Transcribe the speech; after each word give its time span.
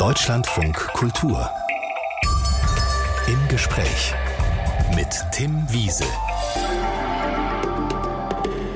Deutschlandfunk 0.00 0.78
Kultur. 0.94 1.50
Im 3.26 3.48
Gespräch 3.48 4.14
mit 4.96 5.08
Tim 5.30 5.66
Wiese. 5.68 6.06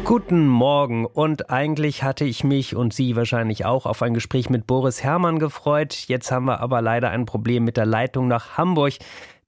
Guten 0.05 0.47
Morgen 0.47 1.07
und 1.07 1.49
eigentlich 1.49 2.03
hatte 2.03 2.27
ich 2.27 2.45
mich 2.45 2.77
und 2.77 2.93
Sie 2.93 3.17
wahrscheinlich 3.17 3.65
auch 3.65 3.87
auf 3.87 4.03
ein 4.03 4.13
Gespräch 4.13 4.51
mit 4.51 4.67
Boris 4.67 5.03
Herrmann 5.03 5.39
gefreut. 5.39 5.95
Jetzt 6.09 6.31
haben 6.31 6.45
wir 6.45 6.61
aber 6.61 6.83
leider 6.83 7.09
ein 7.09 7.25
Problem 7.25 7.65
mit 7.65 7.79
der 7.79 7.87
Leitung 7.87 8.29
nach 8.29 8.59
Hamburg. 8.59 8.93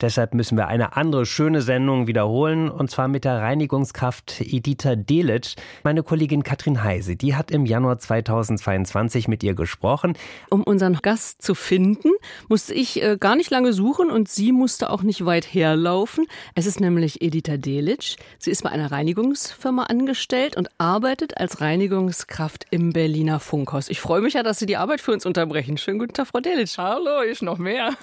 Deshalb 0.01 0.35
müssen 0.35 0.59
wir 0.59 0.69
eine 0.69 0.97
andere 0.97 1.25
schöne 1.25 1.63
Sendung 1.63 2.07
wiederholen 2.07 2.71
und 2.71 2.91
zwar 2.91 3.09
mit 3.09 3.25
der 3.25 3.41
Reinigungskraft 3.41 4.43
Editha 4.43 4.95
Delic. 4.95 5.55
Meine 5.85 6.03
Kollegin 6.03 6.43
Katrin 6.43 6.85
Heise, 6.85 7.17
die 7.17 7.35
hat 7.35 7.51
im 7.51 7.65
Januar 7.65 7.99
2022 7.99 9.27
mit 9.27 9.43
ihr 9.43 9.55
gesprochen. 9.55 10.13
Um 10.51 10.63
unseren 10.63 10.99
Gast 11.01 11.41
zu 11.41 11.55
finden, 11.55 12.11
musste 12.49 12.75
ich 12.75 13.03
äh, 13.03 13.17
gar 13.19 13.37
nicht 13.37 13.51
lange 13.51 13.73
suchen 13.73 14.11
und 14.11 14.29
sie 14.29 14.53
musste 14.53 14.91
auch 14.91 15.03
nicht 15.03 15.25
weit 15.25 15.47
herlaufen. 15.47 16.27
Es 16.55 16.67
ist 16.67 16.79
nämlich 16.79 17.23
Editha 17.23 17.57
Delic. 17.57 18.17
Sie 18.39 18.51
ist 18.51 18.65
bei 18.65 18.71
einer 18.71 18.93
Reinigungsfirma 18.93 19.85
angestellt 19.85 20.59
und 20.59 20.69
arbeitet 20.77 21.39
als 21.39 21.63
Reinigungskraft 21.63 22.67
im 22.71 22.93
Berliner 22.93 23.41
Funkhaus. 23.41 23.89
Ich 23.89 24.01
freue 24.01 24.21
mich 24.21 24.35
ja, 24.35 24.43
dass 24.43 24.59
Sie 24.59 24.67
die 24.67 24.77
Arbeit 24.77 25.01
für 25.01 25.13
uns 25.13 25.25
unterbrechen. 25.25 25.79
Schönen 25.79 25.99
guten 25.99 26.13
Tag, 26.13 26.27
Frau 26.27 26.41
Delic. 26.41 26.77
Hallo, 26.77 27.23
ich 27.23 27.41
noch 27.41 27.57
mehr. 27.57 27.95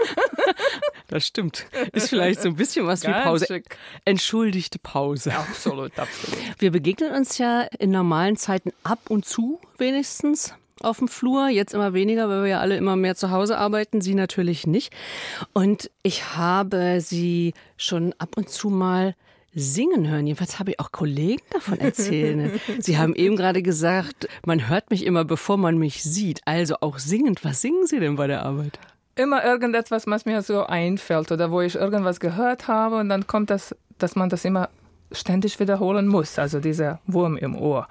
das 1.08 1.28
stimmt. 1.28 1.68
Ist 1.92 2.10
vielleicht 2.10 2.42
so 2.42 2.50
ein 2.50 2.56
bisschen 2.56 2.88
was 2.88 3.04
wie 3.04 3.12
Pause. 3.12 3.46
Schick. 3.48 3.78
Entschuldigte 4.06 4.80
Pause. 4.80 5.34
Absolut, 5.34 5.98
absolut. 5.98 6.40
Wir 6.60 6.72
begegnen 6.72 7.14
uns 7.14 7.38
ja 7.38 7.62
in 7.80 7.92
normalen 7.92 8.38
Zeiten 8.38 8.72
ab 8.84 9.00
und 9.10 9.26
zu 9.26 9.60
wenigstens 9.78 10.54
auf 10.82 11.00
dem 11.00 11.08
Flur, 11.08 11.48
jetzt 11.48 11.74
immer 11.74 11.94
weniger, 11.94 12.30
weil 12.30 12.44
wir 12.44 12.50
ja 12.50 12.60
alle 12.60 12.76
immer 12.76 12.96
mehr 12.96 13.16
zu 13.16 13.32
Hause 13.32 13.58
arbeiten, 13.58 14.02
Sie 14.02 14.16
natürlich 14.16 14.68
nicht. 14.68 14.94
Und 15.54 15.90
ich 16.04 16.36
habe 16.36 17.00
Sie 17.00 17.54
schon 17.78 18.14
ab 18.18 18.36
und 18.36 18.50
zu 18.50 18.70
mal 18.70 19.16
singen 19.56 20.10
hören. 20.10 20.26
Jedenfalls 20.26 20.60
habe 20.60 20.72
ich 20.72 20.80
auch 20.80 20.92
Kollegen 20.92 21.44
davon 21.52 21.80
erzählt. 21.80 22.60
Sie 22.80 22.98
haben 22.98 23.16
eben 23.16 23.36
gerade 23.36 23.62
gesagt, 23.62 24.28
man 24.46 24.68
hört 24.68 24.90
mich 24.90 25.06
immer, 25.06 25.26
bevor 25.26 25.58
man 25.58 25.78
mich 25.78 26.04
sieht. 26.04 26.42
Also 26.46 26.76
auch 26.82 27.00
singend. 27.00 27.44
Was 27.44 27.62
singen 27.62 27.86
Sie 27.86 28.00
denn 28.00 28.16
bei 28.16 28.28
der 28.28 28.44
Arbeit? 28.44 28.80
Immer 29.16 29.44
irgendetwas, 29.46 30.08
was 30.08 30.26
mir 30.26 30.42
so 30.42 30.66
einfällt 30.66 31.32
oder 31.32 31.52
wo 31.52 31.62
ich 31.62 31.76
irgendwas 31.76 32.20
gehört 32.20 32.68
habe 32.68 32.98
und 32.98 33.10
dann 33.10 33.28
kommt 33.28 33.50
das, 33.50 33.76
dass 34.00 34.16
man 34.16 34.30
das 34.30 34.44
immer 34.44 34.70
ständig 35.12 35.60
wiederholen 35.60 36.08
muss. 36.08 36.40
Also 36.40 36.60
dieser 36.60 37.00
Wurm 37.06 37.38
im 37.38 37.56
Ohr. 37.56 37.88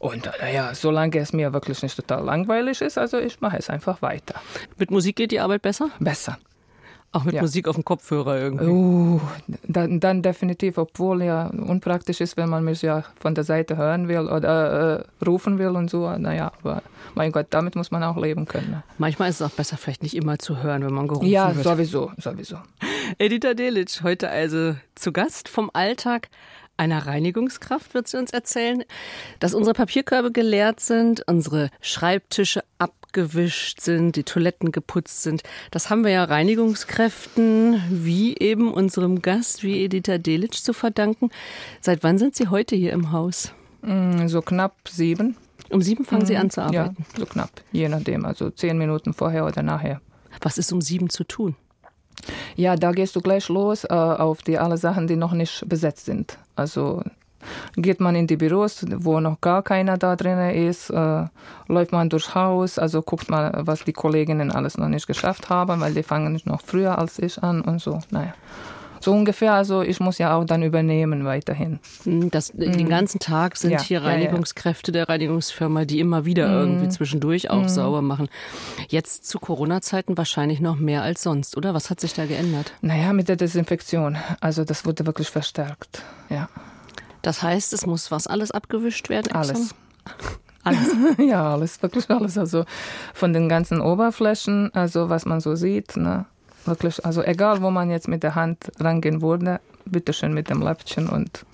Und 0.00 0.30
naja, 0.40 0.74
solange 0.74 1.18
es 1.18 1.32
mir 1.32 1.52
wirklich 1.52 1.82
nicht 1.82 1.96
total 1.96 2.24
langweilig 2.24 2.80
ist, 2.80 2.98
also 2.98 3.18
ich 3.18 3.40
mache 3.40 3.56
es 3.56 3.70
einfach 3.70 4.02
weiter. 4.02 4.34
Mit 4.76 4.90
Musik 4.90 5.16
geht 5.16 5.30
die 5.30 5.40
Arbeit 5.40 5.62
besser? 5.62 5.90
Besser. 5.98 6.38
Auch 7.14 7.24
mit 7.24 7.34
Ja. 7.34 7.42
Musik 7.42 7.68
auf 7.68 7.76
dem 7.76 7.84
Kopfhörer 7.84 8.38
irgendwie. 8.38 8.66
Uh, 8.66 9.20
dann, 9.68 10.00
dann 10.00 10.20
definitiv, 10.22 10.78
obwohl 10.78 11.22
ja 11.22 11.46
unpraktisch 11.46 12.20
ist, 12.20 12.36
wenn 12.36 12.48
man 12.48 12.64
mich 12.64 12.82
ja 12.82 13.04
von 13.20 13.34
der 13.36 13.44
Seite 13.44 13.76
hören 13.76 14.08
will 14.08 14.28
oder 14.28 14.98
äh, 15.00 15.24
rufen 15.24 15.58
will 15.58 15.68
und 15.68 15.88
so. 15.88 16.10
Naja, 16.18 16.50
aber 16.60 16.82
mein 17.14 17.30
Gott, 17.30 17.46
damit 17.50 17.76
muss 17.76 17.90
man 17.92 18.02
auch 18.02 18.16
leben 18.16 18.46
können. 18.46 18.70
ne? 18.70 18.82
Manchmal 18.98 19.30
ist 19.30 19.40
es 19.40 19.42
auch 19.46 19.54
besser, 19.54 19.76
vielleicht 19.76 20.02
nicht 20.02 20.16
immer 20.16 20.38
zu 20.38 20.62
hören, 20.62 20.84
wenn 20.84 20.92
man 20.92 21.06
gerufen 21.06 21.26
Ja, 21.28 21.54
wird. 21.54 21.64
sowieso, 21.64 22.10
sowieso. 22.18 22.56
Editha 23.18 23.54
Delic, 23.54 24.00
heute 24.02 24.28
also 24.28 24.74
zu 24.96 25.12
Gast 25.12 25.48
vom 25.48 25.70
Alltag 25.72 26.28
einer 26.76 27.06
Reinigungskraft, 27.06 27.94
wird 27.94 28.08
sie 28.08 28.16
uns 28.18 28.32
erzählen, 28.32 28.82
dass 29.38 29.54
unsere 29.54 29.74
Papierkörbe 29.74 30.32
geleert 30.32 30.80
sind, 30.80 31.22
unsere 31.28 31.70
Schreibtische 31.80 32.64
abgewischt 33.18 33.80
sind, 33.80 34.16
die 34.16 34.24
Toiletten 34.24 34.72
geputzt 34.72 35.22
sind. 35.22 35.42
Das 35.70 35.88
haben 35.88 36.02
wir 36.04 36.10
ja 36.10 36.24
Reinigungskräften 36.24 37.80
wie 37.90 38.36
eben 38.36 38.72
unserem 38.72 39.22
Gast, 39.22 39.62
wie 39.62 39.84
Editha 39.84 40.18
Delic, 40.18 40.54
zu 40.54 40.72
verdanken. 40.72 41.30
Seit 41.80 42.02
wann 42.02 42.18
sind 42.18 42.34
Sie 42.34 42.48
heute 42.48 42.74
hier 42.74 42.92
im 42.92 43.12
Haus? 43.12 43.52
Mm, 43.82 44.26
So 44.26 44.42
knapp 44.42 44.74
sieben. 44.88 45.36
Um 45.70 45.80
sieben 45.80 46.04
fangen 46.04 46.26
Sie 46.26 46.36
an 46.36 46.50
zu 46.50 46.60
Ja, 46.60 46.66
arbeiten. 46.66 47.06
so 47.16 47.24
knapp, 47.26 47.50
je 47.72 47.88
nachdem, 47.88 48.24
also 48.24 48.50
zehn 48.50 48.76
Minuten 48.78 49.14
vorher 49.14 49.46
oder 49.46 49.62
nachher. 49.62 50.00
Was 50.40 50.58
ist 50.58 50.72
um 50.72 50.80
sieben 50.80 51.08
zu 51.08 51.22
tun? 51.24 51.54
Ja, 52.56 52.74
da 52.76 52.90
gehst 52.92 53.14
du 53.16 53.20
gleich 53.20 53.48
los 53.48 53.84
äh, 53.84 53.88
auf 53.92 54.42
die 54.42 54.58
alle 54.58 54.76
Sachen, 54.76 55.06
die 55.06 55.16
noch 55.16 55.32
nicht 55.32 55.68
besetzt 55.68 56.04
sind. 56.06 56.38
Also 56.56 57.02
geht 57.76 58.00
man 58.00 58.14
in 58.14 58.26
die 58.26 58.36
Büros, 58.36 58.84
wo 58.96 59.20
noch 59.20 59.40
gar 59.40 59.62
keiner 59.62 59.96
da 59.98 60.16
drin 60.16 60.38
ist, 60.50 60.90
äh, 60.90 61.24
läuft 61.68 61.92
man 61.92 62.08
durchs 62.08 62.34
Haus, 62.34 62.78
also 62.78 63.02
guckt 63.02 63.30
mal, 63.30 63.52
was 63.64 63.84
die 63.84 63.92
Kolleginnen 63.92 64.50
alles 64.52 64.78
noch 64.78 64.88
nicht 64.88 65.06
geschafft 65.06 65.50
haben, 65.50 65.80
weil 65.80 65.94
die 65.94 66.02
fangen 66.02 66.32
nicht 66.32 66.46
noch 66.46 66.60
früher 66.62 66.98
als 66.98 67.18
ich 67.18 67.42
an 67.42 67.60
und 67.60 67.80
so. 67.80 68.00
Naja. 68.10 68.34
So 69.00 69.12
ungefähr, 69.12 69.52
also 69.52 69.82
ich 69.82 70.00
muss 70.00 70.16
ja 70.16 70.34
auch 70.34 70.46
dann 70.46 70.62
übernehmen 70.62 71.26
weiterhin. 71.26 71.78
Hm, 72.04 72.30
Das, 72.30 72.52
Den 72.52 72.88
ganzen 72.88 73.18
Tag 73.20 73.58
sind 73.58 73.72
Ja, 73.72 73.82
hier 73.82 74.00
ja, 74.00 74.04
ja. 74.06 74.10
Reinigungskräfte 74.12 74.92
der 74.92 75.10
Reinigungsfirma, 75.10 75.84
die 75.84 76.00
immer 76.00 76.24
wieder 76.24 76.48
irgendwie 76.48 76.88
zwischendurch 76.88 77.50
auch 77.50 77.68
sauber 77.68 78.00
machen. 78.00 78.30
Jetzt 78.88 79.28
zu 79.28 79.38
Corona-Zeiten 79.38 80.16
wahrscheinlich 80.16 80.60
noch 80.60 80.76
mehr 80.76 81.02
als 81.02 81.22
sonst, 81.22 81.54
oder? 81.58 81.74
Was 81.74 81.90
hat 81.90 82.00
sich 82.00 82.14
da 82.14 82.24
geändert? 82.24 82.72
Naja, 82.80 83.12
mit 83.12 83.28
der 83.28 83.36
Desinfektion, 83.36 84.16
also 84.40 84.64
das 84.64 84.86
wurde 84.86 85.04
wirklich 85.04 85.28
verstärkt. 85.28 86.02
Ja, 86.30 86.48
Das 87.24 87.42
heißt, 87.42 87.72
es 87.72 87.86
muss 87.86 88.10
was 88.10 88.26
alles 88.26 88.50
abgewischt 88.50 89.08
werden? 89.08 89.34
extra? 89.34 89.38
alles. 89.40 89.74
Alles. 90.66 90.94
Ja, 91.18 91.52
alles, 91.52 91.82
wirklich 91.82 92.08
alles. 92.08 92.38
Also 92.38 92.64
von 93.12 93.34
den 93.34 93.50
ganzen 93.50 93.82
Oberflächen, 93.82 94.72
also 94.72 95.10
was 95.10 95.26
man 95.26 95.40
so 95.40 95.56
sieht, 95.56 95.94
ne? 95.98 96.24
Wirklich, 96.64 97.04
also 97.04 97.22
egal, 97.22 97.60
wo 97.60 97.70
man 97.70 97.90
jetzt 97.90 98.08
mit 98.08 98.22
der 98.22 98.34
Hand 98.34 98.72
rangehen 98.80 99.20
würde, 99.20 99.60
bitteschön 99.94 100.34
mit 100.34 100.50
dem 100.50 100.60
Läppchen 100.60 101.08
und 101.08 101.46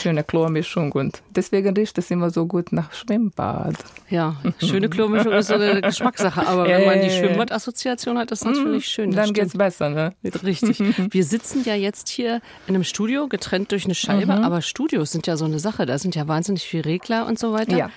schöne 0.00 0.22
Chlormischung. 0.24 0.92
Und 0.92 1.22
deswegen 1.30 1.74
riecht 1.74 1.96
es 1.98 2.10
immer 2.10 2.28
so 2.30 2.46
gut 2.46 2.72
nach 2.72 2.92
Schwimmbad. 2.92 3.74
Ja, 4.10 4.36
schöne 4.58 4.88
Chlormischung 4.90 5.32
ist 5.32 5.46
so 5.46 5.54
eine 5.54 5.80
Geschmackssache, 5.82 6.46
aber 6.46 6.64
wenn 6.64 6.84
man 6.84 7.00
die. 7.00 7.10
Schwimmbad-Assoziation 7.10 8.18
hat, 8.18 8.30
ist 8.30 8.44
das 8.44 8.54
natürlich 8.56 8.86
schön. 8.86 9.10
Das 9.10 9.16
Dann 9.16 9.24
stimmt. 9.26 9.38
geht's 9.38 9.56
besser, 9.56 9.88
ne? 9.90 10.12
Richtig. 10.44 10.78
Wir 11.10 11.24
sitzen 11.24 11.62
ja 11.64 11.74
jetzt 11.74 12.08
hier 12.08 12.40
in 12.66 12.74
einem 12.74 12.84
Studio, 12.84 13.28
getrennt 13.28 13.70
durch 13.72 13.84
eine 13.84 13.94
Scheibe, 13.94 14.32
Mhm. 14.36 14.44
aber 14.44 14.60
Studios 14.62 15.12
sind 15.12 15.26
ja 15.26 15.36
so 15.36 15.44
eine 15.44 15.58
Sache. 15.58 15.86
Da 15.86 15.98
sind 15.98 16.14
ja 16.14 16.28
wahnsinnig 16.28 16.62
viele 16.64 16.84
Regler 16.84 17.26
und 17.26 17.38
so 17.38 17.52
weiter. 17.52 17.76
Ja. 17.76 17.90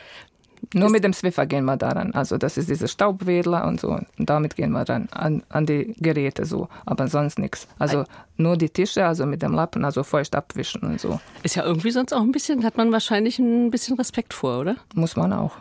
Nur 0.73 0.89
mit 0.89 1.03
dem 1.03 1.13
Swiffer 1.13 1.45
gehen 1.45 1.65
wir 1.65 1.77
daran. 1.77 2.13
Also 2.13 2.37
das 2.37 2.57
ist 2.57 2.69
dieser 2.69 2.87
Staubwedler 2.87 3.65
und 3.65 3.79
so. 3.79 3.89
Und 3.89 4.07
damit 4.17 4.55
gehen 4.55 4.71
wir 4.71 4.85
dann 4.85 5.07
an, 5.11 5.43
an 5.49 5.65
die 5.65 5.95
Geräte 5.99 6.45
so. 6.45 6.69
Aber 6.85 7.07
sonst 7.07 7.39
nichts. 7.39 7.67
Also 7.79 8.05
nur 8.37 8.57
die 8.57 8.69
Tische, 8.69 9.05
also 9.05 9.25
mit 9.25 9.41
dem 9.41 9.53
Lappen, 9.53 9.85
also 9.85 10.03
feucht 10.03 10.35
abwischen 10.35 10.81
und 10.81 10.99
so. 10.99 11.19
Ist 11.43 11.55
ja 11.55 11.63
irgendwie 11.63 11.91
sonst 11.91 12.13
auch 12.13 12.21
ein 12.21 12.31
bisschen, 12.31 12.63
hat 12.63 12.77
man 12.77 12.91
wahrscheinlich 12.91 13.39
ein 13.39 13.71
bisschen 13.71 13.97
Respekt 13.97 14.33
vor, 14.33 14.59
oder? 14.59 14.75
Muss 14.93 15.15
man 15.15 15.33
auch. 15.33 15.53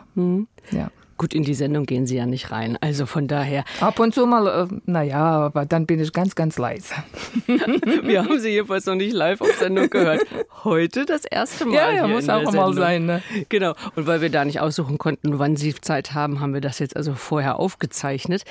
Ja. 0.71 0.89
Gut, 1.17 1.33
in 1.33 1.43
die 1.43 1.53
Sendung 1.53 1.85
gehen 1.85 2.05
Sie 2.05 2.17
ja 2.17 2.25
nicht 2.25 2.51
rein. 2.51 2.77
Also 2.81 3.05
von 3.05 3.27
daher, 3.27 3.63
Ab 3.79 3.99
und 3.99 4.13
zu 4.13 4.25
mal, 4.25 4.47
äh, 4.47 4.67
naja, 4.85 5.45
aber 5.45 5.65
dann 5.65 5.85
bin 5.85 6.01
ich 6.01 6.11
ganz, 6.11 6.35
ganz 6.35 6.57
leise. 6.57 6.93
wir 7.47 8.23
haben 8.23 8.37
Sie 8.39 8.49
jedenfalls 8.49 8.85
noch 8.85 8.95
nicht 8.95 9.13
live 9.13 9.39
auf 9.39 9.55
Sendung 9.55 9.89
gehört. 9.89 10.25
Heute 10.65 11.05
das 11.05 11.23
erste 11.23 11.65
Mal. 11.65 11.75
Ja, 11.75 11.91
ja, 11.91 12.07
muss 12.07 12.27
auch 12.27 12.51
mal 12.51 12.73
sein, 12.73 13.05
ne? 13.05 13.23
Genau. 13.47 13.75
Und 13.95 14.07
weil 14.07 14.19
wir 14.19 14.29
da 14.29 14.43
nicht 14.43 14.59
aussuchen 14.59 14.97
konnten, 14.97 15.39
wann 15.39 15.55
Sie 15.55 15.73
Zeit 15.75 16.13
haben, 16.13 16.41
haben 16.41 16.53
wir 16.53 16.61
das 16.61 16.79
jetzt 16.79 16.97
also 16.97 17.13
vorher 17.13 17.59
aufgezeichnet. 17.59 18.43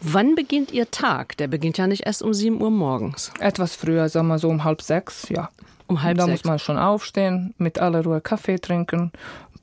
Wann 0.00 0.36
beginnt 0.36 0.70
Ihr 0.70 0.90
Tag? 0.92 1.36
Der 1.38 1.48
beginnt 1.48 1.78
ja 1.78 1.88
nicht 1.88 2.06
erst 2.06 2.22
um 2.22 2.32
7 2.32 2.60
Uhr 2.60 2.70
morgens. 2.70 3.32
Etwas 3.40 3.74
früher, 3.74 4.08
sagen 4.08 4.28
wir 4.28 4.38
so 4.38 4.50
um 4.50 4.62
halb 4.62 4.82
sechs, 4.82 5.28
ja. 5.30 5.48
Um 5.86 6.02
halb 6.02 6.16
da 6.18 6.26
sechs. 6.26 6.44
muss 6.44 6.44
man 6.44 6.58
schon 6.58 6.78
aufstehen, 6.78 7.54
mit 7.58 7.78
aller 7.78 8.04
Ruhe 8.04 8.20
Kaffee 8.20 8.58
trinken, 8.58 9.12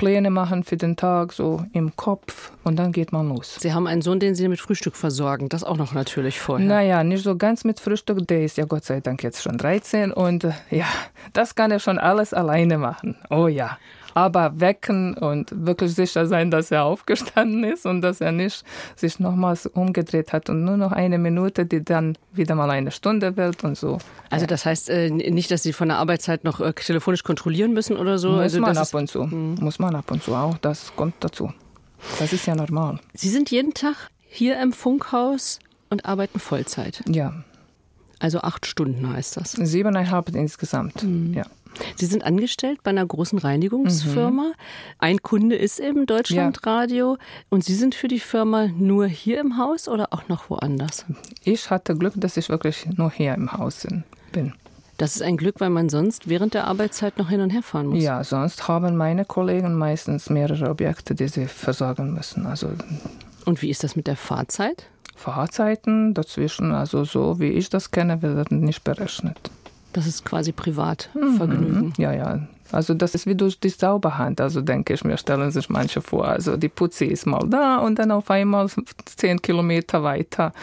Pläne 0.02 0.32
machen 0.32 0.64
für 0.64 0.78
den 0.78 0.96
Tag, 0.96 1.32
so 1.32 1.64
im 1.74 1.96
Kopf 1.96 2.52
und 2.64 2.78
dann 2.78 2.92
geht 2.92 3.12
man 3.12 3.30
los. 3.30 3.58
Sie 3.60 3.72
haben 3.72 3.86
einen 3.86 4.02
Sohn, 4.02 4.20
den 4.20 4.34
Sie 4.34 4.48
mit 4.48 4.60
Frühstück 4.60 4.96
versorgen. 4.96 5.48
Das 5.48 5.64
auch 5.64 5.78
noch 5.78 5.94
natürlich 5.94 6.40
vorher. 6.40 6.68
Naja, 6.68 7.04
nicht 7.04 7.24
so 7.24 7.38
ganz 7.38 7.64
mit 7.66 7.80
Frühstück, 7.80 8.28
der 8.28 8.44
ist 8.44 8.58
ja 8.58 8.66
Gott 8.66 8.84
sei 8.84 9.00
Dank 9.00 9.22
jetzt 9.22 9.44
schon 9.44 9.60
13 9.60 10.12
und 10.12 10.46
äh, 10.46 10.54
ja, 10.72 10.88
das 11.34 11.54
kann 11.54 11.70
er 11.70 11.78
schon 11.78 12.00
alles 12.00 12.34
alleine 12.34 12.80
machen. 12.80 13.16
Oh 13.30 13.46
ja. 13.46 13.78
Aber 14.14 14.60
wecken 14.60 15.16
und 15.16 15.50
wirklich 15.54 15.94
sicher 15.94 16.26
sein, 16.26 16.52
dass 16.52 16.72
er 16.72 16.84
aufgestanden 16.84 17.64
ist 17.64 17.86
und 17.86 18.02
dass 18.02 18.22
er 18.22 18.32
nicht 18.32 18.64
sich 18.96 19.20
nochmals 19.20 19.66
umgedreht 19.66 20.34
hat 20.34 20.50
und 20.50 20.64
nur 20.64 20.78
noch 20.78 20.92
eine 20.92 21.18
Minute, 21.18 21.66
die 21.66 21.84
dann 21.84 22.18
wieder 22.34 22.56
mal 22.56 22.70
eine 22.70 22.92
Stunde 22.92 23.38
wird 23.38 23.64
und 23.64 23.78
so. 23.78 23.98
Also 24.30 24.46
das 24.46 24.66
heißt 24.66 24.90
äh, 24.90 25.10
nicht, 25.10 25.52
dass 25.52 25.64
Sie 25.64 25.74
von 25.74 25.90
der 25.90 25.98
Arbeitszeit 25.98 26.44
noch 26.44 26.60
äh, 26.60 26.74
telefonisch 26.74 27.24
kontrollieren 27.24 27.74
müssen 27.74 27.98
oder 27.98 28.18
so. 28.18 28.32
Muss 28.32 28.42
also 28.42 28.60
man 28.62 28.78
ab 28.78 28.94
und 28.94 29.08
zu. 29.08 29.24
Muss 29.24 29.80
man 29.80 29.96
ab 29.96 30.12
und 30.12 30.24
zu 30.24 30.34
auch. 30.34 30.58
Das 30.60 30.94
kommt 30.96 31.16
dazu. 31.20 31.54
Das 32.20 32.34
ist 32.34 32.46
ja 32.46 32.56
normal. 32.56 33.00
Sie 33.14 33.30
sind 33.30 33.52
jeden 33.52 33.74
Tag 33.74 34.10
hier 34.28 34.60
im 34.62 34.74
Funkhaus 34.74 35.60
und 35.90 36.06
arbeiten 36.06 36.40
Vollzeit. 36.40 37.04
Ja. 37.08 37.44
Also 38.20 38.42
acht 38.42 38.66
Stunden 38.66 39.12
heißt 39.12 39.38
das. 39.38 39.52
Siebeneinhalb 39.52 40.30
insgesamt. 40.36 41.06
Ja. 41.34 41.44
Sie 41.96 42.06
sind 42.06 42.24
angestellt 42.24 42.80
bei 42.84 42.92
einer 42.92 43.06
großen 43.06 43.40
Reinigungsfirma. 43.40 44.44
Mhm. 44.44 44.54
Ein 45.00 45.22
Kunde 45.22 45.56
ist 45.56 45.80
eben 45.80 46.06
Deutschlandradio. 46.06 47.14
Ja. 47.14 47.26
Und 47.50 47.64
Sie 47.64 47.76
sind 47.76 47.96
für 47.96 48.08
die 48.08 48.20
Firma 48.20 48.68
nur 48.68 49.08
hier 49.08 49.40
im 49.40 49.58
Haus 49.58 49.88
oder 49.88 50.10
auch 50.12 50.28
noch 50.28 50.50
woanders? 50.50 51.06
Ich 51.44 51.70
hatte 51.70 51.96
Glück, 51.96 52.14
dass 52.18 52.38
ich 52.38 52.50
wirklich 52.50 52.86
nur 52.98 53.12
hier 53.12 53.34
im 53.34 53.54
Haus 53.54 53.88
bin. 54.32 54.54
Das 54.98 55.16
ist 55.16 55.24
ein 55.24 55.38
Glück, 55.38 55.60
weil 55.60 55.72
man 55.72 55.90
sonst 55.90 56.30
während 56.30 56.54
der 56.54 56.68
Arbeitszeit 56.68 57.18
noch 57.18 57.30
hin 57.30 57.42
und 57.42 57.50
her 57.50 57.64
fahren 57.64 57.88
muss. 57.88 58.04
Ja, 58.04 58.24
sonst 58.24 58.68
haben 58.68 58.96
meine 58.98 59.26
Kollegen 59.26 59.74
meistens 59.74 60.30
mehrere 60.30 60.70
Objekte, 60.70 61.16
die 61.16 61.28
sie 61.28 61.48
versorgen 61.48 62.14
müssen. 62.14 62.46
Also 62.46 62.70
und 63.46 63.62
wie 63.62 63.70
ist 63.70 63.84
das 63.84 63.96
mit 63.96 64.06
der 64.06 64.16
Fahrzeit? 64.16 64.86
Fahrzeiten 65.16 66.14
dazwischen, 66.14 66.72
also 66.72 67.04
so 67.04 67.40
wie 67.40 67.50
ich 67.50 67.70
das 67.70 67.92
kenne, 67.92 68.22
werden 68.22 68.62
nicht 68.62 68.84
berechnet. 68.84 69.52
Das 69.94 70.08
ist 70.08 70.26
quasi 70.26 70.52
Privatvergnügen. 70.52 71.88
Mhm. 71.88 71.94
Ja, 71.98 72.14
ja. 72.14 72.48
Also 72.72 72.94
das 72.94 73.16
ist 73.16 73.26
wie 73.26 73.36
durch 73.36 73.60
die 73.60 73.70
Sauberhand, 73.70 74.40
also 74.40 74.62
denke 74.62 74.94
ich 74.94 75.04
mir, 75.04 75.18
stellen 75.18 75.52
sich 75.52 75.70
manche 75.70 76.02
vor. 76.02 76.28
Also 76.28 76.56
die 76.56 76.70
Putzi 76.70 77.06
ist 77.06 77.26
mal 77.26 77.46
da 77.50 77.78
und 77.78 78.00
dann 78.00 78.12
auf 78.12 78.32
einmal 78.32 78.70
zehn 79.06 79.42
Kilometer 79.42 80.04
weiter 80.04 80.54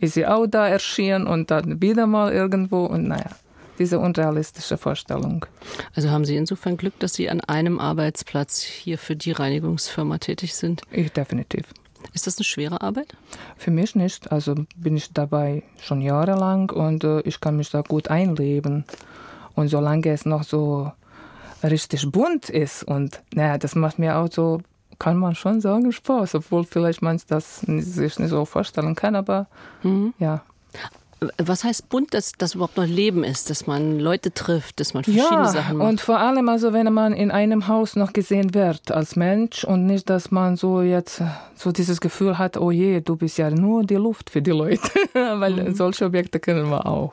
ist 0.00 0.14
sie 0.14 0.26
auch 0.26 0.46
da 0.46 0.66
erschienen 0.66 1.26
und 1.26 1.50
dann 1.50 1.80
wieder 1.80 2.06
mal 2.06 2.32
irgendwo 2.32 2.86
und 2.86 3.08
naja 3.08 3.30
diese 3.78 3.98
unrealistische 3.98 4.76
Vorstellung. 4.76 5.46
Also 5.94 6.10
haben 6.10 6.24
Sie 6.24 6.36
insofern 6.36 6.76
Glück, 6.76 6.98
dass 7.00 7.14
Sie 7.14 7.28
an 7.28 7.40
einem 7.40 7.80
Arbeitsplatz 7.80 8.62
hier 8.62 8.98
für 8.98 9.16
die 9.16 9.32
Reinigungsfirma 9.32 10.18
tätig 10.18 10.54
sind? 10.54 10.82
Ich 10.92 11.12
definitiv. 11.12 11.64
Ist 12.14 12.28
das 12.28 12.38
eine 12.38 12.44
schwere 12.44 12.80
Arbeit? 12.80 13.16
Für 13.56 13.72
mich 13.72 13.96
nicht. 13.96 14.30
Also 14.30 14.54
bin 14.76 14.96
ich 14.96 15.12
dabei 15.12 15.64
schon 15.80 16.00
jahrelang 16.00 16.70
und 16.70 17.02
äh, 17.02 17.20
ich 17.22 17.40
kann 17.40 17.56
mich 17.56 17.70
da 17.70 17.82
gut 17.82 18.08
einleben. 18.08 18.84
Und 19.56 19.68
solange 19.68 20.08
es 20.08 20.24
noch 20.24 20.44
so 20.44 20.92
richtig 21.62 22.10
bunt 22.12 22.48
ist 22.50 22.84
und 22.84 23.20
naja, 23.34 23.58
das 23.58 23.74
macht 23.74 23.98
mir 23.98 24.16
auch 24.16 24.28
so, 24.30 24.60
kann 24.98 25.16
man 25.16 25.34
schon 25.34 25.60
sagen, 25.60 25.90
Spaß, 25.90 26.36
obwohl 26.36 26.64
vielleicht 26.64 27.02
man 27.02 27.20
das 27.28 27.60
sich 27.60 28.18
nicht 28.18 28.30
so 28.30 28.44
vorstellen 28.44 28.94
kann, 28.94 29.16
aber 29.16 29.48
mhm. 29.82 30.14
ja. 30.18 30.42
Was 31.38 31.64
heißt 31.64 31.88
bunt, 31.88 32.14
dass 32.14 32.32
das 32.32 32.54
überhaupt 32.54 32.76
noch 32.76 32.86
Leben 32.86 33.24
ist, 33.24 33.50
dass 33.50 33.66
man 33.66 33.98
Leute 33.98 34.32
trifft, 34.32 34.80
dass 34.80 34.94
man 34.94 35.04
verschiedene 35.04 35.42
ja, 35.42 35.48
Sachen 35.48 35.78
macht? 35.78 35.88
Und 35.88 36.00
vor 36.00 36.18
allem, 36.18 36.48
also 36.48 36.72
wenn 36.72 36.92
man 36.92 37.12
in 37.12 37.30
einem 37.30 37.68
Haus 37.68 37.96
noch 37.96 38.12
gesehen 38.12 38.54
wird 38.54 38.90
als 38.90 39.16
Mensch 39.16 39.64
und 39.64 39.86
nicht, 39.86 40.10
dass 40.10 40.30
man 40.30 40.56
so 40.56 40.82
jetzt 40.82 41.22
so 41.54 41.72
dieses 41.72 42.00
Gefühl 42.00 42.38
hat, 42.38 42.56
oh 42.56 42.70
je, 42.70 43.00
du 43.00 43.16
bist 43.16 43.38
ja 43.38 43.50
nur 43.50 43.84
die 43.84 43.96
Luft 43.96 44.30
für 44.30 44.42
die 44.42 44.50
Leute, 44.50 44.90
weil 45.12 45.52
mhm. 45.52 45.74
solche 45.74 46.06
Objekte 46.06 46.40
kennen 46.40 46.68
wir 46.70 46.86
auch. 46.86 47.12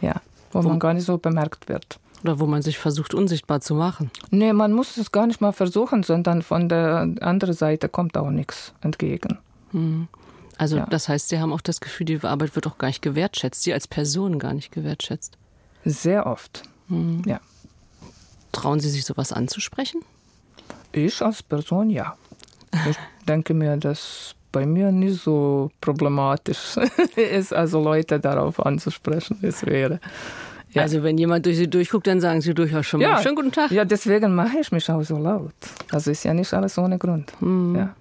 Ja, 0.00 0.14
wo, 0.52 0.62
wo 0.62 0.68
man 0.68 0.78
gar 0.78 0.94
nicht 0.94 1.04
so 1.04 1.18
bemerkt 1.18 1.68
wird. 1.68 1.98
Oder 2.24 2.40
wo 2.40 2.46
man 2.46 2.62
sich 2.62 2.78
versucht, 2.78 3.14
unsichtbar 3.14 3.60
zu 3.60 3.74
machen. 3.74 4.10
Nee, 4.30 4.52
man 4.52 4.72
muss 4.72 4.96
es 4.96 5.12
gar 5.12 5.26
nicht 5.26 5.40
mal 5.40 5.52
versuchen, 5.52 6.02
sondern 6.02 6.42
von 6.42 6.68
der 6.68 7.08
anderen 7.20 7.54
Seite 7.54 7.88
kommt 7.88 8.16
auch 8.16 8.30
nichts 8.30 8.72
entgegen. 8.80 9.38
Mhm. 9.72 10.08
Also 10.58 10.78
ja. 10.78 10.86
das 10.86 11.08
heißt, 11.08 11.28
Sie 11.28 11.38
haben 11.38 11.52
auch 11.52 11.60
das 11.60 11.80
Gefühl, 11.80 12.04
die 12.04 12.20
Arbeit 12.22 12.54
wird 12.54 12.66
auch 12.66 12.78
gar 12.78 12.88
nicht 12.88 13.00
gewertschätzt, 13.00 13.62
Sie 13.62 13.72
als 13.72 13.86
Person 13.86 14.38
gar 14.38 14.52
nicht 14.52 14.72
gewertschätzt. 14.72 15.38
Sehr 15.84 16.26
oft, 16.26 16.64
mhm. 16.88 17.22
ja. 17.24 17.40
Trauen 18.52 18.80
Sie 18.80 18.90
sich 18.90 19.04
sowas 19.04 19.32
anzusprechen? 19.32 20.02
Ich 20.92 21.22
als 21.22 21.42
Person 21.42 21.90
ja. 21.90 22.16
Ich 22.88 22.96
denke 23.28 23.54
mir, 23.54 23.76
dass 23.76 24.34
bei 24.50 24.66
mir 24.66 24.90
nicht 24.90 25.22
so 25.22 25.70
problematisch 25.80 26.76
ist, 27.16 27.52
also 27.52 27.80
Leute 27.80 28.18
darauf 28.18 28.64
anzusprechen, 28.64 29.38
es 29.42 29.64
wäre. 29.64 30.00
Ja. 30.70 30.82
Also 30.82 31.02
wenn 31.02 31.16
jemand 31.16 31.46
durch 31.46 31.56
Sie 31.56 31.68
durchguckt, 31.68 32.06
dann 32.06 32.20
sagen 32.20 32.40
Sie 32.40 32.52
durchaus 32.52 32.86
schon 32.86 33.00
mal 33.00 33.10
ja. 33.10 33.22
schönen 33.22 33.36
guten 33.36 33.52
Tag. 33.52 33.70
Ja, 33.70 33.84
deswegen 33.84 34.34
mache 34.34 34.58
ich 34.60 34.70
mich 34.72 34.90
auch 34.90 35.02
so 35.02 35.16
laut. 35.16 35.54
Also 35.90 36.10
ist 36.10 36.24
ja 36.24 36.34
nicht 36.34 36.52
alles 36.52 36.76
ohne 36.76 36.98
Grund. 36.98 37.32
Mhm. 37.40 37.76
Ja. 37.76 37.94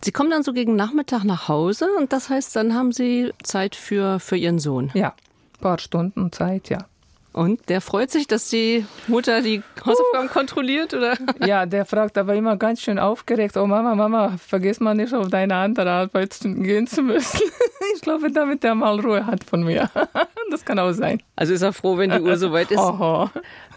Sie 0.00 0.12
kommen 0.12 0.30
dann 0.30 0.42
so 0.42 0.52
gegen 0.52 0.76
Nachmittag 0.76 1.24
nach 1.24 1.48
Hause 1.48 1.88
und 1.98 2.12
das 2.12 2.28
heißt, 2.28 2.54
dann 2.54 2.74
haben 2.74 2.92
Sie 2.92 3.32
Zeit 3.42 3.74
für, 3.74 4.20
für 4.20 4.36
Ihren 4.36 4.58
Sohn. 4.58 4.90
Ja, 4.94 5.08
ein 5.08 5.60
paar 5.60 5.78
Stunden 5.78 6.30
Zeit, 6.32 6.68
ja. 6.68 6.86
Und 7.32 7.68
der 7.68 7.80
freut 7.80 8.10
sich, 8.10 8.26
dass 8.26 8.48
die 8.48 8.84
Mutter 9.06 9.42
die 9.42 9.62
Hausaufgaben 9.84 10.26
uh. 10.26 10.32
kontrolliert, 10.32 10.94
oder? 10.94 11.14
Ja, 11.46 11.66
der 11.66 11.84
fragt 11.84 12.18
aber 12.18 12.34
immer 12.34 12.56
ganz 12.56 12.80
schön 12.80 12.98
aufgeregt: 12.98 13.56
Oh 13.56 13.66
Mama, 13.66 13.94
Mama, 13.94 14.36
vergiss 14.38 14.80
mal 14.80 14.94
nicht, 14.94 15.14
auf 15.14 15.28
deine 15.28 15.54
andere 15.54 15.90
Arbeit 15.90 16.36
gehen 16.40 16.86
zu 16.86 17.02
müssen. 17.02 17.40
Ich 17.94 18.02
glaube, 18.02 18.30
damit 18.30 18.64
er 18.64 18.74
mal 18.74 19.00
Ruhe 19.00 19.26
hat 19.26 19.44
von 19.44 19.62
mir. 19.62 19.90
Das 20.50 20.64
kann 20.64 20.78
auch 20.78 20.92
sein. 20.92 21.22
Also 21.36 21.52
ist 21.52 21.62
er 21.62 21.74
froh, 21.74 21.98
wenn 21.98 22.10
die 22.10 22.20
Uhr 22.20 22.36
soweit 22.38 22.70
ist? 22.70 22.78
Oho. 22.78 23.28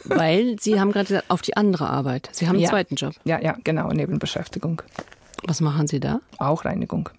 Weil 0.06 0.56
Sie 0.60 0.80
haben 0.80 0.92
gerade 0.92 1.08
gesagt, 1.08 1.30
auf 1.30 1.42
die 1.42 1.58
andere 1.58 1.90
Arbeit. 1.90 2.30
Sie 2.32 2.48
haben 2.48 2.56
einen 2.56 2.64
ja. 2.64 2.70
zweiten 2.70 2.96
Job. 2.96 3.14
Ja, 3.26 3.42
ja, 3.42 3.58
genau, 3.64 3.90
Nebenbeschäftigung. 3.90 4.82
Was 5.44 5.62
machen 5.62 5.88
Sie 5.88 6.00
da? 6.00 6.22
Auch 6.38 6.66
Reinigung. 6.66 7.10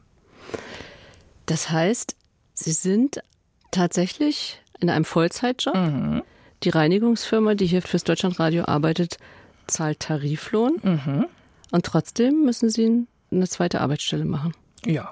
Das 1.47 1.71
heißt, 1.71 2.17
Sie 2.55 2.73
sind 2.73 3.23
tatsächlich 3.71 4.61
in 4.81 4.91
einem 4.91 5.05
Vollzeitjob. 5.05 5.75
Mhm. 5.75 6.23
Die 6.63 6.71
Reinigungsfirma, 6.71 7.55
die 7.55 7.67
hier 7.67 7.83
fürs 7.83 8.05
Deutschlandradio 8.05 8.65
arbeitet, 8.67 9.19
zahlt 9.67 10.01
Tariflohn. 10.01 10.79
Mhm. 10.83 11.27
Und 11.71 11.85
trotzdem 11.85 12.45
müssen 12.45 12.71
Sie 12.71 13.07
eine 13.31 13.49
zweite 13.49 13.81
Arbeitsstelle 13.81 14.25
machen. 14.25 14.53
Ja. 14.85 15.11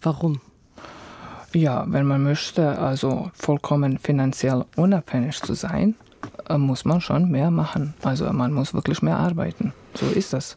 Warum? 0.00 0.40
Ja, 1.52 1.84
wenn 1.88 2.06
man 2.06 2.22
möchte, 2.22 2.78
also 2.78 3.30
vollkommen 3.34 3.98
finanziell 3.98 4.64
unabhängig 4.76 5.42
zu 5.42 5.54
sein, 5.54 5.96
äh, 6.48 6.56
muss 6.56 6.84
man 6.84 7.00
schon 7.00 7.30
mehr 7.30 7.50
machen. 7.50 7.94
Also 8.02 8.32
man 8.32 8.52
muss 8.52 8.72
wirklich 8.72 9.02
mehr 9.02 9.18
arbeiten. 9.18 9.74
So 9.94 10.06
ist 10.06 10.32
das. 10.32 10.56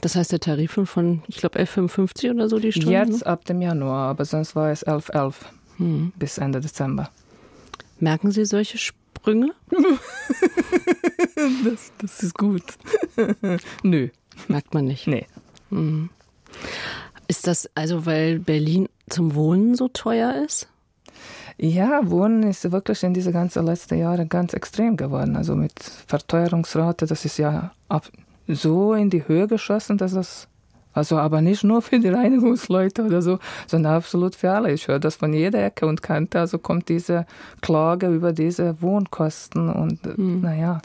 Das 0.00 0.16
heißt, 0.16 0.32
der 0.32 0.40
Tariflohn 0.40 0.86
von, 0.86 1.22
ich 1.28 1.36
glaube, 1.36 1.58
11,55 1.58 2.30
oder 2.30 2.48
so 2.48 2.58
die 2.58 2.72
Stunde? 2.72 2.92
Jetzt 2.92 3.26
ab 3.26 3.44
dem 3.44 3.60
Januar, 3.60 4.08
aber 4.08 4.24
sonst 4.24 4.56
war 4.56 4.70
es 4.70 4.86
11,11 4.86 5.12
11 5.14 5.52
hm. 5.76 6.12
bis 6.16 6.38
Ende 6.38 6.60
Dezember. 6.60 7.10
Merken 7.98 8.30
Sie 8.30 8.44
solche 8.46 8.78
Sprünge? 8.78 9.52
das, 11.64 11.92
das 11.98 12.22
ist 12.22 12.34
gut. 12.34 12.62
Nö. 13.82 14.08
Merkt 14.48 14.72
man 14.72 14.86
nicht. 14.86 15.06
Nee. 15.06 15.26
Hm. 15.68 16.08
Ist 17.28 17.46
das 17.46 17.68
also, 17.74 18.06
weil 18.06 18.38
Berlin 18.38 18.88
zum 19.08 19.34
Wohnen 19.34 19.74
so 19.74 19.88
teuer 19.88 20.42
ist? 20.44 20.68
Ja, 21.58 22.10
Wohnen 22.10 22.42
ist 22.44 22.72
wirklich 22.72 23.02
in 23.02 23.12
diese 23.12 23.32
ganzen 23.32 23.66
letzten 23.66 23.98
Jahre 23.98 24.26
ganz 24.26 24.54
extrem 24.54 24.96
geworden. 24.96 25.36
Also 25.36 25.54
mit 25.54 25.78
Verteuerungsrate, 25.78 27.04
das 27.04 27.26
ist 27.26 27.36
ja 27.36 27.72
ab, 27.88 28.10
so 28.54 28.94
in 28.94 29.10
die 29.10 29.26
Höhe 29.26 29.46
geschossen, 29.46 29.98
dass 29.98 30.12
es 30.12 30.48
also 30.92 31.18
aber 31.18 31.40
nicht 31.40 31.62
nur 31.62 31.82
für 31.82 32.00
die 32.00 32.08
Reinigungsleute 32.08 33.04
oder 33.04 33.22
so, 33.22 33.38
sondern 33.66 33.94
absolut 33.94 34.34
für 34.34 34.50
alle. 34.50 34.72
Ich 34.72 34.88
höre 34.88 34.98
das 34.98 35.16
von 35.16 35.32
jeder 35.32 35.64
Ecke 35.64 35.86
und 35.86 36.02
Kante. 36.02 36.40
Also 36.40 36.58
kommt 36.58 36.88
diese 36.88 37.26
Klage 37.60 38.08
über 38.08 38.32
diese 38.32 38.82
Wohnkosten 38.82 39.68
und 39.70 40.18
mhm. 40.18 40.40
naja. 40.40 40.80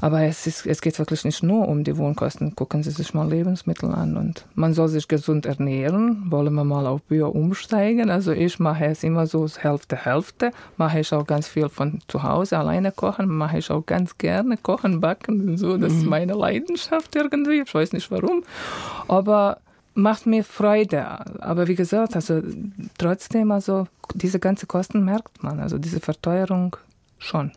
Aber 0.00 0.22
es, 0.22 0.46
ist, 0.46 0.66
es 0.66 0.80
geht 0.80 0.98
wirklich 0.98 1.24
nicht 1.24 1.42
nur 1.42 1.68
um 1.68 1.84
die 1.84 1.96
Wohnkosten. 1.96 2.54
Gucken 2.54 2.82
Sie 2.82 2.90
sich 2.90 3.14
mal 3.14 3.28
Lebensmittel 3.28 3.92
an. 3.92 4.16
Und 4.16 4.46
man 4.54 4.74
soll 4.74 4.88
sich 4.88 5.08
gesund 5.08 5.46
ernähren. 5.46 6.30
Wollen 6.30 6.54
wir 6.54 6.64
mal 6.64 6.86
auf 6.86 7.02
Bio 7.02 7.28
umsteigen? 7.28 8.10
Also 8.10 8.32
ich 8.32 8.58
mache 8.58 8.86
es 8.86 9.02
immer 9.02 9.26
so 9.26 9.46
Hälfte, 9.48 9.96
Hälfte. 9.96 10.52
Mache 10.76 11.00
ich 11.00 11.12
auch 11.12 11.26
ganz 11.26 11.48
viel 11.48 11.68
von 11.68 12.00
zu 12.08 12.22
Hause 12.22 12.58
alleine 12.58 12.92
kochen. 12.92 13.28
Mache 13.28 13.58
ich 13.58 13.70
auch 13.70 13.84
ganz 13.84 14.16
gerne 14.18 14.56
kochen, 14.56 15.00
backen 15.00 15.48
und 15.48 15.56
so. 15.58 15.76
Das 15.76 15.92
ist 15.92 16.04
mhm. 16.04 16.10
meine 16.10 16.34
Leidenschaft 16.34 17.16
irgendwie. 17.16 17.62
Ich 17.62 17.74
weiß 17.74 17.92
nicht 17.92 18.10
warum. 18.10 18.44
Aber 19.08 19.58
macht 19.94 20.26
mir 20.26 20.44
Freude. 20.44 21.04
Aber 21.42 21.66
wie 21.66 21.74
gesagt, 21.74 22.14
also 22.14 22.40
trotzdem, 22.98 23.50
also 23.50 23.88
diese 24.14 24.38
ganze 24.38 24.66
Kosten 24.66 25.04
merkt 25.04 25.42
man. 25.42 25.60
Also 25.60 25.78
diese 25.78 26.00
Verteuerung 26.00 26.76
schon. 27.18 27.52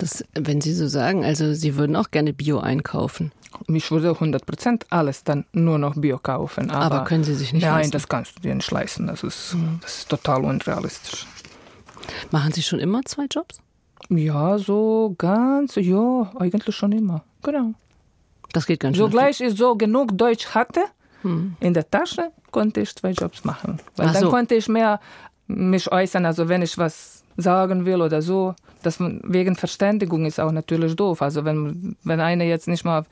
Das, 0.00 0.24
wenn 0.34 0.60
Sie 0.60 0.72
so 0.72 0.88
sagen, 0.88 1.24
also 1.24 1.52
Sie 1.52 1.76
würden 1.76 1.94
auch 1.94 2.10
gerne 2.10 2.32
Bio 2.32 2.58
einkaufen. 2.58 3.32
Ich 3.68 3.90
würde 3.90 4.10
100 4.10 4.46
Prozent 4.46 4.86
alles 4.90 5.24
dann 5.24 5.44
nur 5.52 5.78
noch 5.78 5.94
Bio 5.94 6.18
kaufen. 6.18 6.70
Aber, 6.70 6.96
aber, 6.96 7.04
können 7.04 7.24
Sie 7.24 7.34
sich 7.34 7.52
nicht 7.52 7.62
nein, 7.62 7.72
leisten? 7.72 7.88
Nein, 7.88 7.90
das 7.92 8.08
kannst 8.08 8.36
du 8.36 8.40
dir 8.40 8.54
nicht 8.54 8.70
leisten. 8.70 9.06
Das 9.06 9.22
ist, 9.22 9.54
mhm. 9.54 9.78
das 9.82 9.98
ist 9.98 10.08
total 10.08 10.44
unrealistisch. 10.44 11.26
Machen 12.30 12.52
Sie 12.52 12.62
schon 12.62 12.78
immer 12.78 13.02
zwei 13.04 13.26
Jobs? 13.30 13.60
Ja, 14.08 14.58
so 14.58 15.14
ganz, 15.18 15.74
ja, 15.76 16.32
eigentlich 16.38 16.74
schon 16.74 16.92
immer. 16.92 17.22
Genau. 17.42 17.74
Das 18.52 18.66
geht 18.66 18.80
ganz 18.80 18.96
schön. 18.96 19.06
So 19.06 19.10
gleich 19.10 19.40
ich 19.40 19.56
so 19.56 19.76
genug 19.76 20.16
Deutsch 20.16 20.48
hatte 20.48 20.82
hm. 21.22 21.56
in 21.60 21.74
der 21.74 21.88
Tasche, 21.88 22.32
konnte 22.50 22.80
ich 22.80 22.94
zwei 22.94 23.10
Jobs 23.10 23.44
machen. 23.44 23.80
Weil 23.96 24.08
Ach 24.08 24.12
dann 24.12 24.22
so. 24.22 24.30
konnte 24.30 24.54
ich 24.54 24.68
mehr 24.68 25.00
mich 25.56 25.90
äußern, 25.90 26.26
also 26.26 26.48
wenn 26.48 26.62
ich 26.62 26.78
was 26.78 27.24
sagen 27.36 27.84
will 27.86 28.02
oder 28.02 28.22
so. 28.22 28.54
Das 28.82 28.98
wegen 29.00 29.56
Verständigung 29.56 30.24
ist 30.24 30.40
auch 30.40 30.52
natürlich 30.52 30.96
doof. 30.96 31.22
Also 31.22 31.44
wenn, 31.44 31.96
wenn 32.04 32.20
einer 32.20 32.44
jetzt 32.44 32.68
nicht 32.68 32.84
mal 32.84 33.04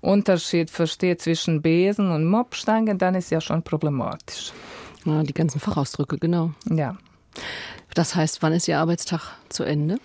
Unterschied 0.00 0.70
versteht 0.70 1.22
zwischen 1.22 1.62
Besen 1.62 2.10
und 2.10 2.24
Mopstange, 2.26 2.96
dann 2.96 3.14
ist 3.14 3.30
ja 3.30 3.40
schon 3.40 3.62
problematisch. 3.62 4.52
Ja, 5.04 5.22
die 5.22 5.34
ganzen 5.34 5.60
Fachausdrücke, 5.60 6.18
genau. 6.18 6.52
Ja. 6.70 6.96
Das 7.94 8.14
heißt, 8.14 8.42
wann 8.42 8.52
ist 8.52 8.68
Ihr 8.68 8.78
Arbeitstag 8.78 9.20
zu 9.48 9.64
Ende? 9.64 9.98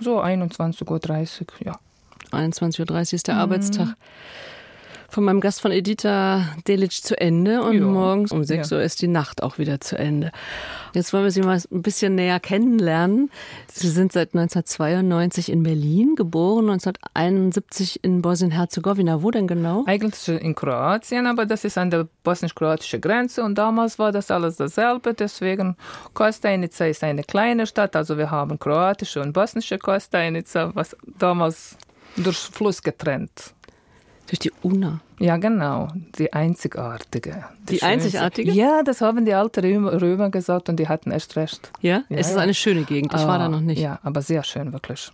so 0.00 0.20
21.30 0.20 1.40
Uhr, 1.40 1.46
ja. 1.64 1.78
21.30 2.30 2.90
Uhr 2.90 3.12
ist 3.14 3.26
der 3.26 3.34
mhm. 3.34 3.40
Arbeitstag 3.40 3.88
von 5.10 5.24
meinem 5.24 5.40
Gast 5.40 5.62
von 5.62 5.72
Edita 5.72 6.44
Delic 6.66 6.92
zu 6.92 7.18
Ende 7.18 7.62
und 7.62 7.78
ja. 7.78 7.84
morgens 7.84 8.30
um 8.30 8.44
6 8.44 8.70
ja. 8.70 8.76
Uhr 8.76 8.82
ist 8.82 9.00
die 9.00 9.08
Nacht 9.08 9.42
auch 9.42 9.56
wieder 9.56 9.80
zu 9.80 9.96
Ende. 9.96 10.32
Jetzt 10.92 11.12
wollen 11.12 11.24
wir 11.24 11.30
Sie 11.30 11.40
mal 11.40 11.58
ein 11.72 11.82
bisschen 11.82 12.14
näher 12.14 12.38
kennenlernen. 12.40 13.30
Sie 13.72 13.88
sind 13.88 14.12
seit 14.12 14.34
1992 14.34 15.50
in 15.50 15.62
Berlin 15.62 16.14
geboren, 16.14 16.68
1971 16.68 18.04
in 18.04 18.20
Bosnien-Herzegowina. 18.20 19.22
Wo 19.22 19.30
denn 19.30 19.46
genau? 19.46 19.84
Eigentlich 19.86 20.28
in 20.28 20.54
Kroatien, 20.54 21.26
aber 21.26 21.46
das 21.46 21.64
ist 21.64 21.78
an 21.78 21.90
der 21.90 22.06
bosnisch-kroatischen 22.22 23.00
Grenze 23.00 23.42
und 23.42 23.56
damals 23.56 23.98
war 23.98 24.12
das 24.12 24.30
alles 24.30 24.56
dasselbe. 24.56 25.14
Deswegen 25.14 25.76
Kostajnica 26.12 26.84
ist 26.84 27.02
eine 27.02 27.22
kleine 27.22 27.66
Stadt, 27.66 27.96
also 27.96 28.18
wir 28.18 28.30
haben 28.30 28.58
kroatische 28.58 29.22
und 29.22 29.32
bosnische 29.32 29.78
Kostajnica, 29.78 30.70
was 30.74 30.94
damals 31.18 31.78
durch 32.16 32.36
Fluss 32.36 32.82
getrennt 32.82 33.54
durch 34.28 34.38
die 34.38 34.52
Una. 34.62 35.00
Ja, 35.18 35.36
genau. 35.36 35.88
Die 36.18 36.32
einzigartige. 36.32 37.44
Die, 37.68 37.76
die 37.76 37.82
einzigartige? 37.82 38.52
Ja, 38.52 38.82
das 38.82 39.00
haben 39.00 39.24
die 39.24 39.34
alten 39.34 39.64
Römer, 39.64 40.00
Römer, 40.00 40.30
gesagt 40.30 40.68
und 40.68 40.76
die 40.76 40.86
hatten 40.86 41.10
echt 41.10 41.34
recht. 41.36 41.72
Ja, 41.80 42.02
ja 42.08 42.18
es 42.18 42.30
ist 42.30 42.36
eine 42.36 42.54
schöne 42.54 42.84
Gegend. 42.84 43.14
Ich 43.14 43.20
ah, 43.20 43.26
war 43.26 43.38
da 43.38 43.48
noch 43.48 43.60
nicht. 43.60 43.80
Ja, 43.80 43.98
aber 44.02 44.22
sehr 44.22 44.44
schön, 44.44 44.72
wirklich. 44.72 45.10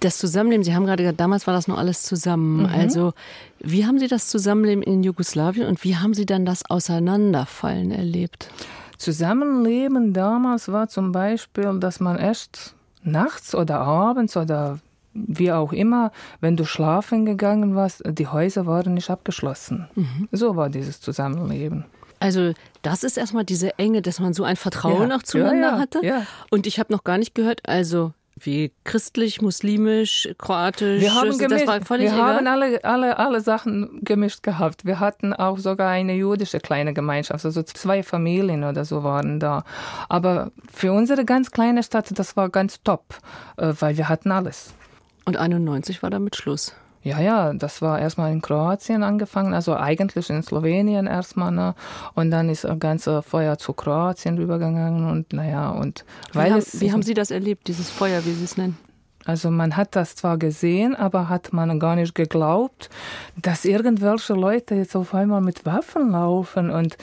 Das 0.00 0.18
Zusammenleben, 0.18 0.64
Sie 0.64 0.74
haben 0.74 0.84
gerade 0.84 1.02
gesagt, 1.04 1.20
damals 1.20 1.46
war 1.46 1.54
das 1.54 1.68
noch 1.68 1.78
alles 1.78 2.02
zusammen. 2.02 2.64
Mhm. 2.64 2.66
Also, 2.66 3.12
wie 3.60 3.86
haben 3.86 3.98
Sie 3.98 4.08
das 4.08 4.28
Zusammenleben 4.28 4.82
in 4.82 5.02
Jugoslawien 5.02 5.66
und 5.66 5.82
wie 5.84 5.96
haben 5.96 6.12
Sie 6.12 6.26
dann 6.26 6.44
das 6.44 6.68
Auseinanderfallen 6.68 7.92
erlebt? 7.92 8.50
Zusammenleben 8.98 10.12
damals 10.12 10.70
war 10.70 10.88
zum 10.88 11.12
Beispiel, 11.12 11.78
dass 11.80 11.98
man 11.98 12.18
echt 12.18 12.74
nachts 13.02 13.54
oder 13.54 13.80
abends 13.80 14.36
oder 14.36 14.78
wie 15.14 15.52
auch 15.52 15.72
immer, 15.72 16.12
wenn 16.40 16.56
du 16.56 16.64
schlafen 16.64 17.24
gegangen 17.24 17.74
warst, 17.74 18.02
die 18.06 18.26
Häuser 18.26 18.66
waren 18.66 18.94
nicht 18.94 19.10
abgeschlossen. 19.10 19.88
Mhm. 19.94 20.28
So 20.32 20.56
war 20.56 20.70
dieses 20.70 21.00
Zusammenleben. 21.00 21.84
Also 22.20 22.52
das 22.82 23.02
ist 23.02 23.18
erstmal 23.18 23.44
diese 23.44 23.78
Enge, 23.78 24.00
dass 24.00 24.20
man 24.20 24.32
so 24.32 24.44
ein 24.44 24.56
Vertrauen 24.56 25.10
ja. 25.10 25.16
auch 25.16 25.22
zueinander 25.22 25.60
ja, 25.60 25.74
ja, 25.74 25.78
hatte. 25.78 26.26
Und 26.50 26.66
ich 26.66 26.78
habe 26.78 26.92
noch 26.92 27.02
gar 27.02 27.18
nicht 27.18 27.34
gehört, 27.34 27.68
also 27.68 28.12
wie 28.44 28.72
christlich, 28.84 29.42
muslimisch, 29.42 30.28
kroatisch. 30.38 31.00
Wir 31.00 31.14
haben, 31.14 31.36
gemischt, 31.36 31.66
wir 31.66 32.16
haben 32.16 32.46
alle, 32.46 32.82
alle, 32.84 33.18
alle 33.18 33.40
Sachen 33.40 34.00
gemischt 34.02 34.42
gehabt. 34.42 34.84
Wir 34.84 35.00
hatten 35.00 35.32
auch 35.32 35.58
sogar 35.58 35.90
eine 35.90 36.14
jüdische 36.14 36.58
kleine 36.58 36.94
Gemeinschaft, 36.94 37.44
also 37.44 37.62
zwei 37.62 38.02
Familien 38.02 38.64
oder 38.64 38.84
so 38.84 39.04
waren 39.04 39.38
da. 39.38 39.64
Aber 40.08 40.50
für 40.72 40.92
unsere 40.92 41.24
ganz 41.24 41.50
kleine 41.50 41.82
Stadt, 41.82 42.18
das 42.18 42.36
war 42.36 42.48
ganz 42.48 42.82
top, 42.82 43.16
äh, 43.56 43.72
weil 43.78 43.96
wir 43.96 44.08
hatten 44.08 44.30
alles. 44.32 44.74
Und 45.24 45.36
91 45.36 46.02
war 46.02 46.10
damit 46.10 46.36
Schluss. 46.36 46.74
Ja, 47.04 47.20
ja, 47.20 47.52
das 47.52 47.82
war 47.82 47.98
erstmal 47.98 48.30
in 48.32 48.40
Kroatien 48.40 49.02
angefangen, 49.02 49.54
also 49.54 49.74
eigentlich 49.74 50.30
in 50.30 50.42
Slowenien 50.42 51.08
erstmal, 51.08 51.50
ne? 51.50 51.74
Und 52.14 52.30
dann 52.30 52.48
ist 52.48 52.62
das 52.62 52.78
ganze 52.78 53.22
Feuer 53.22 53.58
zu 53.58 53.72
Kroatien 53.72 54.38
rübergegangen 54.38 55.10
und 55.10 55.32
naja, 55.32 55.70
und 55.70 56.04
weil 56.32 56.46
wie, 56.46 56.50
haben, 56.52 56.58
es, 56.58 56.80
wie 56.80 56.92
haben 56.92 57.02
Sie 57.02 57.14
das 57.14 57.32
erlebt, 57.32 57.66
dieses 57.66 57.90
Feuer, 57.90 58.24
wie 58.24 58.32
Sie 58.32 58.44
es 58.44 58.56
nennen? 58.56 58.78
Also 59.24 59.50
man 59.50 59.76
hat 59.76 59.96
das 59.96 60.14
zwar 60.14 60.38
gesehen, 60.38 60.94
aber 60.94 61.28
hat 61.28 61.52
man 61.52 61.78
gar 61.80 61.96
nicht 61.96 62.14
geglaubt, 62.14 62.88
dass 63.40 63.64
irgendwelche 63.64 64.34
Leute 64.34 64.76
jetzt 64.76 64.96
auf 64.96 65.14
einmal 65.14 65.40
mit 65.40 65.64
Waffen 65.64 66.10
laufen 66.10 66.70
und, 66.70 66.96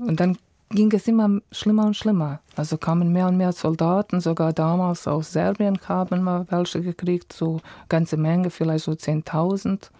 und 0.00 0.20
dann 0.20 0.38
ging 0.72 0.92
es 0.92 1.06
immer 1.06 1.40
schlimmer 1.50 1.86
und 1.86 1.96
schlimmer. 1.96 2.40
Also 2.56 2.76
kamen 2.76 3.12
mehr 3.12 3.28
und 3.28 3.36
mehr 3.36 3.52
Soldaten, 3.52 4.20
sogar 4.20 4.52
damals 4.52 5.06
aus 5.06 5.32
Serbien 5.32 5.78
haben 5.88 6.24
wir 6.24 6.46
welche 6.50 6.82
gekriegt, 6.82 7.32
so 7.32 7.60
ganze 7.88 8.16
Menge, 8.16 8.50
vielleicht 8.50 8.84
so 8.84 8.92
10.000. 8.92 9.90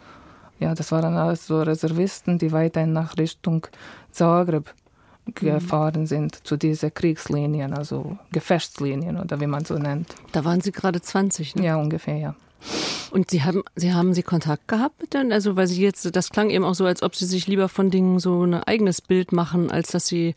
Ja, 0.58 0.74
das 0.74 0.92
waren 0.92 1.16
alles 1.16 1.46
so 1.46 1.60
Reservisten, 1.62 2.38
die 2.38 2.52
weiterhin 2.52 2.92
nach 2.92 3.16
Richtung 3.16 3.66
Zagreb 4.10 4.74
gefahren 5.34 6.06
sind, 6.06 6.46
zu 6.46 6.56
diesen 6.56 6.92
Kriegslinien, 6.92 7.72
also 7.74 8.18
Gefechtslinien 8.32 9.18
oder 9.18 9.40
wie 9.40 9.46
man 9.46 9.64
so 9.64 9.78
nennt. 9.78 10.14
Da 10.32 10.44
waren 10.44 10.60
Sie 10.60 10.72
gerade 10.72 11.00
20, 11.00 11.56
ne? 11.56 11.64
Ja, 11.64 11.76
ungefähr, 11.76 12.16
ja. 12.16 12.34
Und 13.10 13.30
Sie 13.30 13.42
haben, 13.42 13.62
Sie 13.74 13.92
haben 13.92 14.14
Sie 14.14 14.22
Kontakt 14.22 14.68
gehabt 14.68 15.00
mit 15.00 15.14
denen? 15.14 15.32
Also, 15.32 15.56
weil 15.56 15.66
Sie 15.66 15.82
jetzt, 15.82 16.14
das 16.14 16.30
klang 16.30 16.50
eben 16.50 16.64
auch 16.64 16.74
so, 16.74 16.86
als 16.86 17.02
ob 17.02 17.14
Sie 17.14 17.26
sich 17.26 17.46
lieber 17.46 17.68
von 17.68 17.90
Dingen 17.90 18.18
so 18.18 18.44
ein 18.44 18.54
eigenes 18.54 19.00
Bild 19.00 19.32
machen, 19.32 19.70
als 19.70 19.88
dass 19.88 20.06
Sie 20.06 20.34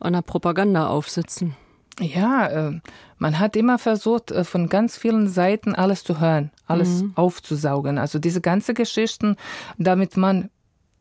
einer 0.00 0.22
Propaganda 0.22 0.88
aufsitzen. 0.88 1.56
Ja, 2.00 2.46
äh, 2.48 2.80
man 3.18 3.38
hat 3.38 3.56
immer 3.56 3.78
versucht, 3.78 4.30
äh, 4.30 4.44
von 4.44 4.68
ganz 4.68 4.96
vielen 4.96 5.28
Seiten 5.28 5.74
alles 5.74 6.04
zu 6.04 6.20
hören, 6.20 6.50
alles 6.66 7.02
mhm. 7.02 7.12
aufzusaugen. 7.14 7.98
Also 7.98 8.18
diese 8.18 8.40
ganze 8.40 8.74
Geschichten, 8.74 9.36
damit 9.78 10.16
man 10.16 10.50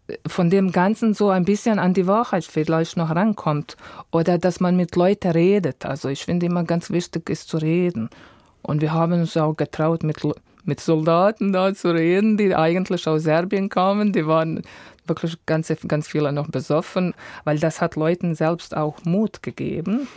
äh, 0.08 0.18
von 0.28 0.50
dem 0.50 0.72
Ganzen 0.72 1.14
so 1.14 1.30
ein 1.30 1.46
bisschen 1.46 1.80
an 1.80 1.94
die 1.94 2.06
Wahrheit 2.06 2.46
vielleicht 2.46 2.96
noch 2.98 3.10
rankommt 3.10 3.76
oder 4.12 4.38
dass 4.38 4.60
man 4.60 4.76
mit 4.76 4.96
Leuten 4.96 5.32
redet. 5.32 5.86
Also 5.86 6.10
ich 6.10 6.26
finde 6.26 6.46
immer 6.46 6.64
ganz 6.64 6.92
wichtig 6.92 7.30
ist 7.30 7.50
zu 7.50 7.58
reden. 7.58 8.10
Und 8.62 8.82
wir 8.82 8.94
haben 8.94 9.14
uns 9.14 9.36
auch 9.36 9.56
getraut, 9.56 10.04
mit 10.04 10.22
mit 10.66 10.80
Soldaten 10.80 11.54
da 11.54 11.74
zu 11.74 11.94
reden, 11.94 12.38
die 12.38 12.56
eigentlich 12.56 13.08
aus 13.08 13.24
Serbien 13.24 13.70
kamen. 13.70 14.14
Die 14.14 14.26
waren 14.26 14.62
wirklich 15.06 15.38
ganz, 15.46 15.72
ganz 15.88 16.08
viele 16.08 16.32
noch 16.32 16.48
besoffen, 16.48 17.14
weil 17.44 17.60
das 17.60 17.82
hat 17.82 17.96
Leuten 17.96 18.36
selbst 18.36 18.76
auch 18.76 19.04
Mut 19.04 19.44
gegeben, 19.44 20.08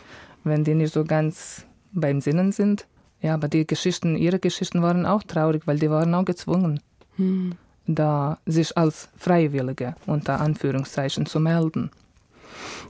wenn 0.44 0.64
die 0.64 0.74
nicht 0.74 0.92
so 0.92 1.04
ganz 1.04 1.66
beim 1.92 2.20
Sinnen 2.20 2.52
sind. 2.52 2.86
Ja, 3.20 3.34
aber 3.34 3.48
die 3.48 3.66
Geschichten, 3.66 4.16
ihre 4.16 4.38
Geschichten 4.38 4.82
waren 4.82 5.06
auch 5.06 5.22
traurig, 5.22 5.66
weil 5.66 5.78
die 5.78 5.90
waren 5.90 6.14
auch 6.14 6.24
gezwungen, 6.24 6.80
hm. 7.16 7.54
da 7.86 8.38
sich 8.46 8.76
als 8.76 9.08
Freiwillige 9.16 9.96
unter 10.06 10.40
Anführungszeichen 10.40 11.26
zu 11.26 11.40
melden. 11.40 11.90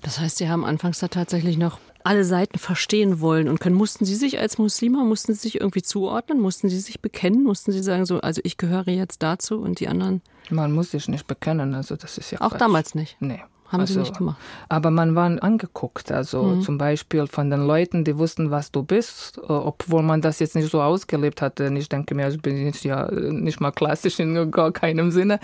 Das 0.02 0.20
heißt, 0.20 0.36
Sie 0.36 0.48
haben 0.48 0.64
anfangs 0.64 0.98
da 0.98 1.08
tatsächlich 1.08 1.56
noch 1.56 1.78
alle 2.06 2.24
Seiten 2.24 2.58
verstehen 2.58 3.20
wollen 3.20 3.48
und 3.48 3.60
können. 3.60 3.74
Mussten 3.76 4.04
Sie 4.04 4.14
sich 4.14 4.38
als 4.38 4.58
Muslima, 4.58 5.04
mussten 5.04 5.34
Sie 5.34 5.40
sich 5.40 5.60
irgendwie 5.60 5.82
zuordnen? 5.82 6.40
Mussten 6.40 6.68
Sie 6.68 6.78
sich 6.80 7.00
bekennen? 7.00 7.42
Mussten 7.44 7.72
Sie 7.72 7.82
sagen, 7.82 8.06
so, 8.06 8.20
also 8.20 8.40
ich 8.44 8.56
gehöre 8.56 8.88
jetzt 8.88 9.22
dazu 9.22 9.58
und 9.58 9.80
die 9.80 9.88
anderen? 9.88 10.22
Man 10.50 10.72
muss 10.72 10.92
sich 10.92 11.08
nicht 11.08 11.26
bekennen, 11.26 11.74
also 11.74 11.96
das 11.96 12.16
ist 12.18 12.30
ja 12.30 12.40
Auch 12.40 12.50
Quatsch. 12.50 12.60
damals 12.60 12.94
nicht? 12.94 13.16
Nee. 13.20 13.40
Haben 13.68 13.80
also, 13.80 13.94
sie 13.94 14.00
nicht 14.00 14.16
gemacht. 14.16 14.36
Aber 14.68 14.90
man 14.90 15.14
war 15.14 15.26
angeguckt, 15.42 16.12
also 16.12 16.42
mhm. 16.42 16.60
zum 16.62 16.78
Beispiel 16.78 17.26
von 17.26 17.50
den 17.50 17.66
Leuten, 17.66 18.04
die 18.04 18.16
wussten, 18.16 18.50
was 18.50 18.70
du 18.70 18.82
bist, 18.82 19.38
äh, 19.38 19.52
obwohl 19.52 20.02
man 20.02 20.20
das 20.20 20.38
jetzt 20.38 20.54
nicht 20.54 20.70
so 20.70 20.80
ausgelebt 20.80 21.42
hatte. 21.42 21.72
Ich 21.76 21.88
denke 21.88 22.14
mir, 22.14 22.28
ich 22.28 22.40
bin 22.40 22.56
jetzt 22.64 22.84
ja 22.84 23.10
nicht 23.10 23.60
mal 23.60 23.72
klassisch 23.72 24.20
in 24.20 24.50
gar 24.50 24.72
keinem 24.72 25.10
Sinne. 25.10 25.40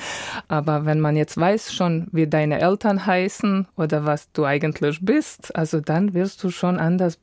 Aber 0.48 0.84
wenn 0.84 1.00
man 1.00 1.16
jetzt 1.16 1.36
weiß 1.36 1.72
schon, 1.72 2.08
wie 2.12 2.26
deine 2.26 2.60
Eltern 2.60 3.06
heißen 3.06 3.66
oder 3.76 4.04
was 4.04 4.30
du 4.32 4.44
eigentlich 4.44 5.00
bist, 5.02 5.54
also 5.56 5.80
dann 5.80 6.14
wirst 6.14 6.42
du 6.44 6.50
schon 6.50 6.78
anders. 6.78 7.18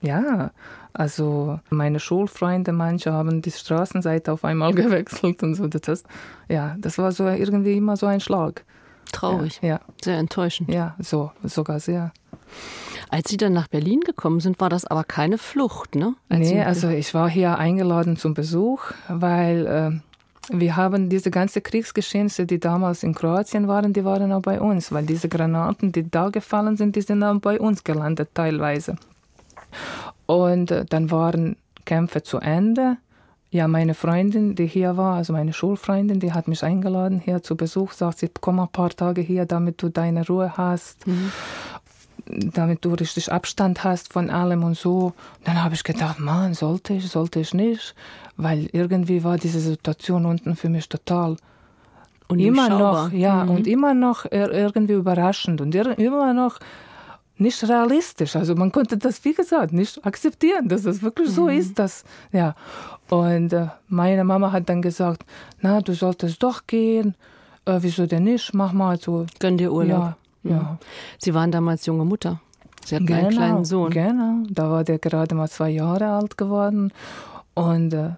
Ja, 0.00 0.52
also 0.92 1.58
meine 1.70 2.00
Schulfreunde, 2.00 2.72
manche 2.72 3.12
haben 3.12 3.42
die 3.42 3.50
Straßenseite 3.50 4.32
auf 4.32 4.44
einmal 4.44 4.72
gewechselt 4.74 5.42
und 5.42 5.54
so. 5.54 5.66
Das, 5.66 6.04
ja, 6.48 6.76
das 6.78 6.98
war 6.98 7.12
so 7.12 7.26
irgendwie 7.26 7.76
immer 7.76 7.96
so 7.96 8.06
ein 8.06 8.20
Schlag. 8.20 8.64
Traurig. 9.12 9.60
Ja. 9.62 9.80
Sehr 10.02 10.18
enttäuschend. 10.18 10.70
Ja, 10.70 10.94
so, 10.98 11.32
sogar 11.42 11.80
sehr. 11.80 12.12
Als 13.10 13.30
Sie 13.30 13.36
dann 13.36 13.52
nach 13.52 13.68
Berlin 13.68 14.00
gekommen 14.00 14.40
sind, 14.40 14.60
war 14.60 14.68
das 14.68 14.84
aber 14.84 15.04
keine 15.04 15.38
Flucht, 15.38 15.94
ne? 15.94 16.14
Als 16.28 16.48
nee, 16.48 16.62
also 16.62 16.88
ich 16.88 17.14
war 17.14 17.28
hier 17.28 17.58
eingeladen 17.58 18.16
zum 18.16 18.34
Besuch, 18.34 18.92
weil 19.08 19.66
äh, 19.66 20.58
wir 20.58 20.76
haben 20.76 21.08
diese 21.08 21.30
ganzen 21.30 21.62
Kriegsgeschehnisse, 21.62 22.46
die 22.46 22.58
damals 22.58 23.02
in 23.02 23.14
Kroatien 23.14 23.68
waren, 23.68 23.92
die 23.92 24.04
waren 24.04 24.32
auch 24.32 24.42
bei 24.42 24.60
uns, 24.60 24.92
weil 24.92 25.04
diese 25.04 25.28
Granaten, 25.28 25.92
die 25.92 26.10
da 26.10 26.28
gefallen 26.28 26.76
sind, 26.76 26.96
die 26.96 27.02
sind 27.02 27.22
auch 27.22 27.38
bei 27.38 27.58
uns 27.58 27.84
gelandet 27.84 28.30
teilweise. 28.34 28.96
Und 30.26 30.70
äh, 30.70 30.84
dann 30.84 31.10
waren 31.10 31.56
Kämpfe 31.84 32.22
zu 32.22 32.38
Ende 32.38 32.98
ja, 33.50 33.66
meine 33.66 33.94
Freundin, 33.94 34.54
die 34.54 34.66
hier 34.66 34.96
war, 34.96 35.16
also 35.16 35.32
meine 35.32 35.52
Schulfreundin, 35.52 36.20
die 36.20 36.32
hat 36.32 36.48
mich 36.48 36.62
eingeladen 36.62 37.20
hier 37.24 37.42
zu 37.42 37.56
Besuch, 37.56 37.92
sagt 37.92 38.18
sie, 38.18 38.30
komm 38.40 38.60
ein 38.60 38.68
paar 38.68 38.90
Tage 38.90 39.22
hier, 39.22 39.46
damit 39.46 39.82
du 39.82 39.88
deine 39.88 40.26
Ruhe 40.26 40.56
hast, 40.58 41.06
mhm. 41.06 41.32
damit 42.26 42.84
du 42.84 42.92
richtig 42.92 43.32
Abstand 43.32 43.84
hast 43.84 44.12
von 44.12 44.28
allem 44.28 44.64
und 44.64 44.76
so. 44.76 45.14
Dann 45.44 45.64
habe 45.64 45.74
ich 45.74 45.82
gedacht, 45.82 46.18
Mann, 46.18 46.52
sollte 46.52 46.92
ich, 46.92 47.08
sollte 47.08 47.40
ich 47.40 47.54
nicht, 47.54 47.94
weil 48.36 48.68
irgendwie 48.72 49.24
war 49.24 49.38
diese 49.38 49.60
Situation 49.60 50.26
unten 50.26 50.54
für 50.54 50.68
mich 50.68 50.88
total 50.88 51.36
und 52.28 52.40
immer 52.40 52.68
noch, 52.68 53.10
ja, 53.12 53.44
mhm. 53.44 53.50
und 53.50 53.66
immer 53.66 53.94
noch 53.94 54.26
irgendwie 54.30 54.92
überraschend 54.92 55.62
und 55.62 55.74
immer 55.74 56.34
noch 56.34 56.58
nicht 57.40 57.62
realistisch. 57.68 58.36
Also 58.36 58.54
man 58.54 58.72
konnte 58.72 58.96
das, 58.96 59.24
wie 59.24 59.34
gesagt, 59.34 59.72
nicht 59.72 60.04
akzeptieren, 60.04 60.68
dass 60.68 60.82
das 60.82 61.02
wirklich 61.02 61.28
mhm. 61.28 61.32
so 61.32 61.48
ist. 61.48 61.78
Dass, 61.78 62.04
ja. 62.32 62.54
Und 63.08 63.52
äh, 63.52 63.68
meine 63.88 64.24
Mama 64.24 64.52
hat 64.52 64.68
dann 64.68 64.82
gesagt, 64.82 65.24
na, 65.60 65.80
du 65.80 65.94
solltest 65.94 66.42
doch 66.42 66.66
gehen. 66.66 67.14
Äh, 67.64 67.78
wieso 67.80 68.06
denn 68.06 68.24
nicht? 68.24 68.54
Mach 68.54 68.72
mal 68.72 68.98
so. 68.98 69.26
Gönn 69.38 69.58
dir 69.58 69.72
Urlaub. 69.72 70.00
Ja, 70.00 70.16
mhm. 70.42 70.50
ja. 70.50 70.78
Sie 71.18 71.34
waren 71.34 71.50
damals 71.50 71.86
junge 71.86 72.04
Mutter. 72.04 72.40
Sie 72.84 72.94
hatten 72.94 73.06
genau, 73.06 73.20
einen 73.20 73.30
kleinen 73.30 73.64
Sohn. 73.64 73.90
Genau, 73.90 74.44
da 74.48 74.70
war 74.70 74.84
der 74.84 74.98
gerade 74.98 75.34
mal 75.34 75.48
zwei 75.48 75.70
Jahre 75.70 76.08
alt 76.10 76.38
geworden. 76.38 76.92
Und 77.54 77.92
äh, 77.92 78.10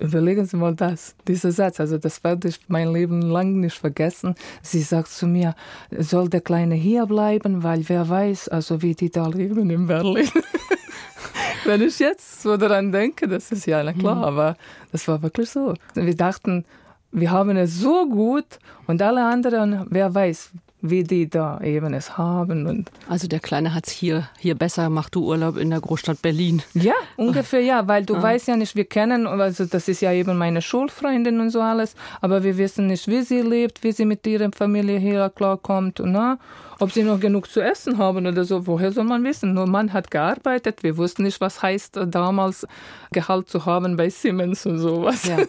überlegen 0.00 0.44
Sie 0.44 0.56
mal 0.56 0.74
das, 0.74 1.14
dieser 1.26 1.52
Satz, 1.52 1.80
also 1.80 1.98
das 1.98 2.22
werde 2.24 2.48
ich 2.48 2.60
mein 2.68 2.92
Leben 2.92 3.22
lang 3.22 3.60
nicht 3.60 3.78
vergessen. 3.78 4.34
Sie 4.62 4.80
sagt 4.80 5.08
zu 5.08 5.26
mir, 5.26 5.54
soll 5.96 6.28
der 6.28 6.40
Kleine 6.40 6.74
hier 6.74 7.06
bleiben, 7.06 7.62
weil 7.62 7.88
wer 7.88 8.08
weiß, 8.08 8.48
also 8.48 8.82
wie 8.82 8.94
die 8.94 9.10
da 9.10 9.26
leben 9.26 9.70
in 9.70 9.86
Berlin. 9.86 10.28
Wenn 11.64 11.82
ich 11.82 11.98
jetzt 11.98 12.42
so 12.42 12.56
daran 12.56 12.92
denke, 12.92 13.26
das 13.26 13.50
ist 13.50 13.66
ja 13.66 13.82
na 13.82 13.92
klar, 13.92 14.16
mhm. 14.16 14.24
aber 14.24 14.56
das 14.92 15.08
war 15.08 15.20
wirklich 15.22 15.50
so. 15.50 15.74
Wir 15.94 16.14
dachten, 16.14 16.64
wir 17.10 17.30
haben 17.30 17.56
es 17.56 17.78
so 17.80 18.08
gut 18.08 18.58
und 18.86 19.02
alle 19.02 19.24
anderen, 19.24 19.86
wer 19.90 20.14
weiß, 20.14 20.50
wie 20.82 21.04
die 21.04 21.28
da 21.28 21.60
eben 21.60 21.94
es 21.94 22.18
haben. 22.18 22.66
Und 22.66 22.90
also 23.08 23.28
der 23.28 23.40
Kleine 23.40 23.74
hat 23.74 23.86
es 23.86 23.92
hier, 23.92 24.28
hier 24.38 24.54
besser, 24.54 24.90
mach 24.90 25.08
du 25.08 25.24
Urlaub 25.24 25.56
in 25.56 25.70
der 25.70 25.80
Großstadt 25.80 26.22
Berlin. 26.22 26.62
Ja, 26.74 26.94
ungefähr 27.16 27.60
ja, 27.60 27.88
weil 27.88 28.04
du 28.04 28.16
ah. 28.16 28.22
weißt 28.22 28.48
ja 28.48 28.56
nicht, 28.56 28.76
wir 28.76 28.84
kennen, 28.84 29.26
also 29.26 29.64
das 29.64 29.88
ist 29.88 30.00
ja 30.02 30.12
eben 30.12 30.36
meine 30.36 30.62
Schulfreundin 30.62 31.40
und 31.40 31.50
so 31.50 31.60
alles, 31.60 31.94
aber 32.20 32.42
wir 32.42 32.58
wissen 32.58 32.86
nicht, 32.88 33.08
wie 33.08 33.22
sie 33.22 33.40
lebt, 33.40 33.82
wie 33.82 33.92
sie 33.92 34.04
mit 34.04 34.26
ihrer 34.26 34.50
Familie 34.52 34.98
hier 34.98 35.30
klarkommt 35.34 36.00
und 36.00 36.12
na, 36.12 36.38
ob 36.78 36.92
sie 36.92 37.02
noch 37.02 37.20
genug 37.20 37.48
zu 37.50 37.60
essen 37.60 37.96
haben 37.98 38.26
oder 38.26 38.44
so, 38.44 38.66
woher 38.66 38.92
soll 38.92 39.04
man 39.04 39.24
wissen? 39.24 39.54
Nur 39.54 39.66
man 39.66 39.92
hat 39.92 40.10
gearbeitet, 40.10 40.82
wir 40.82 40.96
wussten 40.98 41.22
nicht, 41.22 41.40
was 41.40 41.62
heißt 41.62 41.98
damals 42.06 42.66
Gehalt 43.12 43.48
zu 43.48 43.64
haben 43.64 43.96
bei 43.96 44.10
Siemens 44.10 44.66
und 44.66 44.78
sowas. 44.78 45.26
Ja. 45.26 45.38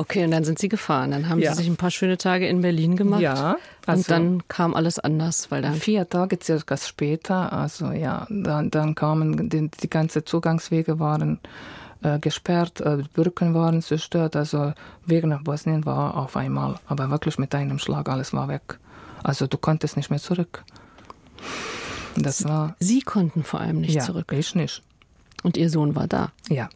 Okay, 0.00 0.24
und 0.24 0.30
dann 0.30 0.44
sind 0.44 0.58
Sie 0.58 0.70
gefahren. 0.70 1.10
Dann 1.10 1.28
haben 1.28 1.40
ja. 1.40 1.50
Sie 1.50 1.58
sich 1.58 1.68
ein 1.68 1.76
paar 1.76 1.90
schöne 1.90 2.16
Tage 2.16 2.48
in 2.48 2.62
Berlin 2.62 2.96
gemacht. 2.96 3.20
Ja. 3.20 3.58
Also 3.84 3.98
und 3.98 4.10
dann 4.10 4.48
kam 4.48 4.72
alles 4.72 4.98
anders, 4.98 5.50
weil 5.50 5.60
dann. 5.60 5.74
Vier 5.74 6.08
Tage 6.08 6.38
circa 6.42 6.78
später, 6.78 7.52
also 7.52 7.92
ja, 7.92 8.26
dann, 8.30 8.70
dann 8.70 8.94
kamen 8.94 9.50
die, 9.50 9.68
die 9.68 9.90
ganzen 9.90 10.24
Zugangswege 10.24 10.98
waren 11.00 11.38
äh, 12.02 12.18
gesperrt, 12.18 12.80
äh, 12.80 13.02
Brücken 13.12 13.52
waren 13.52 13.82
zerstört. 13.82 14.36
Also 14.36 14.72
Weg 15.04 15.26
nach 15.26 15.42
Bosnien 15.42 15.84
war 15.84 16.16
auf 16.16 16.34
einmal, 16.34 16.76
aber 16.86 17.10
wirklich 17.10 17.38
mit 17.38 17.54
einem 17.54 17.78
Schlag, 17.78 18.08
alles 18.08 18.32
war 18.32 18.48
weg. 18.48 18.78
Also 19.22 19.46
du 19.46 19.58
konntest 19.58 19.98
nicht 19.98 20.08
mehr 20.08 20.18
zurück. 20.18 20.64
Das 22.16 22.42
war. 22.44 22.74
Sie 22.78 23.02
konnten 23.02 23.44
vor 23.44 23.60
allem 23.60 23.82
nicht 23.82 23.96
ja, 23.96 24.02
zurück. 24.02 24.32
Ich 24.32 24.54
nicht. 24.54 24.82
Und 25.42 25.58
Ihr 25.58 25.68
Sohn 25.68 25.94
war 25.94 26.06
da. 26.06 26.32
Ja. 26.48 26.70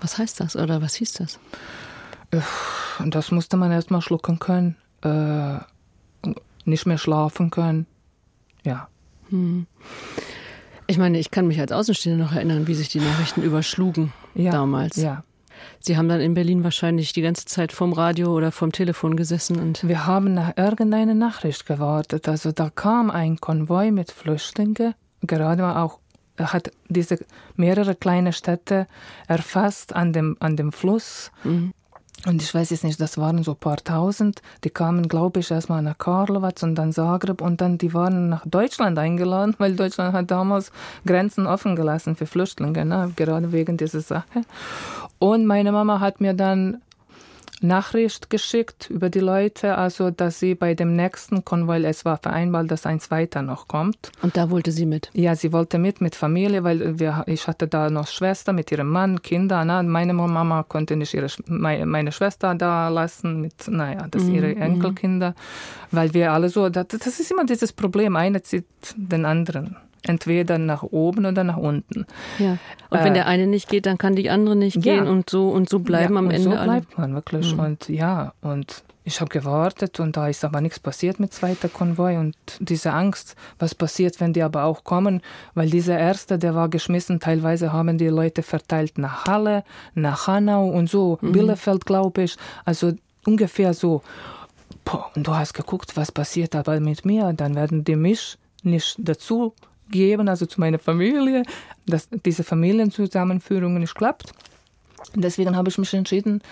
Was 0.00 0.18
heißt 0.18 0.38
das 0.38 0.54
oder 0.54 0.80
was 0.80 0.94
hieß 0.94 1.14
das? 1.14 1.40
Das 3.04 3.30
musste 3.30 3.56
man 3.56 3.72
erst 3.72 3.90
mal 3.90 4.00
schlucken 4.00 4.38
können. 4.38 4.76
Äh, 5.02 5.58
nicht 6.64 6.86
mehr 6.86 6.98
schlafen 6.98 7.50
können. 7.50 7.86
Ja. 8.64 8.88
Hm. 9.30 9.66
Ich 10.86 10.98
meine, 10.98 11.18
ich 11.18 11.30
kann 11.30 11.46
mich 11.46 11.60
als 11.60 11.72
Außenstehender 11.72 12.24
noch 12.24 12.32
erinnern, 12.32 12.66
wie 12.66 12.74
sich 12.74 12.88
die 12.88 13.00
Nachrichten 13.00 13.42
überschlugen 13.42 14.12
ja, 14.34 14.52
damals. 14.52 14.96
Ja. 14.96 15.24
Sie 15.80 15.96
haben 15.96 16.08
dann 16.08 16.20
in 16.20 16.34
Berlin 16.34 16.64
wahrscheinlich 16.64 17.12
die 17.12 17.22
ganze 17.22 17.46
Zeit 17.46 17.72
vom 17.72 17.92
Radio 17.92 18.32
oder 18.32 18.52
vom 18.52 18.72
Telefon 18.72 19.16
gesessen 19.16 19.58
und. 19.60 19.86
Wir 19.86 20.06
haben 20.06 20.34
nach 20.34 20.56
irgendeine 20.56 21.14
Nachricht 21.14 21.66
gewartet. 21.66 22.28
Also 22.28 22.52
da 22.52 22.70
kam 22.70 23.10
ein 23.10 23.38
Konvoi 23.38 23.90
mit 23.90 24.10
Flüchtlingen, 24.10 24.94
gerade 25.22 25.76
auch 25.76 25.98
hat 26.38 26.70
diese 26.88 27.18
mehrere 27.56 27.94
kleine 27.94 28.32
Städte 28.32 28.86
erfasst 29.28 29.94
an 29.94 30.12
dem, 30.12 30.36
an 30.40 30.56
dem 30.56 30.72
Fluss. 30.72 31.30
Mhm. 31.44 31.72
Und 32.24 32.40
ich 32.40 32.54
weiß 32.54 32.70
jetzt 32.70 32.84
nicht, 32.84 33.00
das 33.00 33.18
waren 33.18 33.42
so 33.42 33.52
ein 33.52 33.56
paar 33.56 33.78
tausend. 33.78 34.42
Die 34.62 34.70
kamen, 34.70 35.08
glaube 35.08 35.40
ich, 35.40 35.50
erstmal 35.50 35.82
nach 35.82 35.98
Karlovac 35.98 36.62
und 36.62 36.76
dann 36.76 36.92
Zagreb 36.92 37.40
und 37.40 37.60
dann 37.60 37.78
die 37.78 37.94
waren 37.94 38.28
nach 38.28 38.46
Deutschland 38.46 38.96
eingeladen, 38.98 39.54
weil 39.58 39.74
Deutschland 39.74 40.14
hat 40.14 40.30
damals 40.30 40.70
Grenzen 41.04 41.46
offen 41.46 41.74
gelassen 41.74 42.14
für 42.14 42.26
Flüchtlinge, 42.26 42.84
ne? 42.84 43.12
gerade 43.16 43.50
wegen 43.50 43.76
dieser 43.76 44.00
Sache. 44.00 44.42
Und 45.18 45.46
meine 45.46 45.72
Mama 45.72 45.98
hat 45.98 46.20
mir 46.20 46.34
dann 46.34 46.80
Nachricht 47.62 48.30
geschickt 48.30 48.90
über 48.90 49.10
die 49.10 49.20
Leute, 49.20 49.76
also 49.78 50.10
dass 50.10 50.40
sie 50.40 50.54
bei 50.54 50.74
dem 50.74 50.96
nächsten 50.96 51.44
Konvoi, 51.44 51.82
es 51.84 52.04
war 52.04 52.18
vereinbart, 52.18 52.70
dass 52.70 52.86
ein 52.86 53.00
zweiter 53.00 53.42
noch 53.42 53.68
kommt. 53.68 54.12
Und 54.22 54.36
da 54.36 54.50
wollte 54.50 54.72
sie 54.72 54.86
mit? 54.86 55.10
Ja, 55.14 55.34
sie 55.34 55.52
wollte 55.52 55.78
mit, 55.78 56.00
mit 56.00 56.14
Familie, 56.14 56.64
weil 56.64 56.98
wir, 56.98 57.24
ich 57.26 57.46
hatte 57.46 57.68
da 57.68 57.90
noch 57.90 58.06
Schwester 58.06 58.52
mit 58.52 58.70
ihrem 58.72 58.88
Mann, 58.88 59.22
Kinder. 59.22 59.64
Na, 59.64 59.82
meine 59.82 60.12
Mama 60.12 60.62
konnte 60.62 60.96
nicht 60.96 61.14
ihre, 61.14 61.28
meine, 61.46 62.12
Schwester 62.12 62.54
da 62.54 62.88
lassen 62.88 63.40
mit, 63.40 63.68
naja, 63.68 64.06
das 64.10 64.24
mhm. 64.24 64.34
ihre 64.34 64.56
Enkelkinder, 64.56 65.34
weil 65.90 66.12
wir 66.14 66.32
alle 66.32 66.48
so, 66.48 66.68
das, 66.68 66.88
das 66.88 67.20
ist 67.20 67.30
immer 67.30 67.44
dieses 67.44 67.72
Problem, 67.72 68.16
einer 68.16 68.42
zieht 68.42 68.66
den 68.96 69.24
anderen 69.24 69.76
entweder 70.02 70.58
nach 70.58 70.82
oben 70.82 71.26
oder 71.26 71.44
nach 71.44 71.56
unten. 71.56 72.06
Ja. 72.38 72.58
Und 72.90 73.00
äh, 73.00 73.04
wenn 73.04 73.14
der 73.14 73.26
eine 73.26 73.46
nicht 73.46 73.68
geht, 73.68 73.86
dann 73.86 73.98
kann 73.98 74.16
die 74.16 74.30
andere 74.30 74.56
nicht 74.56 74.84
ja. 74.84 74.96
gehen 74.96 75.06
und 75.06 75.30
so 75.30 75.48
und 75.48 75.68
so 75.68 75.78
bleiben 75.78 76.14
ja, 76.14 76.18
am 76.18 76.30
Ende 76.30 76.50
so 76.50 76.50
alle. 76.50 76.72
bleibt 76.72 76.98
man 76.98 77.14
wirklich 77.14 77.54
mhm. 77.54 77.60
und 77.60 77.88
ja 77.88 78.32
und 78.40 78.84
ich 79.04 79.20
habe 79.20 79.30
gewartet 79.30 79.98
und 79.98 80.16
da 80.16 80.28
ist 80.28 80.44
aber 80.44 80.60
nichts 80.60 80.78
passiert 80.78 81.18
mit 81.18 81.32
zweiter 81.32 81.68
Konvoi 81.68 82.18
und 82.18 82.36
diese 82.60 82.92
Angst, 82.92 83.34
was 83.58 83.74
passiert, 83.74 84.20
wenn 84.20 84.32
die 84.32 84.42
aber 84.42 84.64
auch 84.64 84.84
kommen, 84.84 85.22
weil 85.54 85.70
dieser 85.70 85.98
erste, 85.98 86.38
der 86.38 86.54
war 86.54 86.68
geschmissen, 86.68 87.18
teilweise 87.18 87.72
haben 87.72 87.98
die 87.98 88.08
Leute 88.08 88.42
verteilt 88.42 88.98
nach 88.98 89.26
Halle, 89.26 89.64
nach 89.94 90.28
Hanau 90.28 90.68
und 90.68 90.88
so, 90.88 91.18
mhm. 91.20 91.32
Bielefeld, 91.32 91.84
glaube 91.84 92.22
ich, 92.22 92.36
also 92.64 92.92
ungefähr 93.26 93.74
so. 93.74 94.02
Boah, 94.84 95.10
und 95.14 95.26
du 95.26 95.34
hast 95.34 95.54
geguckt, 95.54 95.96
was 95.96 96.12
passiert 96.12 96.54
aber 96.54 96.78
mit 96.80 97.04
mir, 97.04 97.32
dann 97.32 97.54
werden 97.54 97.84
die 97.84 97.96
mich 97.96 98.38
nicht 98.62 98.96
dazu 98.98 99.54
geben, 99.92 100.28
also 100.28 100.46
zu 100.46 100.58
meiner 100.58 100.80
Familie, 100.80 101.44
dass 101.86 102.08
diese 102.10 102.42
Familienzusammenführung 102.42 103.78
nicht 103.78 103.94
klappt. 103.94 104.32
Deswegen 105.14 105.56
habe 105.56 105.68
ich 105.68 105.78
mich 105.78 105.94
entschieden, 105.94 106.42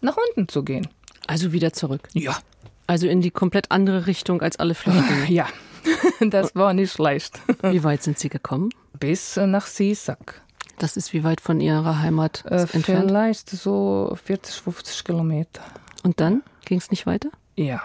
nach 0.00 0.16
unten 0.28 0.48
zu 0.48 0.62
gehen. 0.62 0.88
Also 1.26 1.52
wieder 1.52 1.74
zurück? 1.74 2.08
Ja. 2.14 2.38
Also 2.86 3.06
in 3.06 3.20
die 3.20 3.30
komplett 3.30 3.70
andere 3.70 4.06
Richtung 4.06 4.40
als 4.40 4.58
alle 4.58 4.74
Flüchtlinge? 4.74 5.26
Ja, 5.28 5.46
das 6.20 6.54
war 6.54 6.72
nicht 6.72 6.98
leicht. 6.98 7.40
Wie 7.62 7.84
weit 7.84 8.02
sind 8.02 8.18
Sie 8.18 8.30
gekommen? 8.30 8.70
Bis 8.98 9.36
nach 9.36 9.66
Sisak. 9.66 10.40
Das 10.78 10.96
ist 10.96 11.12
wie 11.12 11.24
weit 11.24 11.40
von 11.40 11.60
Ihrer 11.60 12.00
Heimat 12.00 12.44
äh, 12.46 12.66
entfernt? 12.72 13.08
Vielleicht 13.08 13.50
so 13.50 14.16
40, 14.24 14.54
50 14.54 15.04
Kilometer. 15.04 15.62
Und 16.04 16.20
dann 16.20 16.42
ging 16.64 16.78
es 16.78 16.90
nicht 16.90 17.04
weiter? 17.06 17.30
Ja. 17.56 17.82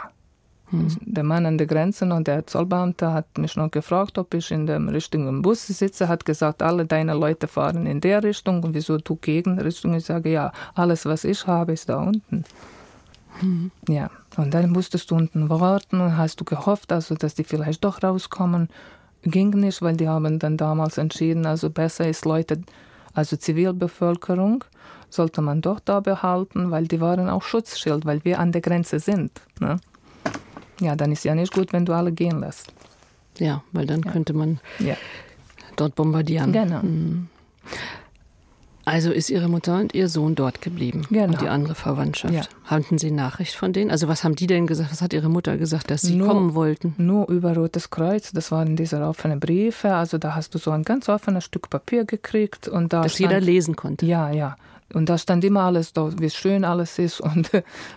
Hm. 0.73 0.87
Der 1.01 1.23
Mann 1.23 1.45
an 1.45 1.59
der 1.59 1.67
Grenze 1.67 2.05
und 2.05 2.27
der 2.27 2.47
Zollbeamte 2.47 3.13
hat 3.13 3.37
mich 3.37 3.55
noch 3.55 3.69
gefragt, 3.69 4.17
ob 4.17 4.33
ich 4.33 4.49
in 4.49 4.65
dem 4.65 4.89
richtigen 4.89 5.43
Bus 5.43 5.67
sitze, 5.67 6.07
hat 6.07 6.25
gesagt, 6.25 6.63
alle 6.63 6.85
deine 6.85 7.13
Leute 7.13 7.47
fahren 7.47 7.85
in 7.85 8.01
der 8.01 8.23
Richtung 8.23 8.63
und 8.63 8.73
wieso 8.73 8.97
du 8.97 9.15
Gegenrichtung? 9.15 9.93
Ich 9.93 10.05
sage, 10.05 10.31
ja, 10.31 10.51
alles, 10.73 11.05
was 11.05 11.25
ich 11.25 11.45
habe, 11.45 11.73
ist 11.73 11.89
da 11.89 11.97
unten. 11.97 12.43
Hm. 13.39 13.69
Ja, 13.87 14.09
und 14.35 14.51
dann 14.55 14.71
musstest 14.71 15.11
du 15.11 15.15
unten 15.15 15.47
warten 15.47 16.01
und 16.01 16.17
hast 16.17 16.41
du 16.41 16.43
gehofft, 16.43 16.91
also, 16.91 17.13
dass 17.13 17.35
die 17.35 17.43
vielleicht 17.43 17.83
doch 17.83 18.01
rauskommen. 18.01 18.69
Ging 19.21 19.51
nicht, 19.51 19.81
weil 19.83 19.95
die 19.95 20.07
haben 20.07 20.39
dann 20.39 20.57
damals 20.57 20.97
entschieden, 20.97 21.45
also 21.45 21.69
besser 21.69 22.07
ist 22.07 22.25
Leute, 22.25 22.61
also 23.13 23.37
Zivilbevölkerung, 23.37 24.63
sollte 25.11 25.41
man 25.41 25.61
doch 25.61 25.79
da 25.79 25.99
behalten, 25.99 26.71
weil 26.71 26.87
die 26.87 26.99
waren 26.99 27.29
auch 27.29 27.43
Schutzschild, 27.43 28.05
weil 28.05 28.25
wir 28.25 28.39
an 28.39 28.51
der 28.51 28.61
Grenze 28.61 28.99
sind. 28.99 29.39
Ne? 29.59 29.77
Ja, 30.79 30.95
dann 30.95 31.11
ist 31.11 31.23
ja 31.25 31.35
nicht 31.35 31.53
gut, 31.53 31.73
wenn 31.73 31.85
du 31.85 31.93
alle 31.93 32.11
gehen 32.11 32.39
lässt. 32.39 32.73
Ja, 33.39 33.63
weil 33.71 33.85
dann 33.85 34.01
ja. 34.01 34.11
könnte 34.11 34.33
man 34.33 34.59
ja. 34.79 34.95
dort 35.75 35.95
bombardieren. 35.95 36.51
Genau. 36.51 36.81
Mhm. 36.81 37.27
Also 38.85 39.11
ist 39.11 39.29
Ihre 39.29 39.47
Mutter 39.47 39.79
und 39.79 39.93
Ihr 39.93 40.09
Sohn 40.09 40.35
dort 40.35 40.61
geblieben 40.61 41.07
genau. 41.09 41.31
und 41.31 41.41
die 41.41 41.47
andere 41.47 41.73
Verwandtschaft. 41.73 42.33
Ja. 42.33 42.41
Hatten 42.65 42.97
Sie 42.97 43.11
Nachricht 43.11 43.55
von 43.55 43.71
denen? 43.71 43.91
Also 43.91 44.09
was 44.09 44.25
haben 44.25 44.35
die 44.35 44.47
denn 44.47 44.67
gesagt? 44.67 44.91
Was 44.91 45.01
hat 45.01 45.13
Ihre 45.13 45.29
Mutter 45.29 45.57
gesagt, 45.57 45.89
dass 45.89 46.01
Sie 46.01 46.15
nur, 46.15 46.27
kommen 46.27 46.53
wollten? 46.53 46.93
Nur 46.97 47.29
über 47.29 47.55
Rotes 47.55 47.89
Kreuz. 47.91 48.33
Das 48.33 48.51
waren 48.51 48.75
diese 48.75 49.01
offenen 49.01 49.39
Briefe. 49.39 49.93
Also 49.93 50.17
da 50.17 50.35
hast 50.35 50.53
du 50.53 50.57
so 50.57 50.71
ein 50.71 50.83
ganz 50.83 51.07
offenes 51.07 51.45
Stück 51.45 51.69
Papier 51.69 52.03
gekriegt 52.03 52.67
und 52.67 52.91
da 52.91 53.03
das 53.03 53.13
stand, 53.13 53.31
jeder 53.31 53.41
lesen 53.41 53.77
konnte. 53.77 54.05
Ja, 54.05 54.31
ja. 54.31 54.57
Und 54.93 55.09
da 55.09 55.17
stand 55.17 55.43
immer 55.43 55.61
alles 55.61 55.93
da, 55.93 56.09
wie 56.19 56.29
schön 56.29 56.65
alles 56.65 56.99
ist 56.99 57.21
und 57.21 57.51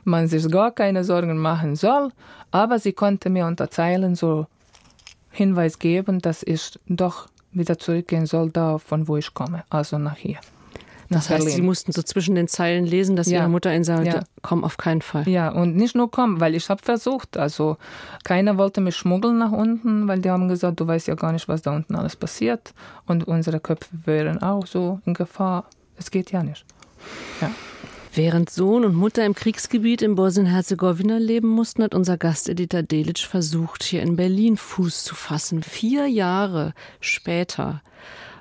man 0.04 0.28
sich 0.28 0.50
gar 0.50 0.70
keine 0.70 1.04
Sorgen 1.04 1.38
machen 1.38 1.76
soll. 1.76 2.10
Aber 2.50 2.78
sie 2.78 2.92
konnte 2.92 3.30
mir 3.30 3.46
unter 3.46 3.70
Zeilen 3.70 4.14
so 4.14 4.46
Hinweis 5.30 5.78
geben, 5.78 6.20
dass 6.20 6.42
ich 6.42 6.78
doch 6.88 7.28
wieder 7.52 7.78
zurückgehen 7.78 8.26
soll, 8.26 8.50
da 8.50 8.78
von 8.78 9.08
wo 9.08 9.16
ich 9.16 9.32
komme, 9.34 9.64
also 9.70 9.98
nach 9.98 10.16
hier. 10.16 10.38
Das 11.08 11.30
heißt, 11.30 11.44
Berlin. 11.44 11.56
Sie 11.56 11.62
mussten 11.62 11.92
so 11.92 12.02
zwischen 12.02 12.34
den 12.34 12.48
Zeilen 12.48 12.84
lesen, 12.84 13.16
dass 13.16 13.28
ja. 13.28 13.40
Ihre 13.40 13.48
Mutter 13.48 13.72
Ihnen 13.72 13.84
sagte, 13.84 14.08
ja. 14.08 14.22
komm 14.42 14.64
auf 14.64 14.76
keinen 14.76 15.02
Fall. 15.02 15.28
Ja, 15.28 15.50
und 15.50 15.76
nicht 15.76 15.94
nur 15.94 16.10
komm, 16.10 16.40
weil 16.40 16.54
ich 16.54 16.68
habe 16.68 16.82
versucht, 16.82 17.36
also 17.36 17.76
keiner 18.24 18.58
wollte 18.58 18.80
mich 18.80 18.96
schmuggeln 18.96 19.38
nach 19.38 19.52
unten, 19.52 20.08
weil 20.08 20.20
die 20.20 20.30
haben 20.30 20.48
gesagt, 20.48 20.80
du 20.80 20.86
weißt 20.86 21.06
ja 21.06 21.14
gar 21.14 21.32
nicht, 21.32 21.48
was 21.48 21.62
da 21.62 21.74
unten 21.74 21.94
alles 21.94 22.16
passiert 22.16 22.74
und 23.06 23.26
unsere 23.28 23.60
Köpfe 23.60 23.88
wären 24.04 24.42
auch 24.42 24.66
so 24.66 25.00
in 25.06 25.14
Gefahr. 25.14 25.66
Es 25.96 26.10
geht 26.10 26.32
ja 26.32 26.42
nicht. 26.42 26.64
Ja. 27.40 27.50
Während 28.14 28.48
Sohn 28.48 28.84
und 28.84 28.94
Mutter 28.94 29.26
im 29.26 29.34
Kriegsgebiet 29.34 30.00
in 30.00 30.14
Bosnien-Herzegowina 30.14 31.18
leben 31.18 31.48
mussten, 31.48 31.82
hat 31.82 31.94
unser 31.94 32.16
Gasteditor 32.16 32.82
Delic 32.82 33.18
versucht, 33.18 33.82
hier 33.82 34.02
in 34.02 34.16
Berlin 34.16 34.56
Fuß 34.56 35.04
zu 35.04 35.14
fassen. 35.14 35.62
Vier 35.62 36.06
Jahre 36.06 36.72
später 37.00 37.82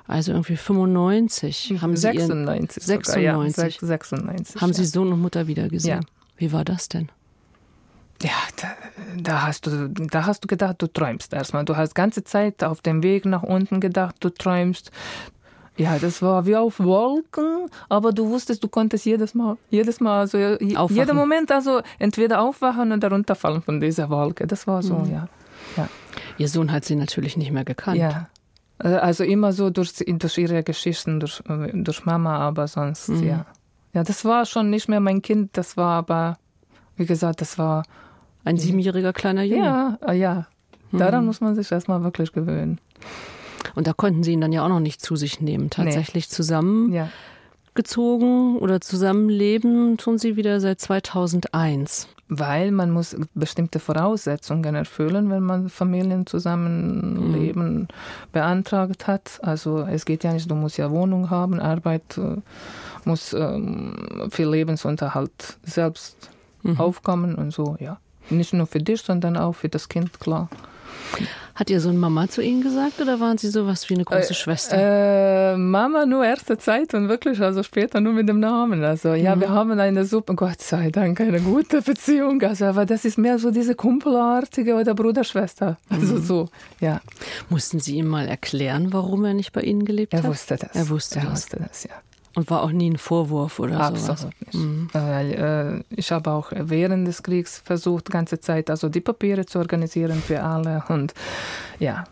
Also 0.06 0.32
irgendwie 0.32 0.56
95 0.56 1.78
haben 1.82 1.96
Sie 1.96 2.02
96 2.02 2.88
ihren, 2.88 3.04
sogar, 3.04 3.20
ja. 3.20 3.38
96 3.38 3.80
96. 3.80 4.60
haben 4.62 4.70
ja. 4.70 4.74
Sie 4.74 4.84
Sohn 4.86 5.12
und 5.12 5.20
Mutter 5.20 5.46
wieder 5.46 5.68
gesehen. 5.68 6.00
Ja. 6.02 6.08
Wie 6.38 6.52
war 6.52 6.64
das 6.64 6.88
denn? 6.88 7.10
Ja, 8.22 8.30
da, 8.56 8.68
da, 9.18 9.42
hast 9.42 9.66
du, 9.66 9.88
da 9.90 10.24
hast 10.24 10.44
du 10.44 10.48
gedacht, 10.48 10.76
du 10.78 10.86
träumst 10.86 11.34
erstmal. 11.34 11.64
Du 11.64 11.76
hast 11.76 11.94
ganze 11.94 12.24
Zeit 12.24 12.64
auf 12.64 12.80
dem 12.80 13.02
Weg 13.02 13.26
nach 13.26 13.42
unten 13.42 13.80
gedacht, 13.80 14.16
du 14.20 14.30
träumst. 14.30 14.90
Ja, 15.78 15.98
das 15.98 16.22
war 16.22 16.46
wie 16.46 16.56
auf 16.56 16.78
Wolken, 16.80 17.68
aber 17.90 18.12
du 18.12 18.30
wusstest, 18.30 18.64
du 18.64 18.68
konntest 18.68 19.04
jedes 19.04 19.34
Mal, 19.34 19.58
jedes 19.68 20.00
Mal, 20.00 20.20
also 20.20 20.38
je- 20.38 20.74
Aufwachen. 20.76 20.96
jeder 20.96 21.12
Moment, 21.14 21.52
also 21.52 21.82
entweder 21.98 22.40
aufwachen 22.40 22.92
oder 22.92 23.10
runterfallen 23.10 23.60
von 23.62 23.78
dieser 23.80 24.08
Wolke. 24.08 24.46
Das 24.46 24.66
war 24.66 24.82
so, 24.82 25.06
ja. 25.10 25.28
ja. 25.76 25.88
Ihr 26.38 26.48
Sohn 26.48 26.72
hat 26.72 26.84
Sie 26.86 26.96
natürlich 26.96 27.36
nicht 27.36 27.50
mehr 27.52 27.64
gekannt. 27.64 27.98
Ja. 27.98 28.28
Äh, 28.78 28.88
Also 28.88 29.24
immer 29.24 29.52
so 29.52 29.68
durch, 29.70 29.92
durch 30.06 30.38
ihre 30.38 30.62
Geschichten, 30.62 31.20
durch, 31.20 31.42
äh, 31.48 31.70
durch 31.74 32.06
Mama, 32.06 32.38
aber 32.38 32.68
sonst, 32.68 33.08
ja. 33.10 33.44
Ja, 33.92 34.02
das 34.02 34.24
war 34.24 34.44
schon 34.46 34.70
nicht 34.70 34.88
mehr 34.88 35.00
mein 35.00 35.20
Kind, 35.22 35.56
das 35.58 35.76
war 35.76 35.92
aber, 35.98 36.38
wie 36.96 37.06
gesagt, 37.06 37.40
das 37.42 37.58
war, 37.58 37.82
Ein 38.44 38.56
siebenjähriger 38.58 39.12
kleiner 39.12 39.42
Junge. 39.42 39.64
ja, 39.64 39.98
äh, 40.06 40.14
ja. 40.18 40.46
Daran 40.92 41.26
muss 41.26 41.40
man 41.42 41.54
sich 41.54 41.70
erstmal 41.70 42.02
wirklich 42.02 42.32
gewöhnen. 42.32 42.78
Und 43.74 43.86
da 43.86 43.92
konnten 43.92 44.22
Sie 44.22 44.32
ihn 44.32 44.40
dann 44.40 44.52
ja 44.52 44.64
auch 44.64 44.68
noch 44.68 44.80
nicht 44.80 45.00
zu 45.02 45.16
sich 45.16 45.40
nehmen. 45.40 45.70
Tatsächlich 45.70 46.28
zusammengezogen 46.28 48.54
Ja. 48.54 48.60
oder 48.60 48.80
zusammenleben 48.80 49.96
tun 49.96 50.18
Sie 50.18 50.36
wieder 50.36 50.60
seit 50.60 50.80
2001. 50.80 52.08
Weil 52.28 52.72
man 52.72 52.90
muss 52.90 53.16
bestimmte 53.34 53.78
Voraussetzungen 53.78 54.74
erfüllen, 54.74 55.30
wenn 55.30 55.44
man 55.44 55.68
Familienzusammenleben 56.66 57.88
beantragt 58.32 59.06
hat. 59.06 59.38
Also 59.42 59.80
es 59.82 60.04
geht 60.04 60.24
ja 60.24 60.32
nicht, 60.32 60.50
du 60.50 60.54
musst 60.56 60.76
ja 60.76 60.90
Wohnung 60.90 61.30
haben, 61.30 61.60
Arbeit, 61.60 62.18
äh, 62.18 62.36
muss 63.04 63.32
ähm, 63.32 63.94
viel 64.30 64.48
Lebensunterhalt 64.48 65.58
selbst 65.62 66.16
aufkommen 66.78 67.36
und 67.36 67.52
so, 67.52 67.76
ja. 67.78 67.98
Nicht 68.28 68.52
nur 68.52 68.66
für 68.66 68.80
dich, 68.80 69.02
sondern 69.02 69.36
auch 69.36 69.52
für 69.52 69.68
das 69.68 69.88
Kind, 69.88 70.18
klar. 70.18 70.48
Hat 71.54 71.70
Ihr 71.70 71.80
Sohn 71.80 71.96
Mama 71.96 72.28
zu 72.28 72.42
Ihnen 72.42 72.62
gesagt 72.62 73.00
oder 73.00 73.18
waren 73.20 73.38
Sie 73.38 73.48
sowas 73.48 73.88
wie 73.88 73.94
eine 73.94 74.04
große 74.04 74.34
Schwester? 74.34 74.76
Äh, 75.52 75.56
Mama 75.56 76.04
nur 76.06 76.24
erste 76.24 76.58
Zeit 76.58 76.92
und 76.94 77.08
wirklich, 77.08 77.40
also 77.40 77.62
später 77.62 78.00
nur 78.00 78.12
mit 78.12 78.28
dem 78.28 78.40
Namen. 78.40 78.84
Also 78.84 79.14
ja, 79.14 79.38
wir 79.40 79.48
haben 79.48 79.78
eine 79.78 80.04
super, 80.04 80.34
Gott 80.34 80.60
sei 80.60 80.90
Dank, 80.90 81.20
eine 81.20 81.40
gute 81.40 81.80
Beziehung. 81.82 82.42
Also, 82.42 82.66
aber 82.66 82.84
das 82.86 83.04
ist 83.04 83.16
mehr 83.18 83.38
so 83.38 83.50
diese 83.50 83.74
Kumpelartige 83.74 84.74
oder 84.74 84.94
Bruder-Schwester. 84.94 85.78
Also 85.88 86.18
so, 86.20 86.48
ja. 86.80 87.00
Mussten 87.48 87.80
Sie 87.80 87.96
ihm 87.96 88.06
mal 88.08 88.28
erklären, 88.28 88.92
warum 88.92 89.24
er 89.24 89.34
nicht 89.34 89.52
bei 89.52 89.62
Ihnen 89.62 89.84
gelebt 89.84 90.12
Er 90.12 90.22
hat? 90.22 90.28
wusste 90.30 90.56
das. 90.56 90.74
Er 90.74 90.88
wusste 90.88 91.18
er 91.20 91.24
das. 91.24 91.32
wusste 91.32 91.56
das, 91.66 91.84
ja. 91.84 91.90
Und 92.36 92.50
war 92.50 92.62
auch 92.62 92.70
nie 92.70 92.90
ein 92.90 92.98
Vorwurf 92.98 93.58
oder 93.58 93.80
Absolut 93.80 94.18
sowas. 94.18 94.28
nicht. 94.52 94.94
Weil, 94.94 95.84
äh, 95.90 95.94
ich 95.96 96.12
habe 96.12 96.30
auch 96.30 96.52
während 96.54 97.08
des 97.08 97.22
Kriegs 97.22 97.62
versucht, 97.64 98.08
die 98.08 98.12
ganze 98.12 98.40
Zeit 98.40 98.68
also 98.68 98.90
die 98.90 99.00
Papiere 99.00 99.46
zu 99.46 99.58
organisieren 99.58 100.22
für 100.22 100.42
alle 100.42 100.84
und 100.88 101.14
ja, 101.78 102.04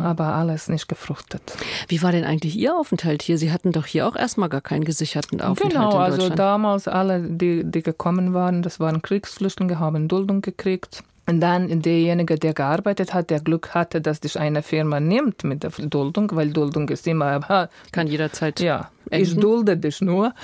aber 0.00 0.34
alles 0.34 0.68
nicht 0.68 0.86
gefruchtet. 0.88 1.42
Wie 1.88 2.02
war 2.02 2.12
denn 2.12 2.24
eigentlich 2.24 2.56
Ihr 2.56 2.76
Aufenthalt 2.76 3.22
hier? 3.22 3.38
Sie 3.38 3.52
hatten 3.52 3.72
doch 3.72 3.86
hier 3.86 4.06
auch 4.06 4.16
erstmal 4.16 4.50
gar 4.50 4.60
keinen 4.60 4.84
gesicherten 4.84 5.40
Aufenthalt 5.40 5.72
Genau, 5.72 5.96
also 5.96 6.28
damals 6.28 6.86
alle, 6.86 7.22
die, 7.22 7.64
die 7.64 7.82
gekommen 7.82 8.34
waren, 8.34 8.62
das 8.62 8.80
waren 8.80 9.02
Kriegsflüchtlinge, 9.02 9.78
haben 9.78 10.08
Duldung 10.08 10.42
gekriegt. 10.42 11.02
Und 11.30 11.40
dann 11.40 11.80
derjenige, 11.82 12.36
der 12.36 12.54
gearbeitet 12.54 13.14
hat, 13.14 13.30
der 13.30 13.40
Glück 13.40 13.70
hatte, 13.74 14.00
dass 14.00 14.20
dich 14.20 14.38
eine 14.38 14.62
Firma 14.62 15.00
nimmt 15.00 15.44
mit 15.44 15.62
der 15.62 15.70
Duldung, 15.70 16.30
weil 16.34 16.50
Duldung 16.50 16.88
ist 16.88 17.06
immer, 17.06 17.68
Kann 17.92 18.06
jederzeit. 18.06 18.60
ja, 18.60 18.90
ich 19.10 19.30
enden. 19.30 19.40
dulde 19.40 19.76
dich 19.76 20.00
nur. 20.00 20.34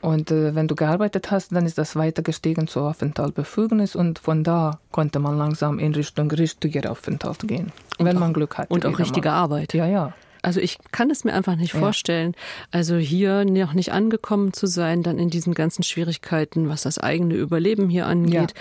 Und 0.00 0.30
äh, 0.30 0.54
wenn 0.54 0.68
du 0.68 0.74
gearbeitet 0.74 1.30
hast, 1.30 1.52
dann 1.52 1.66
ist 1.66 1.78
das 1.78 1.96
weiter 1.96 2.22
gestiegen 2.22 2.66
zur 2.68 2.84
Aufenthaltsbefugnis 2.90 3.96
und 3.96 4.18
von 4.18 4.44
da 4.44 4.78
konnte 4.92 5.18
man 5.18 5.36
langsam 5.38 5.78
in 5.78 5.94
Richtung 5.94 6.30
richtiger 6.30 6.90
Aufenthalt 6.90 7.46
gehen, 7.48 7.72
wenn 7.98 8.18
man 8.18 8.32
Glück 8.32 8.58
hatte. 8.58 8.72
Und 8.72 8.86
auch 8.86 8.98
richtige 8.98 9.28
mal. 9.28 9.34
Arbeit. 9.36 9.74
Ja, 9.74 9.86
ja. 9.86 10.12
Also 10.42 10.60
ich 10.60 10.76
kann 10.92 11.08
es 11.10 11.24
mir 11.24 11.32
einfach 11.32 11.56
nicht 11.56 11.72
Ja. 11.72 11.80
vorstellen, 11.80 12.34
also 12.70 12.96
hier 12.96 13.46
noch 13.46 13.72
nicht 13.72 13.92
angekommen 13.92 14.52
zu 14.52 14.66
sein, 14.66 15.02
dann 15.02 15.18
in 15.18 15.30
diesen 15.30 15.54
ganzen 15.54 15.82
Schwierigkeiten, 15.82 16.68
was 16.68 16.82
das 16.82 16.98
eigene 16.98 17.32
Überleben 17.32 17.88
hier 17.88 18.04
angeht, 18.06 18.52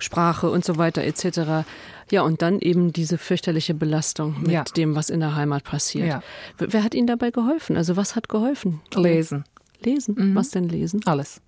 Sprache 0.00 0.50
und 0.50 0.64
so 0.64 0.76
weiter 0.78 1.02
etc. 1.04 1.64
Ja, 2.10 2.22
und 2.22 2.42
dann 2.42 2.58
eben 2.58 2.92
diese 2.92 3.18
fürchterliche 3.18 3.74
Belastung 3.74 4.36
mit 4.42 4.50
Ja. 4.50 4.64
dem, 4.64 4.96
was 4.96 5.10
in 5.10 5.20
der 5.20 5.36
Heimat 5.36 5.64
passiert. 5.64 6.06
Ja. 6.08 6.22
Wer 6.58 6.82
hat 6.82 6.94
Ihnen 6.94 7.06
dabei 7.06 7.30
geholfen? 7.30 7.76
Also 7.76 7.96
was 7.96 8.16
hat 8.16 8.28
geholfen? 8.28 8.80
Lesen. 8.94 9.44
Lesen. 9.82 10.14
Mhm. 10.18 10.34
Was 10.34 10.50
denn 10.50 10.68
lesen? 10.68 11.00
Alles. 11.06 11.40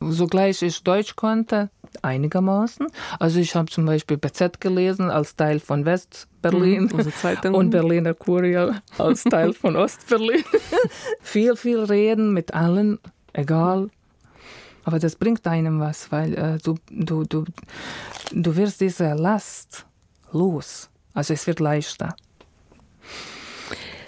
Sogleich 0.00 0.62
ich 0.62 0.82
Deutsch 0.84 1.16
konnte, 1.16 1.70
einigermaßen. 2.02 2.86
Also 3.18 3.40
ich 3.40 3.54
habe 3.56 3.70
zum 3.70 3.86
Beispiel 3.86 4.18
BZ 4.18 4.60
gelesen 4.60 5.10
als 5.10 5.36
Teil 5.36 5.58
von 5.60 5.84
Westberlin 5.86 6.90
Mhm, 6.92 7.54
und 7.54 7.70
Berliner 7.70 8.12
Kurier 8.14 8.82
als 8.98 9.24
Teil 9.24 9.52
von 9.54 9.74
Ostberlin. 9.76 10.44
viel, 11.20 11.56
viel 11.56 11.80
reden 11.80 12.32
mit 12.34 12.52
allen, 12.54 12.98
egal. 13.32 13.88
Aber 14.86 15.00
das 15.00 15.16
bringt 15.16 15.44
einem 15.48 15.80
was, 15.80 16.12
weil 16.12 16.34
äh, 16.34 16.58
du, 16.58 16.76
du, 16.90 17.24
du, 17.24 17.44
du 18.30 18.56
wirst 18.56 18.80
diese 18.80 19.14
Last 19.14 19.84
los. 20.30 20.88
Also 21.12 21.34
es 21.34 21.44
wird 21.48 21.58
leichter 21.58 22.14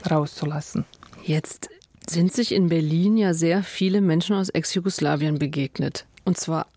rauszulassen. 0.09 0.85
Jetzt 1.25 1.69
sind 2.09 2.33
sich 2.33 2.53
in 2.53 2.69
Berlin 2.69 3.17
ja 3.17 3.35
sehr 3.35 3.65
viele 3.65 4.01
Menschen 4.01 4.37
aus 4.37 4.51
Ex-Jugoslawien 4.51 5.41
begegnet. 5.41 6.07
Und 6.25 6.39
zwar 6.39 6.69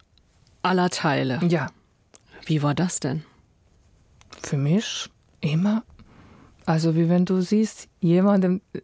aller 0.64 0.90
Teile. 0.90 1.40
Ja, 1.48 1.68
Wie 2.46 2.64
war 2.64 2.74
das 2.74 3.00
denn? 3.00 3.24
für 4.44 4.58
mich 4.58 5.08
immer. 5.42 5.84
Also 6.72 6.96
wie 6.96 7.10
wenn 7.10 7.26
du 7.26 7.42
siehst, 7.42 7.90
jemandem 8.00 8.62
äh, 8.72 8.80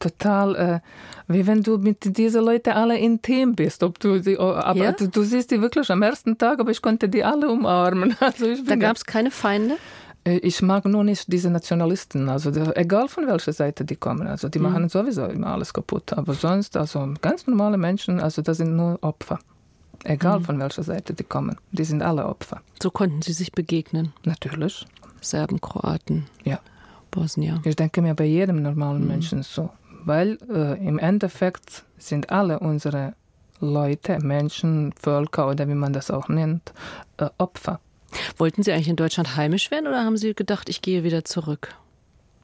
total, 0.00 0.56
äh, 0.56 0.80
wie 1.28 1.46
wenn 1.46 1.62
du 1.62 1.78
mit 1.78 2.16
diesen 2.18 2.44
Leuten 2.44 2.70
alle 2.70 2.98
intim 2.98 3.54
bist. 3.54 3.84
Ob 3.84 4.00
du 4.00 4.18
die, 4.20 4.36
oh, 4.36 4.54
aber 4.54 4.84
Ja? 4.86 4.90
du, 4.92 5.08
du 5.08 5.22
siehst 5.22 5.52
die 5.52 5.60
wirklich 5.60 5.88
am 5.92 6.02
ersten 6.02 6.36
Tag, 6.36 6.58
aber 6.58 6.72
ich 6.72 6.82
konnte 6.82 7.08
die 7.08 7.22
alle 7.22 7.48
umarmen. 7.48 8.16
Also 8.20 8.46
Da 8.66 8.74
gab 8.74 8.96
es 8.96 9.04
keine 9.04 9.30
Feinde? 9.30 9.76
Äh, 10.24 10.38
ich 10.38 10.62
mag 10.62 10.84
nur 10.84 11.04
nicht 11.04 11.32
diese 11.32 11.48
Nationalisten, 11.48 12.28
also 12.28 12.50
egal 12.74 13.06
von 13.06 13.28
welcher 13.28 13.52
Seite 13.52 13.84
die 13.84 13.94
kommen, 13.94 14.26
also 14.26 14.48
die 14.48 14.58
machen 14.58 14.88
sowieso 14.88 15.26
immer 15.26 15.48
alles 15.54 15.72
kaputt. 15.72 16.12
Aber 16.14 16.34
sonst, 16.34 16.76
also 16.76 17.14
ganz 17.22 17.46
normale 17.46 17.78
Menschen, 17.78 18.18
also 18.18 18.42
das 18.42 18.56
sind 18.56 18.74
nur 18.74 18.98
Opfer. 19.02 19.38
Egal 20.02 20.40
von 20.40 20.58
welcher 20.58 20.82
Seite 20.82 21.14
die 21.14 21.24
kommen, 21.24 21.56
die 21.70 21.84
sind 21.84 22.02
alle 22.02 22.26
Opfer. 22.26 22.62
So 22.82 22.90
konnten 22.90 23.22
sie 23.22 23.32
sich 23.32 23.52
begegnen. 23.52 24.12
Natürlich, 24.24 24.86
Serben, 25.20 25.60
Kroaten, 25.60 26.26
ja. 26.44 26.58
Bosnier. 27.10 27.60
Ich 27.64 27.76
denke 27.76 28.02
mir 28.02 28.14
bei 28.14 28.24
jedem 28.24 28.62
normalen 28.62 29.06
Menschen 29.06 29.42
so. 29.42 29.70
Weil 30.04 30.38
äh, 30.48 30.86
im 30.86 30.98
Endeffekt 30.98 31.84
sind 31.98 32.30
alle 32.30 32.60
unsere 32.60 33.14
Leute, 33.60 34.18
Menschen, 34.20 34.92
Völker 34.92 35.48
oder 35.48 35.68
wie 35.68 35.74
man 35.74 35.92
das 35.92 36.10
auch 36.10 36.28
nennt, 36.28 36.72
äh, 37.16 37.28
Opfer. 37.38 37.80
Wollten 38.36 38.62
Sie 38.62 38.72
eigentlich 38.72 38.88
in 38.88 38.96
Deutschland 38.96 39.36
heimisch 39.36 39.70
werden 39.70 39.86
oder 39.86 40.04
haben 40.04 40.16
Sie 40.16 40.34
gedacht, 40.34 40.68
ich 40.68 40.80
gehe 40.80 41.04
wieder 41.04 41.24
zurück? 41.24 41.74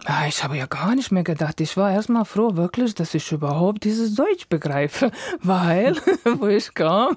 Ah, 0.06 0.26
Ich 0.28 0.44
habe 0.44 0.56
ja 0.56 0.66
gar 0.66 0.94
nicht 0.94 1.12
mehr 1.12 1.24
gedacht. 1.24 1.60
Ich 1.60 1.76
war 1.76 1.90
erstmal 1.90 2.24
froh, 2.24 2.56
wirklich, 2.56 2.94
dass 2.94 3.14
ich 3.14 3.32
überhaupt 3.32 3.84
dieses 3.84 4.14
Deutsch 4.14 4.48
begreife. 4.48 5.10
Weil, 5.42 5.96
wo 6.38 6.46
ich 6.46 6.74
kam, 6.74 7.16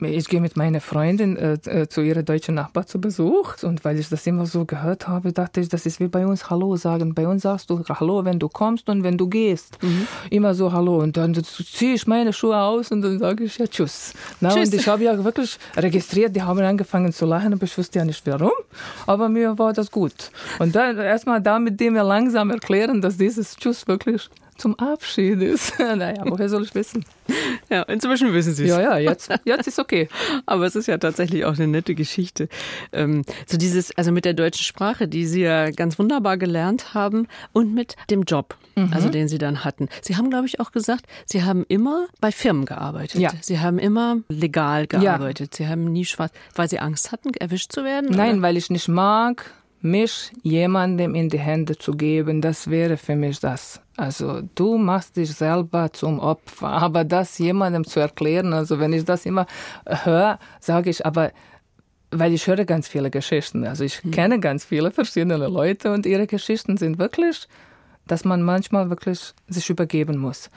ich 0.00 0.28
gehe 0.28 0.40
mit 0.40 0.56
meiner 0.56 0.80
Freundin 0.80 1.36
äh, 1.36 1.52
äh, 1.66 1.88
zu 1.88 2.00
ihrer 2.00 2.24
deutschen 2.24 2.56
Nachbar 2.56 2.86
zu 2.86 3.00
Besuch. 3.00 3.62
Und 3.62 3.84
weil 3.84 3.98
ich 3.98 4.08
das 4.08 4.26
immer 4.26 4.46
so 4.46 4.64
gehört 4.64 5.06
habe, 5.06 5.32
dachte 5.32 5.60
ich, 5.60 5.68
das 5.68 5.86
ist 5.86 6.00
wie 6.00 6.08
bei 6.08 6.26
uns 6.26 6.50
Hallo 6.50 6.76
sagen. 6.76 7.14
Bei 7.14 7.28
uns 7.28 7.42
sagst 7.42 7.70
du 7.70 7.82
Hallo, 7.88 8.24
wenn 8.24 8.40
du 8.40 8.48
kommst 8.48 8.88
und 8.88 9.04
wenn 9.04 9.16
du 9.16 9.28
gehst. 9.28 9.78
Immer 10.30 10.54
so 10.54 10.72
Hallo. 10.72 10.98
Und 10.98 11.16
dann 11.16 11.34
ziehe 11.34 11.94
ich 11.94 12.06
meine 12.08 12.32
Schuhe 12.32 12.58
aus 12.60 12.90
und 12.90 13.02
dann 13.02 13.20
sage 13.20 13.44
ich 13.44 13.56
ja 13.56 13.66
Tschüss. 13.68 14.12
Na, 14.40 14.50
Tschüss. 14.50 14.70
Und 14.70 14.74
ich 14.74 14.88
habe 14.88 15.04
ja 15.04 15.22
wirklich 15.22 15.56
registriert, 15.76 16.34
die 16.34 16.42
haben 16.42 16.58
angefangen 16.60 17.12
zu 17.12 17.24
lachen, 17.26 17.52
aber 17.52 17.62
ich 17.62 17.78
wusste 17.78 18.00
ja 18.00 18.04
nicht 18.04 18.26
warum. 18.26 18.50
Aber 19.06 19.28
mir 19.28 19.56
war 19.58 19.72
das 19.72 19.90
gut. 19.90 20.32
Und 20.58 20.74
dann 20.74 20.98
erstmal 20.98 21.40
damit 21.40 21.78
dem 21.78 21.94
wir 21.94 22.02
langsam 22.14 22.50
erklären, 22.50 23.00
dass 23.02 23.16
dieses 23.16 23.56
Tschüss 23.56 23.88
wirklich 23.88 24.30
zum 24.56 24.78
Abschied 24.78 25.42
ist. 25.42 25.78
naja, 25.78 26.22
woher 26.26 26.48
soll 26.48 26.62
ich 26.62 26.74
wissen? 26.76 27.04
Ja, 27.68 27.82
inzwischen 27.82 28.32
wissen 28.32 28.54
Sie 28.54 28.64
es. 28.64 28.70
Ja, 28.70 28.80
ja, 28.80 28.98
jetzt, 28.98 29.28
jetzt 29.44 29.66
ist 29.66 29.80
okay. 29.80 30.08
Aber 30.46 30.64
es 30.64 30.76
ist 30.76 30.86
ja 30.86 30.96
tatsächlich 30.98 31.44
auch 31.44 31.54
eine 31.54 31.66
nette 31.66 31.96
Geschichte. 31.96 32.48
Ähm, 32.92 33.24
so 33.46 33.56
dieses, 33.56 33.96
also 33.98 34.12
mit 34.12 34.24
der 34.24 34.34
deutschen 34.34 34.62
Sprache, 34.62 35.08
die 35.08 35.26
Sie 35.26 35.42
ja 35.42 35.70
ganz 35.70 35.98
wunderbar 35.98 36.36
gelernt 36.36 36.94
haben 36.94 37.26
und 37.52 37.74
mit 37.74 37.96
dem 38.10 38.22
Job, 38.22 38.56
also 38.92 39.08
den 39.08 39.26
Sie 39.26 39.38
dann 39.38 39.64
hatten. 39.64 39.88
Sie 40.02 40.16
haben, 40.16 40.30
glaube 40.30 40.46
ich, 40.46 40.60
auch 40.60 40.70
gesagt, 40.70 41.06
Sie 41.26 41.42
haben 41.42 41.64
immer 41.66 42.06
bei 42.20 42.30
Firmen 42.30 42.64
gearbeitet. 42.64 43.20
Ja. 43.20 43.32
Sie 43.40 43.58
haben 43.58 43.78
immer 43.78 44.18
legal 44.28 44.86
gearbeitet. 44.86 45.54
Sie 45.54 45.66
haben 45.66 45.84
nie 45.84 46.04
schwarz, 46.04 46.32
weil 46.54 46.68
Sie 46.68 46.78
Angst 46.78 47.10
hatten, 47.10 47.34
erwischt 47.34 47.72
zu 47.72 47.82
werden? 47.82 48.10
Nein, 48.10 48.34
oder? 48.34 48.42
weil 48.42 48.56
ich 48.56 48.70
nicht 48.70 48.88
mag, 48.88 49.52
mich 49.84 50.32
jemandem 50.42 51.14
in 51.14 51.28
die 51.28 51.38
Hände 51.38 51.76
zu 51.76 51.92
geben, 51.92 52.40
das 52.40 52.70
wäre 52.70 52.96
für 52.96 53.14
mich 53.14 53.38
das. 53.40 53.80
Also 53.96 54.40
du 54.54 54.78
machst 54.78 55.16
dich 55.16 55.32
selber 55.32 55.92
zum 55.92 56.18
Opfer, 56.18 56.68
aber 56.86 57.04
das 57.04 57.38
jemandem 57.38 57.84
zu 57.84 58.00
erklären, 58.00 58.52
also 58.52 58.80
wenn 58.80 58.92
ich 58.92 59.04
das 59.04 59.26
immer 59.26 59.46
höre, 59.86 60.38
sage 60.58 60.90
ich, 60.90 61.04
aber 61.04 61.30
weil 62.10 62.32
ich 62.32 62.46
höre 62.46 62.64
ganz 62.64 62.88
viele 62.88 63.10
Geschichten. 63.10 63.66
Also 63.66 63.84
ich 63.84 64.02
mhm. 64.04 64.10
kenne 64.12 64.40
ganz 64.40 64.64
viele 64.64 64.90
verschiedene 64.90 65.48
Leute 65.48 65.92
und 65.92 66.06
ihre 66.06 66.26
Geschichten 66.26 66.76
sind 66.76 66.98
wirklich, 66.98 67.48
dass 68.06 68.24
man 68.24 68.42
manchmal 68.42 68.88
wirklich 68.88 69.34
sich 69.48 69.68
übergeben 69.68 70.16
muss. 70.18 70.48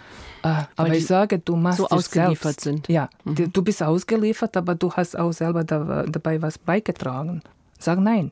Äh, 0.44 0.64
aber 0.76 0.94
ich 0.94 1.08
sage, 1.08 1.40
du 1.40 1.56
machst 1.56 1.80
so 1.80 1.88
ausgeliefert 1.88 2.62
selbst. 2.62 2.62
sind. 2.62 2.88
Ja, 2.88 3.10
mhm. 3.24 3.52
du 3.52 3.62
bist 3.64 3.82
ausgeliefert, 3.82 4.56
aber 4.56 4.76
du 4.76 4.94
hast 4.94 5.18
auch 5.18 5.34
selber 5.34 5.64
dabei 5.64 6.42
was 6.42 6.58
beigetragen. 6.58 7.42
Sag 7.80 8.00
nein. 8.00 8.32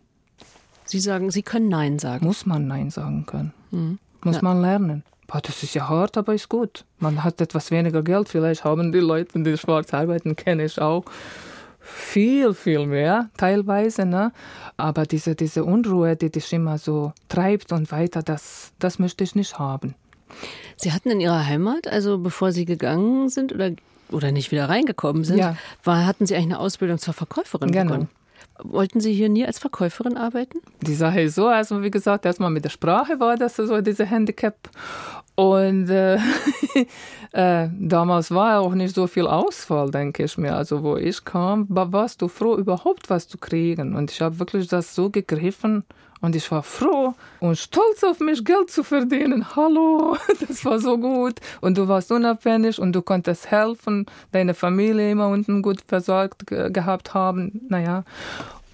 Sie 0.86 1.00
sagen, 1.00 1.32
Sie 1.32 1.44
können 1.44 1.70
Nein 1.70 2.00
sagen. 2.00 2.26
Muss 2.26 2.46
man 2.46 2.68
Nein 2.68 2.90
sagen 2.90 3.26
können. 3.26 3.54
Mhm. 3.72 4.00
Muss 4.24 4.38
ja. 4.38 4.42
man 4.42 4.62
lernen. 4.62 5.04
Boah, 5.28 5.42
das 5.42 5.64
ist 5.64 5.74
ja 5.74 5.90
hart, 5.90 6.18
aber 6.18 6.36
ist 6.36 6.50
gut. 6.50 6.86
Man 7.00 7.24
hat 7.24 7.42
etwas 7.42 7.72
weniger 7.72 8.04
Geld. 8.04 8.30
Vielleicht 8.30 8.64
haben 8.64 8.92
die 8.92 9.00
Leute, 9.00 9.42
die 9.42 9.58
schwarz 9.58 9.94
arbeiten, 9.94 10.36
kenne 10.36 10.66
ich 10.66 10.80
auch 10.80 11.06
viel, 11.80 12.54
viel 12.54 12.86
mehr 12.86 13.30
teilweise. 13.38 14.06
Ne? 14.06 14.32
Aber 14.78 15.06
diese, 15.06 15.36
diese 15.36 15.64
Unruhe, 15.64 16.16
die 16.16 16.30
dich 16.32 16.52
immer 16.54 16.78
so 16.78 17.14
treibt 17.30 17.72
und 17.72 17.92
weiter, 17.92 18.22
das, 18.22 18.72
das 18.80 19.00
möchte 19.00 19.24
ich 19.24 19.36
nicht 19.36 19.58
haben. 19.58 19.96
Sie 20.76 20.92
hatten 20.92 21.10
in 21.10 21.22
Ihrer 21.22 21.46
Heimat, 21.46 21.88
also 21.88 22.18
bevor 22.18 22.52
Sie 22.52 22.66
gegangen 22.66 23.30
sind 23.30 23.54
oder, 23.54 23.72
oder 24.12 24.32
nicht 24.32 24.52
wieder 24.52 24.68
reingekommen 24.68 25.24
sind, 25.24 25.38
ja. 25.38 25.56
war, 25.84 26.06
hatten 26.06 26.26
Sie 26.26 26.36
eigentlich 26.36 26.54
eine 26.54 26.60
Ausbildung 26.60 26.98
zur 26.98 27.14
Verkäuferin 27.14 27.72
genau. 27.72 27.86
begonnen? 27.86 28.10
Wollten 28.64 29.00
Sie 29.00 29.14
hier 29.14 29.30
nie 29.30 29.46
als 29.46 29.60
Verkäuferin 29.60 30.18
arbeiten? 30.18 30.60
Die 30.82 30.96
Sache 30.96 31.22
ist 31.22 31.36
so, 31.36 31.48
also 31.48 31.84
wie 31.84 31.92
gesagt, 31.92 32.26
erstmal 32.26 32.52
mit 32.52 32.64
der 32.64 32.70
Sprache 32.70 33.20
war 33.20 33.36
das 33.36 33.58
so 33.58 33.82
diese 33.82 34.06
Handicap. 34.06 34.70
Und 35.36 35.90
äh, 35.90 36.16
äh, 37.34 37.68
damals 37.78 38.32
war 38.32 38.62
auch 38.62 38.74
nicht 38.74 38.96
so 38.96 39.08
viel 39.08 39.28
Ausfall, 39.28 39.92
denke 39.92 40.24
ich 40.24 40.38
mir. 40.38 40.56
Also 40.56 40.82
wo 40.84 40.96
ich 40.96 41.26
kam, 41.26 41.66
warst 41.70 42.22
du 42.22 42.30
froh, 42.30 42.56
überhaupt 42.56 43.10
was 43.10 43.28
zu 43.28 43.38
kriegen. 43.38 43.96
Und 43.96 44.12
ich 44.12 44.22
habe 44.22 44.40
wirklich 44.40 44.68
das 44.68 44.96
so 44.96 45.10
gegriffen 45.10 45.84
und 46.22 46.36
ich 46.36 46.50
war 46.52 46.64
froh 46.64 47.14
und 47.40 47.58
stolz 47.58 48.04
auf 48.04 48.20
mich, 48.20 48.44
Geld 48.44 48.72
zu 48.72 48.84
verdienen. 48.84 49.56
Hallo, 49.56 50.18
das 50.48 50.66
war 50.66 50.80
so 50.80 50.98
gut. 50.98 51.40
Und 51.62 51.78
du 51.78 51.88
warst 51.88 52.12
unabhängig 52.12 52.80
und 52.80 52.94
du 52.94 53.02
konntest 53.02 53.52
helfen, 53.52 54.06
deine 54.32 54.54
Familie 54.54 55.12
immer 55.12 55.28
unten 55.28 55.62
gut 55.62 55.82
versorgt 55.88 56.48
gehabt 56.48 57.14
haben. 57.14 57.62
Naja, 57.70 58.04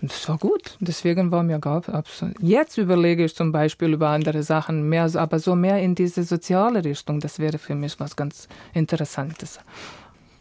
das 0.01 0.27
war 0.27 0.38
gut. 0.38 0.77
Deswegen 0.80 1.32
war 1.32 1.43
mir 1.43 1.60
gar 1.60 1.88
absolut. 1.89 2.36
Jetzt 2.41 2.77
überlege 2.77 3.25
ich 3.25 3.36
zum 3.36 3.51
Beispiel 3.51 3.93
über 3.93 4.10
andere 4.10 4.41
Sachen 4.41 4.89
mehr, 4.89 5.10
aber 5.15 5.39
so 5.39 5.56
mehr 5.56 5.80
in 5.80 5.93
diese 5.93 6.23
soziale 6.23 6.84
Richtung. 6.84 7.19
Das 7.19 7.38
wäre 7.38 7.60
für 7.60 7.75
mich 7.75 7.99
was 7.99 8.15
ganz 8.15 8.47
Interessantes. 8.73 9.60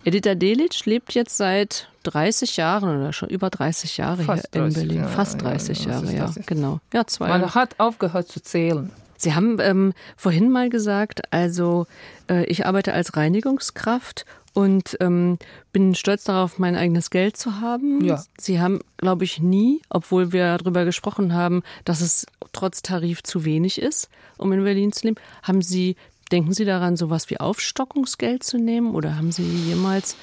Edita 0.05 0.35
Delic 0.35 0.87
lebt 0.87 1.13
jetzt 1.15 1.37
seit 1.37 1.89
30 2.05 2.57
Jahren 2.57 2.99
oder 2.99 3.13
schon 3.13 3.29
über 3.29 3.51
30 3.51 3.99
Jahre 3.99 4.23
Fast 4.23 4.49
hier 4.53 4.65
in 4.65 4.73
Berlin. 4.73 4.97
Jahre, 4.99 5.11
Fast 5.11 5.43
30 5.43 5.85
ja, 5.85 5.91
Jahre, 5.91 6.15
ja, 6.15 6.31
genau. 6.47 6.81
Ja, 6.93 7.07
zwei 7.07 7.29
Man 7.29 7.55
hat 7.55 7.79
aufgehört 7.79 8.29
zu 8.29 8.41
zählen. 8.43 8.91
Sie 9.17 9.35
haben 9.35 9.59
ähm, 9.61 9.93
vorhin 10.17 10.51
mal 10.51 10.71
gesagt, 10.71 11.31
also 11.31 11.87
äh, 12.31 12.45
ich 12.45 12.65
arbeite 12.65 12.95
als 12.95 13.17
Reinigungskraft 13.17 14.25
und 14.55 14.97
ähm, 15.01 15.39
bin 15.73 15.95
stolz 15.95 16.25
darauf, 16.25 16.59
mein 16.59 16.75
eigenes 16.75 17.11
Geld 17.11 17.37
zu 17.37 17.61
haben. 17.61 18.03
Ja. 18.03 18.23
Sie 18.39 18.61
haben, 18.61 18.81
glaube 18.97 19.25
ich, 19.25 19.41
nie, 19.41 19.83
obwohl 19.91 20.33
wir 20.33 20.57
darüber 20.59 20.85
gesprochen 20.85 21.35
haben, 21.35 21.63
dass 21.85 22.01
es 22.01 22.27
trotz 22.53 22.83
Tarif 22.83 23.23
zu 23.23 23.45
wenig 23.45 23.81
ist, 23.81 24.09
um 24.39 24.53
in 24.53 24.65
Berlin 24.65 24.93
zu 24.93 25.07
leben, 25.07 25.21
haben 25.43 25.63
Sie, 25.63 25.97
denken 26.31 26.53
Sie 26.53 26.65
daran, 26.65 26.97
sowas 26.97 27.31
wie 27.31 27.39
Aufstockungsgeld 27.39 28.43
zu 28.43 28.59
nehmen 28.59 28.95
oder 28.95 29.17
haben 29.17 29.33
Sie 29.33 29.43
jemals 29.43 30.17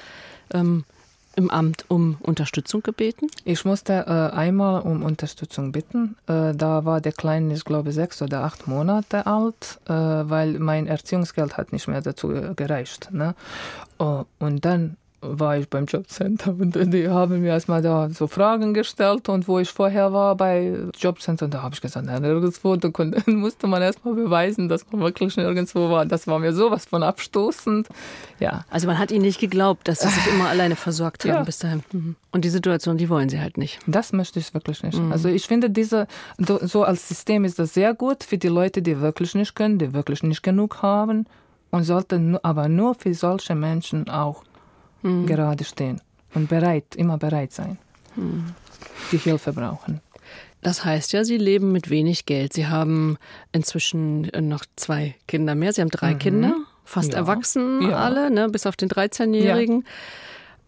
ähm, 0.52 0.84
im 1.36 1.50
Amt 1.50 1.84
um 1.88 2.16
Unterstützung 2.20 2.82
gebeten? 2.82 3.28
Ich 3.44 3.64
musste 3.64 3.92
äh, 4.06 4.36
einmal 4.36 4.82
um 4.82 5.02
Unterstützung 5.04 5.70
bitten. 5.70 6.16
Äh, 6.26 6.54
da 6.54 6.84
war 6.84 7.00
der 7.00 7.12
Kleine, 7.12 7.54
ich 7.54 7.64
glaube, 7.64 7.92
sechs 7.92 8.20
oder 8.20 8.42
acht 8.42 8.66
Monate 8.66 9.26
alt, 9.26 9.78
äh, 9.86 9.92
weil 9.92 10.58
mein 10.58 10.88
Erziehungsgeld 10.88 11.56
hat 11.56 11.72
nicht 11.72 11.86
mehr 11.86 12.00
dazu 12.00 12.28
gereicht. 12.56 13.10
Ne? 13.12 13.34
Oh, 13.98 14.24
und 14.40 14.64
dann 14.64 14.96
war 15.20 15.56
ich 15.58 15.68
beim 15.68 15.86
Jobcenter 15.86 16.50
und 16.50 16.76
die 16.92 17.08
haben 17.08 17.40
mir 17.40 17.48
erstmal 17.48 17.82
da 17.82 18.08
so 18.10 18.28
Fragen 18.28 18.72
gestellt 18.72 19.28
und 19.28 19.48
wo 19.48 19.58
ich 19.58 19.70
vorher 19.70 20.12
war 20.12 20.36
bei 20.36 20.76
Jobcenter 20.96 21.46
und 21.46 21.54
da 21.54 21.62
habe 21.62 21.74
ich 21.74 21.80
gesagt, 21.80 22.06
nein, 22.06 22.22
nirgendwo, 22.22 22.76
da 22.76 22.90
musste 23.26 23.66
man 23.66 23.82
erstmal 23.82 24.14
beweisen, 24.14 24.68
dass 24.68 24.90
man 24.90 25.00
wirklich 25.00 25.36
nirgendwo 25.36 25.90
war. 25.90 26.06
Das 26.06 26.28
war 26.28 26.38
mir 26.38 26.52
sowas 26.52 26.84
von 26.84 27.02
abstoßend. 27.02 27.88
Ja. 28.38 28.64
Also 28.70 28.86
man 28.86 28.98
hat 28.98 29.10
ihnen 29.10 29.22
nicht 29.22 29.40
geglaubt, 29.40 29.88
dass 29.88 30.00
sie 30.00 30.08
sich 30.08 30.26
immer 30.28 30.48
alleine 30.48 30.76
versorgt 30.76 31.24
haben 31.24 31.30
ja. 31.30 31.42
bis 31.42 31.58
dahin. 31.58 31.82
Mhm. 31.92 32.16
Und 32.30 32.44
die 32.44 32.50
Situation, 32.50 32.96
die 32.96 33.08
wollen 33.08 33.28
sie 33.28 33.40
halt 33.40 33.58
nicht. 33.58 33.80
Das 33.86 34.12
möchte 34.12 34.38
ich 34.38 34.54
wirklich 34.54 34.84
nicht. 34.84 34.98
Mhm. 34.98 35.10
Also 35.10 35.28
ich 35.28 35.46
finde, 35.46 35.70
diese, 35.70 36.06
so 36.38 36.84
als 36.84 37.08
System 37.08 37.44
ist 37.44 37.58
das 37.58 37.74
sehr 37.74 37.92
gut 37.94 38.22
für 38.22 38.38
die 38.38 38.48
Leute, 38.48 38.82
die 38.82 39.00
wirklich 39.00 39.34
nicht 39.34 39.56
können, 39.56 39.78
die 39.78 39.92
wirklich 39.92 40.22
nicht 40.22 40.42
genug 40.44 40.82
haben 40.82 41.26
und 41.70 41.84
sollte 41.84 42.38
aber 42.42 42.68
nur 42.68 42.94
für 42.94 43.12
solche 43.14 43.54
Menschen 43.54 44.08
auch 44.08 44.44
mhm. 45.02 45.26
gerade 45.26 45.64
stehen 45.64 46.00
und 46.34 46.48
bereit, 46.48 46.94
immer 46.96 47.18
bereit 47.18 47.52
sein, 47.52 47.78
mhm. 48.16 48.54
die 49.12 49.18
Hilfe 49.18 49.52
brauchen. 49.52 50.00
Das 50.60 50.84
heißt 50.84 51.12
ja, 51.12 51.24
Sie 51.24 51.38
leben 51.38 51.70
mit 51.70 51.88
wenig 51.88 52.26
Geld. 52.26 52.52
Sie 52.52 52.66
haben 52.66 53.16
inzwischen 53.52 54.22
noch 54.40 54.64
zwei 54.76 55.14
Kinder 55.28 55.54
mehr. 55.54 55.72
Sie 55.72 55.80
haben 55.80 55.90
drei 55.90 56.14
mhm. 56.14 56.18
Kinder, 56.18 56.54
fast 56.84 57.12
ja. 57.12 57.18
erwachsen 57.18 57.82
ja. 57.82 57.96
alle, 57.96 58.30
ne, 58.30 58.48
bis 58.48 58.66
auf 58.66 58.76
den 58.76 58.88
13-Jährigen. 58.88 59.84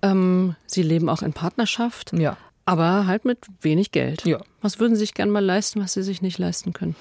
Ja. 0.02 0.12
Ähm, 0.12 0.54
Sie 0.66 0.82
leben 0.82 1.08
auch 1.08 1.22
in 1.22 1.32
Partnerschaft. 1.32 2.12
Ja. 2.12 2.36
Aber 2.66 3.06
halt 3.06 3.24
mit 3.24 3.38
wenig 3.62 3.90
Geld. 3.90 4.24
Ja. 4.24 4.38
Was 4.62 4.78
würden 4.78 4.94
Sie 4.94 5.00
sich 5.00 5.14
gerne 5.14 5.32
mal 5.32 5.44
leisten, 5.44 5.82
was 5.82 5.94
Sie 5.94 6.04
sich 6.04 6.22
nicht 6.22 6.38
leisten 6.38 6.72
können? 6.72 6.94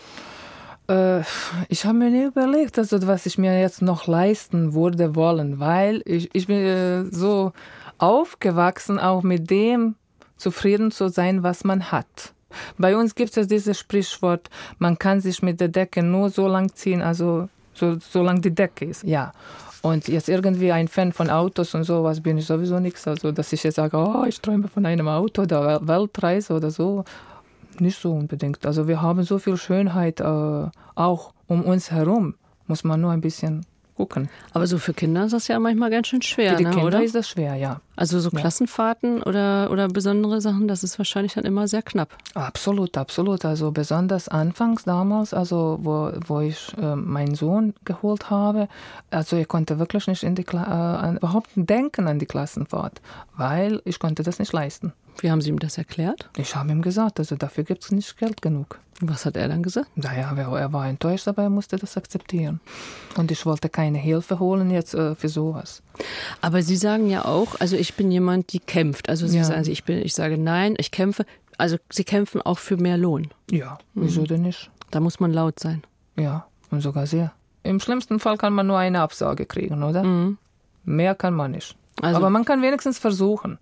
Äh, 0.89 1.21
ich 1.69 1.86
habe 1.86 1.97
mir 1.97 2.10
nie 2.10 2.25
überlegt, 2.25 2.78
also 2.78 3.06
was 3.08 3.25
ich 3.25 3.38
mir 3.38 3.60
jetzt 3.60 3.82
noch 3.82 4.08
leisten 4.08 4.73
würde 4.73 5.15
wollen, 5.15 5.60
weil 5.60 6.02
ich, 6.06 6.30
ich 6.34 6.47
bin 6.47 6.58
äh, 6.58 7.06
so 7.06 7.54
aufgewachsen, 7.99 8.99
auch 8.99 9.23
mit 9.23 9.49
dem 9.49 9.95
zufrieden 10.38 10.91
zu 10.91 11.10
sein, 11.10 11.43
was 11.43 11.63
man 11.63 11.91
hat. 11.91 12.34
Bei 12.78 12.97
uns 12.97 13.13
gibt 13.13 13.38
es 13.38 13.47
dieses 13.47 13.78
Sprichwort, 13.78 14.49
man 14.80 14.97
kann 14.97 15.21
sich 15.21 15.43
mit 15.43 15.60
der 15.60 15.67
Decke 15.67 16.02
nur 16.02 16.30
so 16.30 16.47
lang 16.47 16.73
ziehen, 16.73 17.02
also 17.02 17.47
so, 17.73 17.97
solange 17.99 18.41
die 18.41 18.56
Decke 18.56 18.86
ist. 18.86 19.04
Ja. 19.04 19.32
Und 19.82 20.10
jetzt 20.10 20.28
irgendwie 20.28 20.73
ein 20.73 20.89
Fan 20.89 21.13
von 21.13 21.30
Autos 21.30 21.73
und 21.73 21.86
sowas 21.86 22.19
bin 22.19 22.38
ich 22.38 22.45
sowieso 22.45 22.80
nichts. 22.80 23.08
Also, 23.08 23.32
dass 23.32 23.54
ich 23.54 23.63
jetzt 23.63 23.75
sage, 23.75 23.95
oh, 23.95 24.25
ich 24.28 24.41
träume 24.41 24.67
von 24.67 24.86
einem 24.86 25.08
Auto 25.08 25.43
oder 25.43 25.88
Weltreise 25.88 26.54
oder 26.54 26.69
so 26.69 27.06
nicht 27.81 27.99
so 27.99 28.13
unbedingt. 28.13 28.65
Also 28.65 28.87
wir 28.87 29.01
haben 29.01 29.23
so 29.23 29.39
viel 29.39 29.57
Schönheit 29.57 30.19
äh, 30.19 30.67
auch 30.95 31.33
um 31.47 31.63
uns 31.63 31.91
herum. 31.91 32.35
Muss 32.67 32.83
man 32.83 33.01
nur 33.01 33.11
ein 33.11 33.21
bisschen 33.21 33.65
gucken. 33.99 34.29
Aber 34.53 34.65
so 34.65 34.77
für 34.77 34.93
Kinder 34.93 35.25
ist 35.25 35.33
das 35.33 35.49
ja 35.49 35.59
manchmal 35.59 35.89
ganz 35.89 36.07
schön 36.07 36.21
schwer, 36.21 36.51
für 36.51 36.55
die 36.55 36.63
ne, 36.63 36.69
Kinder 36.69 36.85
oder? 36.85 37.03
ist 37.03 37.15
das 37.15 37.27
schwer, 37.27 37.55
ja. 37.55 37.81
Also 37.97 38.21
so 38.21 38.31
Klassenfahrten 38.31 39.21
oder, 39.23 39.69
oder 39.71 39.89
besondere 39.89 40.39
Sachen, 40.39 40.69
das 40.69 40.85
ist 40.85 40.97
wahrscheinlich 40.97 41.33
dann 41.33 41.43
immer 41.43 41.67
sehr 41.67 41.81
knapp. 41.81 42.15
Absolut, 42.33 42.97
absolut. 42.97 43.43
Also 43.43 43.71
besonders 43.71 44.29
anfangs 44.29 44.85
damals, 44.85 45.33
also 45.33 45.79
wo, 45.81 46.13
wo 46.27 46.39
ich 46.39 46.71
äh, 46.81 46.95
meinen 46.95 47.35
Sohn 47.35 47.73
geholt 47.83 48.29
habe, 48.29 48.69
also 49.11 49.35
ich 49.35 49.49
konnte 49.49 49.79
wirklich 49.79 50.07
nicht 50.07 50.23
in 50.23 50.33
die 50.33 50.45
Kla 50.45 51.11
äh, 51.11 51.17
überhaupt 51.17 51.49
denken 51.55 52.07
an 52.07 52.19
die 52.19 52.25
Klassenfahrt, 52.25 53.01
weil 53.35 53.81
ich 53.83 53.99
konnte 53.99 54.23
das 54.23 54.39
nicht 54.39 54.53
leisten. 54.53 54.93
Wie 55.19 55.31
haben 55.31 55.41
Sie 55.41 55.49
ihm 55.49 55.59
das 55.59 55.77
erklärt? 55.77 56.29
Ich 56.37 56.55
habe 56.55 56.71
ihm 56.71 56.81
gesagt, 56.81 57.19
also 57.19 57.35
dafür 57.35 57.63
gibt 57.63 57.83
es 57.83 57.91
nicht 57.91 58.17
Geld 58.17 58.41
genug. 58.41 58.79
Was 59.01 59.25
hat 59.25 59.37
er 59.37 59.47
dann 59.47 59.63
gesagt? 59.63 59.89
Naja, 59.95 60.33
er 60.35 60.73
war 60.73 60.87
enttäuscht, 60.87 61.27
aber 61.27 61.43
er 61.43 61.49
musste 61.49 61.77
das 61.77 61.95
akzeptieren. 61.95 62.59
Und 63.15 63.31
ich 63.31 63.45
wollte 63.45 63.69
keine 63.69 63.97
Hilfe 63.97 64.39
holen 64.39 64.71
jetzt 64.71 64.93
äh, 64.93 65.15
für 65.15 65.29
sowas. 65.29 65.81
Aber 66.41 66.61
Sie 66.61 66.75
sagen 66.75 67.09
ja 67.09 67.23
auch, 67.23 67.55
also 67.59 67.77
ich 67.77 67.93
bin 67.93 68.11
jemand, 68.11 68.51
die 68.51 68.59
kämpft. 68.59 69.07
Also 69.07 69.25
Sie 69.27 69.37
ja. 69.37 69.45
sagen, 69.45 69.69
ich, 69.69 69.85
bin, 69.85 69.99
ich 69.99 70.13
sage 70.13 70.37
nein, 70.37 70.75
ich 70.77 70.91
kämpfe. 70.91 71.25
Also 71.57 71.77
Sie 71.89 72.03
kämpfen 72.03 72.41
auch 72.41 72.59
für 72.59 72.75
mehr 72.75 72.97
Lohn. 72.97 73.29
Ja, 73.49 73.77
wieso 73.93 74.21
mhm. 74.21 74.27
denn 74.27 74.41
nicht? 74.41 74.69
Da 74.91 74.99
muss 74.99 75.19
man 75.21 75.31
laut 75.31 75.59
sein. 75.59 75.83
Ja, 76.17 76.47
und 76.69 76.81
sogar 76.81 77.07
sehr. 77.07 77.31
Im 77.63 77.79
schlimmsten 77.79 78.19
Fall 78.19 78.37
kann 78.37 78.53
man 78.53 78.67
nur 78.67 78.77
eine 78.77 79.01
Absage 79.01 79.45
kriegen, 79.45 79.83
oder? 79.83 80.03
Mhm. 80.03 80.37
Mehr 80.83 81.15
kann 81.15 81.33
man 81.33 81.51
nicht. 81.51 81.75
Also, 82.01 82.17
aber 82.17 82.29
man 82.29 82.45
kann 82.45 82.61
wenigstens 82.61 82.99
versuchen. 82.99 83.59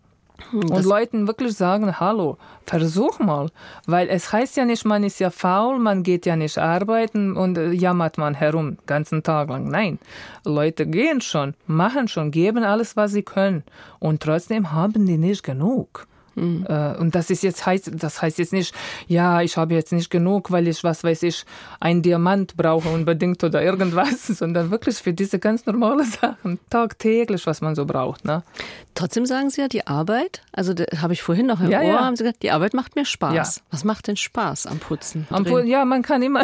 Und 0.54 0.70
das 0.70 0.86
Leuten 0.86 1.28
wirklich 1.28 1.56
sagen, 1.56 2.00
hallo, 2.00 2.38
versuch 2.66 3.20
mal. 3.20 3.50
Weil 3.86 4.08
es 4.10 4.32
heißt 4.32 4.58
ja 4.58 4.66
nicht, 4.66 4.86
man 4.86 5.04
ist 5.04 5.20
ja 5.20 5.30
faul, 5.30 5.80
man 5.80 6.04
geht 6.04 6.26
ja 6.26 6.36
nicht 6.36 6.58
arbeiten 6.58 7.36
und 7.36 7.58
äh, 7.58 7.72
jammert 7.72 8.18
man 8.18 8.34
herum, 8.34 8.78
ganzen 8.86 9.24
Tag 9.24 9.50
lang. 9.50 9.70
Nein, 9.70 10.00
Leute 10.46 10.86
gehen 10.86 11.22
schon, 11.22 11.54
machen 11.66 12.08
schon, 12.08 12.32
geben 12.32 12.64
alles, 12.64 12.96
was 12.96 13.12
sie 13.12 13.24
können. 13.24 13.64
Und 14.00 14.22
trotzdem 14.22 14.72
haben 14.72 15.06
die 15.06 15.18
nicht 15.18 15.44
genug. 15.44 16.08
Mhm. 16.38 16.66
Und 17.00 17.16
das 17.16 17.30
ist 17.30 17.44
jetzt 17.44 17.66
heißt, 17.66 17.92
das 17.96 18.22
heißt 18.22 18.38
jetzt 18.38 18.54
nicht, 18.54 18.74
ja, 19.08 19.42
ich 19.42 19.58
habe 19.58 19.74
jetzt 19.74 19.92
nicht 19.92 20.10
genug, 20.10 20.52
weil 20.52 20.68
ich, 20.68 20.84
was 20.84 21.04
weiß 21.04 21.24
ich, 21.24 21.46
ein 21.80 22.02
Diamant 22.02 22.56
brauche 22.56 22.90
unbedingt 22.90 23.44
oder 23.44 23.62
irgendwas, 23.62 24.28
sondern 24.28 24.72
wirklich 24.72 24.98
für 24.98 25.14
diese 25.14 25.40
ganz 25.40 25.66
normale 25.66 26.04
Sachen, 26.06 26.60
tagtäglich, 26.70 27.46
was 27.48 27.62
man 27.62 27.76
so 27.76 27.86
braucht. 27.86 28.26
Ne? 28.26 28.44
Trotzdem 28.94 29.26
sagen 29.26 29.50
Sie 29.50 29.62
ja, 29.62 29.68
die 29.68 29.86
Arbeit, 29.88 30.42
also 30.52 30.74
habe 31.02 31.14
ich 31.14 31.22
vorhin 31.22 31.48
noch 31.48 31.62
im 31.62 31.70
ja, 31.70 31.80
Ohr, 31.80 31.86
ja. 31.86 32.06
haben 32.06 32.16
Sie 32.16 32.24
gesagt, 32.24 32.44
die 32.44 32.52
Arbeit 32.52 32.74
macht 32.74 32.96
mir 32.96 33.06
Spaß. 33.06 33.34
Ja. 33.34 33.64
Was 33.72 33.84
macht 33.84 34.08
denn 34.08 34.18
Spaß 34.18 34.68
am 34.68 34.80
Putzen? 34.80 35.28
Am 35.30 35.44
Pu 35.44 35.60
ja, 35.60 35.86
man 35.86 36.02
kann 36.02 36.22
immer, 36.22 36.44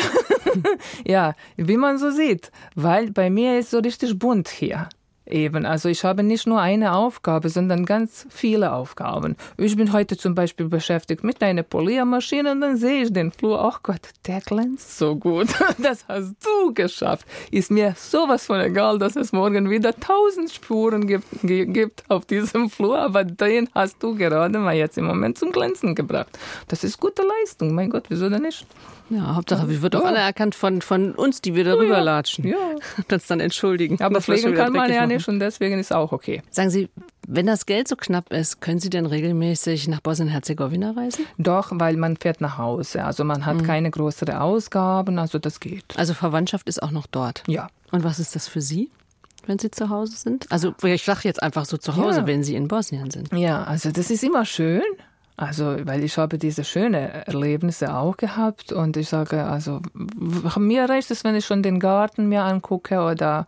ja, 1.06 1.36
wie 1.56 1.78
man 1.78 1.98
so 1.98 2.12
sieht, 2.12 2.52
weil 2.76 3.12
bei 3.12 3.30
mir 3.30 3.60
ist 3.60 3.72
so 3.72 3.80
richtig 3.80 4.18
bunt 4.18 4.50
hier. 4.50 4.90
Eben, 5.26 5.66
also 5.66 5.88
ich 5.88 6.04
habe 6.04 6.22
nicht 6.22 6.48
nur 6.48 6.60
eine 6.60 6.94
Aufgabe, 6.94 7.48
sondern 7.48 7.86
ganz 7.86 8.28
viele 8.30 8.74
Aufgaben. 8.74 9.38
Ich 9.58 9.78
bin 9.78 9.94
heute 9.94 10.18
zum 10.18 10.36
Beispiel 10.36 10.68
beschäftigt 10.68 11.24
mit 11.24 11.42
einer 11.42 11.64
Poliermaschine 11.64 12.52
und 12.52 12.60
dann 12.60 12.76
sehe 12.76 13.04
ich 13.04 13.14
den 13.14 13.32
Flur, 13.32 13.64
ach 13.64 13.82
Gott, 13.84 14.02
der 14.28 14.42
glänzt 14.42 14.98
so 14.98 15.16
gut. 15.16 15.48
Das 15.80 16.06
hast 16.08 16.36
du 16.46 16.74
geschafft. 16.74 17.26
Ist 17.52 17.72
mir 17.72 17.96
sowas 17.98 18.46
von 18.46 18.60
egal, 18.60 19.00
dass 19.00 19.16
es 19.16 19.32
morgen 19.32 19.70
wieder 19.70 19.94
tausend 19.96 20.52
Spuren 20.52 21.08
gibt, 21.08 21.26
gibt 21.42 22.04
auf 22.10 22.26
diesem 22.26 22.70
Flur, 22.70 23.00
aber 23.00 23.24
den 23.24 23.70
hast 23.74 24.02
du 24.04 24.16
gerade 24.16 24.60
mal 24.60 24.76
jetzt 24.76 24.98
im 24.98 25.06
Moment 25.06 25.38
zum 25.38 25.52
Glänzen 25.52 25.96
gebracht. 25.96 26.38
Das 26.68 26.84
ist 26.84 27.00
gute 27.00 27.24
Leistung, 27.24 27.74
mein 27.74 27.90
Gott, 27.90 28.06
wieso 28.10 28.30
denn 28.30 28.44
nicht? 28.44 28.68
Ja, 29.10 29.36
Hauptsache, 29.36 29.70
wir 29.70 29.82
wird 29.82 29.96
auch 29.96 30.04
ja. 30.04 30.10
anerkannt 30.10 30.56
von, 30.56 30.82
von 30.82 31.14
uns, 31.14 31.42
die 31.42 31.56
wir 31.56 31.64
darüber 31.64 31.98
ja. 31.98 32.02
latschen. 32.02 32.48
Ja. 32.48 32.58
Das 33.08 33.28
dann 33.28 33.40
entschuldigen. 33.40 34.02
Aber 34.02 34.22
pflegen 34.22 34.54
kann 34.54 34.74
man 34.74 34.90
ja 34.90 35.02
machen. 35.02 35.10
nicht 35.10 35.28
und 35.28 35.40
deswegen 35.40 35.78
ist 35.80 35.94
auch 35.94 36.12
okay. 36.12 36.42
Sagen 36.50 36.70
Sie, 36.70 36.90
wenn 37.28 37.46
das 37.46 37.66
Geld 37.66 37.88
so 37.88 37.96
knapp 37.96 38.32
ist, 38.32 38.62
können 38.62 38.80
Sie 38.80 38.90
denn 38.90 39.06
regelmäßig 39.06 39.88
nach 39.88 40.02
Bosnien-Herzegowina 40.02 40.92
reisen? 40.92 41.26
Doch, 41.38 41.72
weil 41.74 41.98
man 41.98 42.18
fährt 42.18 42.42
nach 42.42 42.58
Hause. 42.58 43.04
Also 43.04 43.24
man 43.24 43.46
hat 43.46 43.58
mhm. 43.58 43.64
keine 43.64 43.92
größeren 43.92 44.36
Ausgaben, 44.36 45.20
also 45.20 45.40
das 45.40 45.60
geht. 45.60 45.86
Also 45.96 46.14
Verwandtschaft 46.14 46.68
ist 46.68 46.82
auch 46.82 46.92
noch 46.92 47.08
dort? 47.08 47.44
Ja. 47.48 47.68
Und 47.92 48.04
was 48.04 48.20
ist 48.20 48.36
das 48.36 48.48
für 48.48 48.62
Sie? 48.62 48.90
wenn 49.48 49.60
Sie 49.60 49.72
zu 49.72 49.90
Hause 49.90 50.16
sind? 50.16 50.52
Also 50.52 50.74
ich 50.84 51.04
sage 51.04 51.22
jetzt 51.24 51.42
einfach 51.42 51.66
so 51.66 51.78
zu 51.78 51.96
Hause, 51.96 52.22
ja. 52.22 52.28
wenn 52.28 52.44
Sie 52.44 52.56
in 52.56 52.68
Bosnien 52.68 53.12
sind. 53.12 53.32
Ja, 53.34 53.64
also 53.64 53.92
das 53.92 54.10
ist 54.10 54.24
immer 54.24 54.46
schön. 54.46 54.84
Also, 55.36 55.78
weil 55.86 56.04
ich 56.04 56.18
habe 56.20 56.38
diese 56.38 56.64
schönen 56.64 56.94
Erlebnisse 56.94 57.96
auch 57.96 58.18
gehabt 58.18 58.72
und 58.72 58.98
ich 58.98 59.10
sage, 59.10 59.44
also 59.44 59.82
mir 60.58 60.88
reicht 60.88 61.10
es, 61.10 61.24
wenn 61.24 61.34
ich 61.34 61.46
schon 61.46 61.64
den 61.64 61.80
Garten 61.80 62.30
mir 62.30 62.44
angucke 62.44 63.00
oder 63.00 63.48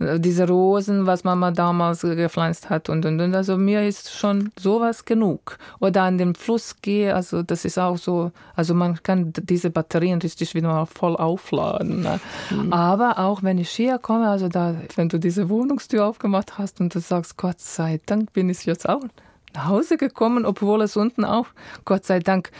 äh, 0.00 0.18
diese 0.18 0.48
Rosen, 0.48 1.06
was 1.06 1.22
Mama 1.22 1.52
damals 1.52 2.00
gepflanzt 2.00 2.68
hat 2.68 2.88
und 2.88 3.06
und 3.06 3.20
und. 3.20 3.34
Also 3.36 3.56
mir 3.56 3.86
ist 3.86 4.12
schon 4.12 4.50
sowas 4.58 5.04
genug. 5.04 5.58
Oder 5.78 6.02
an 6.02 6.18
den 6.18 6.34
Fluss 6.34 6.82
gehe, 6.82 7.14
also 7.14 7.44
das 7.44 7.64
ist 7.64 7.78
auch 7.78 7.96
so, 7.96 8.32
also 8.56 8.74
man 8.74 9.00
kann 9.00 9.32
diese 9.32 9.70
Batterien 9.70 10.20
richtig 10.20 10.54
wieder 10.56 10.68
mal 10.68 10.86
voll 10.86 11.14
aufladen. 11.14 12.02
Ne? 12.02 12.18
Mhm. 12.50 12.72
Aber 12.72 13.20
auch 13.20 13.44
wenn 13.44 13.58
ich 13.58 13.70
hier 13.70 13.98
komme, 13.98 14.28
also 14.28 14.48
da, 14.48 14.74
wenn 14.96 15.08
du 15.08 15.18
diese 15.18 15.48
Wohnungstür 15.48 16.06
aufgemacht 16.06 16.58
hast 16.58 16.80
und 16.80 16.92
du 16.92 16.98
sagst, 16.98 17.36
Gott 17.36 17.60
sei 17.60 18.00
Dank 18.04 18.32
bin 18.32 18.50
ich 18.50 18.66
jetzt 18.66 18.88
auch 18.88 19.04
nach 19.54 19.68
Hause 19.68 19.96
gekommen, 19.96 20.44
obwohl 20.44 20.82
es 20.82 20.96
unten 20.96 21.24
auch, 21.24 21.46
Gott 21.84 22.04
sei 22.04 22.20
Dank, 22.20 22.50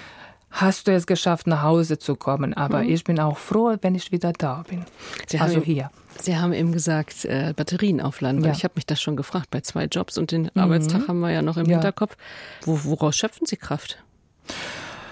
hast 0.51 0.89
du 0.89 0.93
es 0.93 1.07
geschafft, 1.07 1.47
nach 1.47 1.63
Hause 1.63 1.99
zu 1.99 2.17
kommen. 2.17 2.55
Aber 2.55 2.83
mhm. 2.83 2.91
ich 2.91 3.05
bin 3.05 3.21
auch 3.21 3.39
froh, 3.39 3.77
wenn 3.81 3.95
ich 3.95 4.13
wieder 4.13 4.33
da 4.33 4.65
bin. 4.69 4.85
Sie 5.27 5.39
also 5.39 5.57
haben, 5.57 5.63
hier. 5.63 5.91
Sie 6.21 6.37
haben 6.37 6.53
eben 6.53 6.73
gesagt, 6.73 7.25
äh, 7.25 7.55
Batterien 7.55 8.01
aufladen. 8.01 8.43
Ja. 8.43 8.53
Ich 8.53 8.65
habe 8.65 8.75
mich 8.77 8.87
das 8.87 9.01
schon 9.01 9.17
gefragt 9.17 9.51
bei 9.51 9.61
zwei 9.61 9.85
Jobs 9.85 10.19
und 10.19 10.33
den 10.33 10.43
mhm. 10.43 10.61
Arbeitstag 10.61 11.09
haben 11.09 11.21
wir 11.21 11.31
ja 11.31 11.43
noch 11.43 11.57
im 11.57 11.67
ja. 11.67 11.77
Hinterkopf. 11.77 12.17
Wo, 12.63 12.81
woraus 12.85 13.17
schöpfen 13.17 13.47
Sie 13.47 13.57
Kraft? 13.57 14.03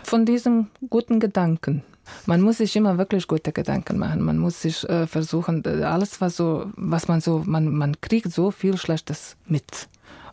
Von 0.02 0.24
diesem 0.24 0.68
guten 0.90 1.20
Gedanken. 1.20 1.84
Man 2.24 2.40
muss 2.40 2.58
sich 2.58 2.74
immer 2.74 2.96
wirklich 2.96 3.28
gute 3.28 3.52
Gedanken 3.52 3.98
machen. 3.98 4.22
Man 4.22 4.38
muss 4.38 4.62
sich 4.62 4.88
äh, 4.88 5.06
versuchen, 5.06 5.62
äh, 5.66 5.84
alles, 5.84 6.20
was 6.22 6.36
so, 6.36 6.70
was 6.74 7.06
man 7.06 7.20
so, 7.20 7.42
man, 7.44 7.74
man 7.74 8.00
kriegt 8.00 8.32
so 8.32 8.50
viel 8.50 8.78
Schlechtes 8.78 9.36
mit. 9.46 9.88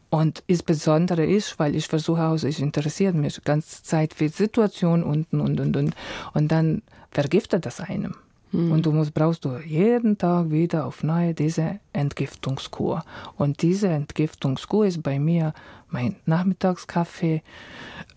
Und 0.10 0.44
insbesondere 0.48 1.26
ich, 1.26 1.58
weil 1.60 1.76
ich 1.76 1.88
versuche 1.88 2.22
also 2.22 2.48
ich 2.48 2.62
interessiere 2.62 3.14
mich 3.14 3.44
ganz 3.44 3.84
Zeit 3.84 4.14
für 4.14 4.30
Situationen 4.30 5.04
unten 5.04 5.42
und 5.42 5.60
und 5.60 5.76
und 5.76 5.96
und 6.34 6.52
dann 6.52 6.82
vergiftet 7.12 7.66
das 7.66 7.82
einem. 7.82 8.16
Mhm. 8.52 8.72
Und 8.72 8.86
du 8.86 8.92
musst, 8.92 9.14
brauchst 9.14 9.46
du 9.46 9.58
jeden 9.58 10.18
Tag 10.18 10.52
wieder 10.52 10.86
auf 10.86 11.04
neue 11.04 11.34
diese 11.34 11.80
Entgiftungskur. 11.94 13.04
Und 13.38 13.62
diese 13.62 13.90
Entgiftungskur 13.90 14.86
ist 14.86 15.04
bei 15.04 15.20
mir 15.20 15.54
mein 15.90 16.16
Nachmittagskaffee 16.26 17.42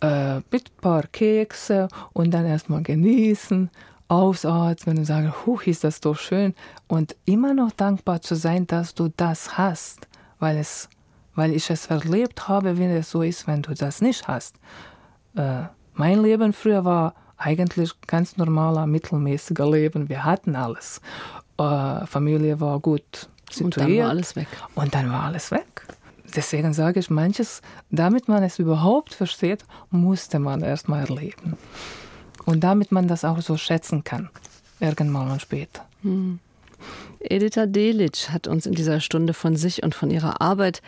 äh, 0.01 0.37
mit 0.37 0.71
ein 0.71 0.81
paar 0.81 1.03
Kekse 1.03 1.89
und 2.13 2.33
dann 2.33 2.47
erstmal 2.47 2.83
genießen, 2.83 3.71
ausatmen 4.09 4.99
und 4.99 5.05
sagen, 5.05 5.33
huch, 5.45 5.63
ist 5.65 5.85
das 5.85 6.01
doch 6.01 6.17
schön. 6.17 6.55
Und 6.87 7.15
immer 7.25 7.55
noch 7.55 7.73
dankbar 7.73 8.21
zu 8.23 8.35
sein, 8.35 8.67
dass 8.67 8.95
du 8.95 9.11
das 9.17 9.59
hast, 9.59 10.09
weil 10.39 10.57
es 10.57 10.89
weil 11.39 11.55
ich 11.55 11.71
es 11.71 11.87
erlebt 11.87 12.49
habe, 12.49 12.79
wie 12.79 12.87
es 12.87 13.13
so 13.13 13.23
ist, 13.23 13.47
wenn 13.47 13.63
du 13.63 13.73
das 13.73 14.01
nicht 14.01 14.27
hast. 14.27 14.57
Äh, 15.37 15.67
mein 15.95 16.21
Leben 16.21 16.53
früher 16.53 16.85
war 16.85 17.15
eigentlich 17.37 17.93
ganz 18.09 18.37
normaler, 18.37 18.89
mittelmäßiger 18.89 19.71
Leben. 19.71 20.09
Wir 20.09 20.25
hatten 20.25 20.57
alles. 20.57 21.01
Äh, 21.57 22.05
Familie 22.07 22.61
war 22.61 22.81
gut 22.81 23.29
situiert. 23.53 23.77
Und 23.77 23.77
dann 23.77 23.99
war 23.99 24.09
alles 24.09 24.35
weg. 24.35 24.49
Und 24.75 24.95
dann 24.97 25.13
war 25.13 25.23
alles 25.23 25.53
weg. 25.53 25.87
Deswegen 26.35 26.73
sage 26.73 26.99
ich, 26.99 27.09
manches, 27.09 27.63
damit 27.93 28.27
man 28.27 28.43
es 28.43 28.59
überhaupt 28.59 29.15
versteht, 29.15 29.65
musste 29.91 30.41
man 30.41 30.63
erst 30.63 30.89
mal 30.89 31.03
erleben. 31.09 31.57
Und 32.47 32.65
damit 32.65 32.91
man 32.91 33.07
das 33.07 33.25
auch 33.25 33.41
so 33.43 33.57
schätzen 33.57 34.03
kann, 34.03 34.29
irgendwann 34.81 35.29
mal 35.29 35.39
später. 35.39 35.85
Hm. 36.03 36.41
Edita 37.21 37.67
Delic 37.67 38.31
hat 38.31 38.47
uns 38.47 38.67
in 38.67 38.75
dieser 38.75 39.01
Stunde 39.01 39.35
von 39.35 39.57
sich 39.57 39.83
und 39.83 39.95
von 39.95 40.11
ihrer 40.11 40.41
Arbeit 40.41 40.83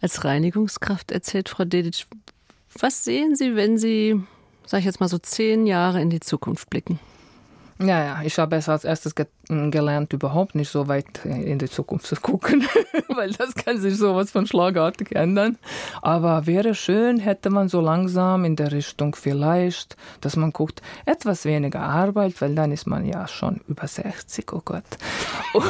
als 0.00 0.24
Reinigungskraft 0.24 1.10
erzählt, 1.10 1.48
Frau 1.48 1.64
Dedic. 1.64 2.06
Was 2.78 3.04
sehen 3.04 3.34
Sie, 3.34 3.56
wenn 3.56 3.78
Sie, 3.78 4.20
sage 4.66 4.80
ich 4.80 4.86
jetzt 4.86 5.00
mal 5.00 5.08
so 5.08 5.18
zehn 5.18 5.66
Jahre 5.66 6.00
in 6.00 6.10
die 6.10 6.20
Zukunft 6.20 6.70
blicken? 6.70 6.98
Ja, 7.82 8.04
ja, 8.04 8.22
ich 8.22 8.38
habe 8.38 8.56
es 8.56 8.68
als 8.68 8.84
erstes 8.84 9.14
ge 9.14 9.26
gelernt, 9.48 10.12
überhaupt 10.12 10.54
nicht 10.54 10.68
so 10.68 10.86
weit 10.86 11.24
in 11.24 11.58
die 11.58 11.68
Zukunft 11.68 12.06
zu 12.06 12.14
gucken, 12.16 12.68
weil 13.08 13.32
das 13.32 13.54
kann 13.54 13.80
sich 13.80 13.96
sowas 13.96 14.30
von 14.30 14.46
schlagartig 14.46 15.16
ändern. 15.16 15.56
Aber 16.02 16.46
wäre 16.46 16.74
schön, 16.74 17.18
hätte 17.18 17.48
man 17.48 17.70
so 17.70 17.80
langsam 17.80 18.44
in 18.44 18.54
der 18.54 18.70
Richtung 18.70 19.14
vielleicht, 19.14 19.96
dass 20.20 20.36
man 20.36 20.52
guckt, 20.52 20.82
etwas 21.06 21.46
weniger 21.46 21.80
Arbeit, 21.80 22.40
weil 22.42 22.54
dann 22.54 22.70
ist 22.70 22.86
man 22.86 23.06
ja 23.06 23.26
schon 23.26 23.62
über 23.66 23.86
60, 23.88 24.52
oh 24.52 24.60
Gott. 24.62 24.84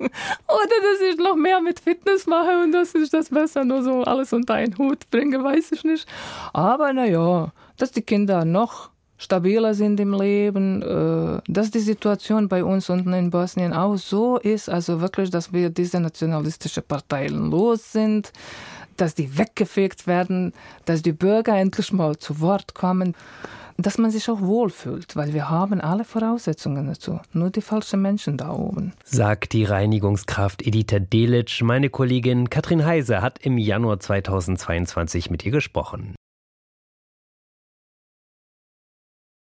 Oder 0.00 0.76
dass 0.82 1.00
ich 1.10 1.18
noch 1.18 1.36
mehr 1.36 1.60
mit 1.60 1.80
Fitness 1.80 2.26
mache 2.26 2.62
und 2.62 2.72
dass 2.72 2.94
ich 2.94 3.10
das 3.10 3.28
besser 3.28 3.64
nur 3.64 3.82
so 3.82 4.02
alles 4.02 4.32
unter 4.32 4.54
einen 4.54 4.76
Hut 4.78 5.10
bringe, 5.10 5.42
weiß 5.42 5.72
ich 5.72 5.84
nicht. 5.84 6.08
Aber 6.52 6.92
naja, 6.92 7.52
dass 7.76 7.92
die 7.92 8.02
Kinder 8.02 8.44
noch 8.44 8.90
stabiler 9.18 9.74
sind 9.74 10.00
im 10.00 10.14
Leben, 10.14 10.82
äh, 10.82 11.42
dass 11.46 11.70
die 11.70 11.80
Situation 11.80 12.48
bei 12.48 12.64
uns 12.64 12.88
unten 12.88 13.12
in 13.12 13.30
Bosnien 13.30 13.74
auch 13.74 13.96
so 13.96 14.38
ist, 14.38 14.70
also 14.70 15.02
wirklich, 15.02 15.30
dass 15.30 15.52
wir 15.52 15.68
diese 15.68 16.00
nationalistische 16.00 16.80
Parteien 16.80 17.50
los 17.50 17.92
sind, 17.92 18.32
dass 18.96 19.14
die 19.14 19.36
weggefegt 19.36 20.06
werden, 20.06 20.54
dass 20.86 21.02
die 21.02 21.12
Bürger 21.12 21.56
endlich 21.56 21.92
mal 21.92 22.16
zu 22.16 22.40
Wort 22.40 22.74
kommen 22.74 23.14
dass 23.82 23.98
man 23.98 24.10
sich 24.10 24.28
auch 24.30 24.40
wohlfühlt, 24.40 25.16
weil 25.16 25.32
wir 25.32 25.50
haben 25.50 25.80
alle 25.80 26.04
Voraussetzungen 26.04 26.86
dazu. 26.86 27.20
Nur 27.32 27.50
die 27.50 27.60
falschen 27.60 28.02
Menschen 28.02 28.36
da 28.36 28.52
oben. 28.52 28.92
Sagt 29.04 29.52
die 29.52 29.64
Reinigungskraft 29.64 30.66
Edita 30.66 30.98
Delic. 30.98 31.62
Meine 31.62 31.90
Kollegin 31.90 32.50
Katrin 32.50 32.84
Heise 32.84 33.22
hat 33.22 33.38
im 33.40 33.58
Januar 33.58 34.00
2022 34.00 35.30
mit 35.30 35.44
ihr 35.44 35.52
gesprochen. 35.52 36.14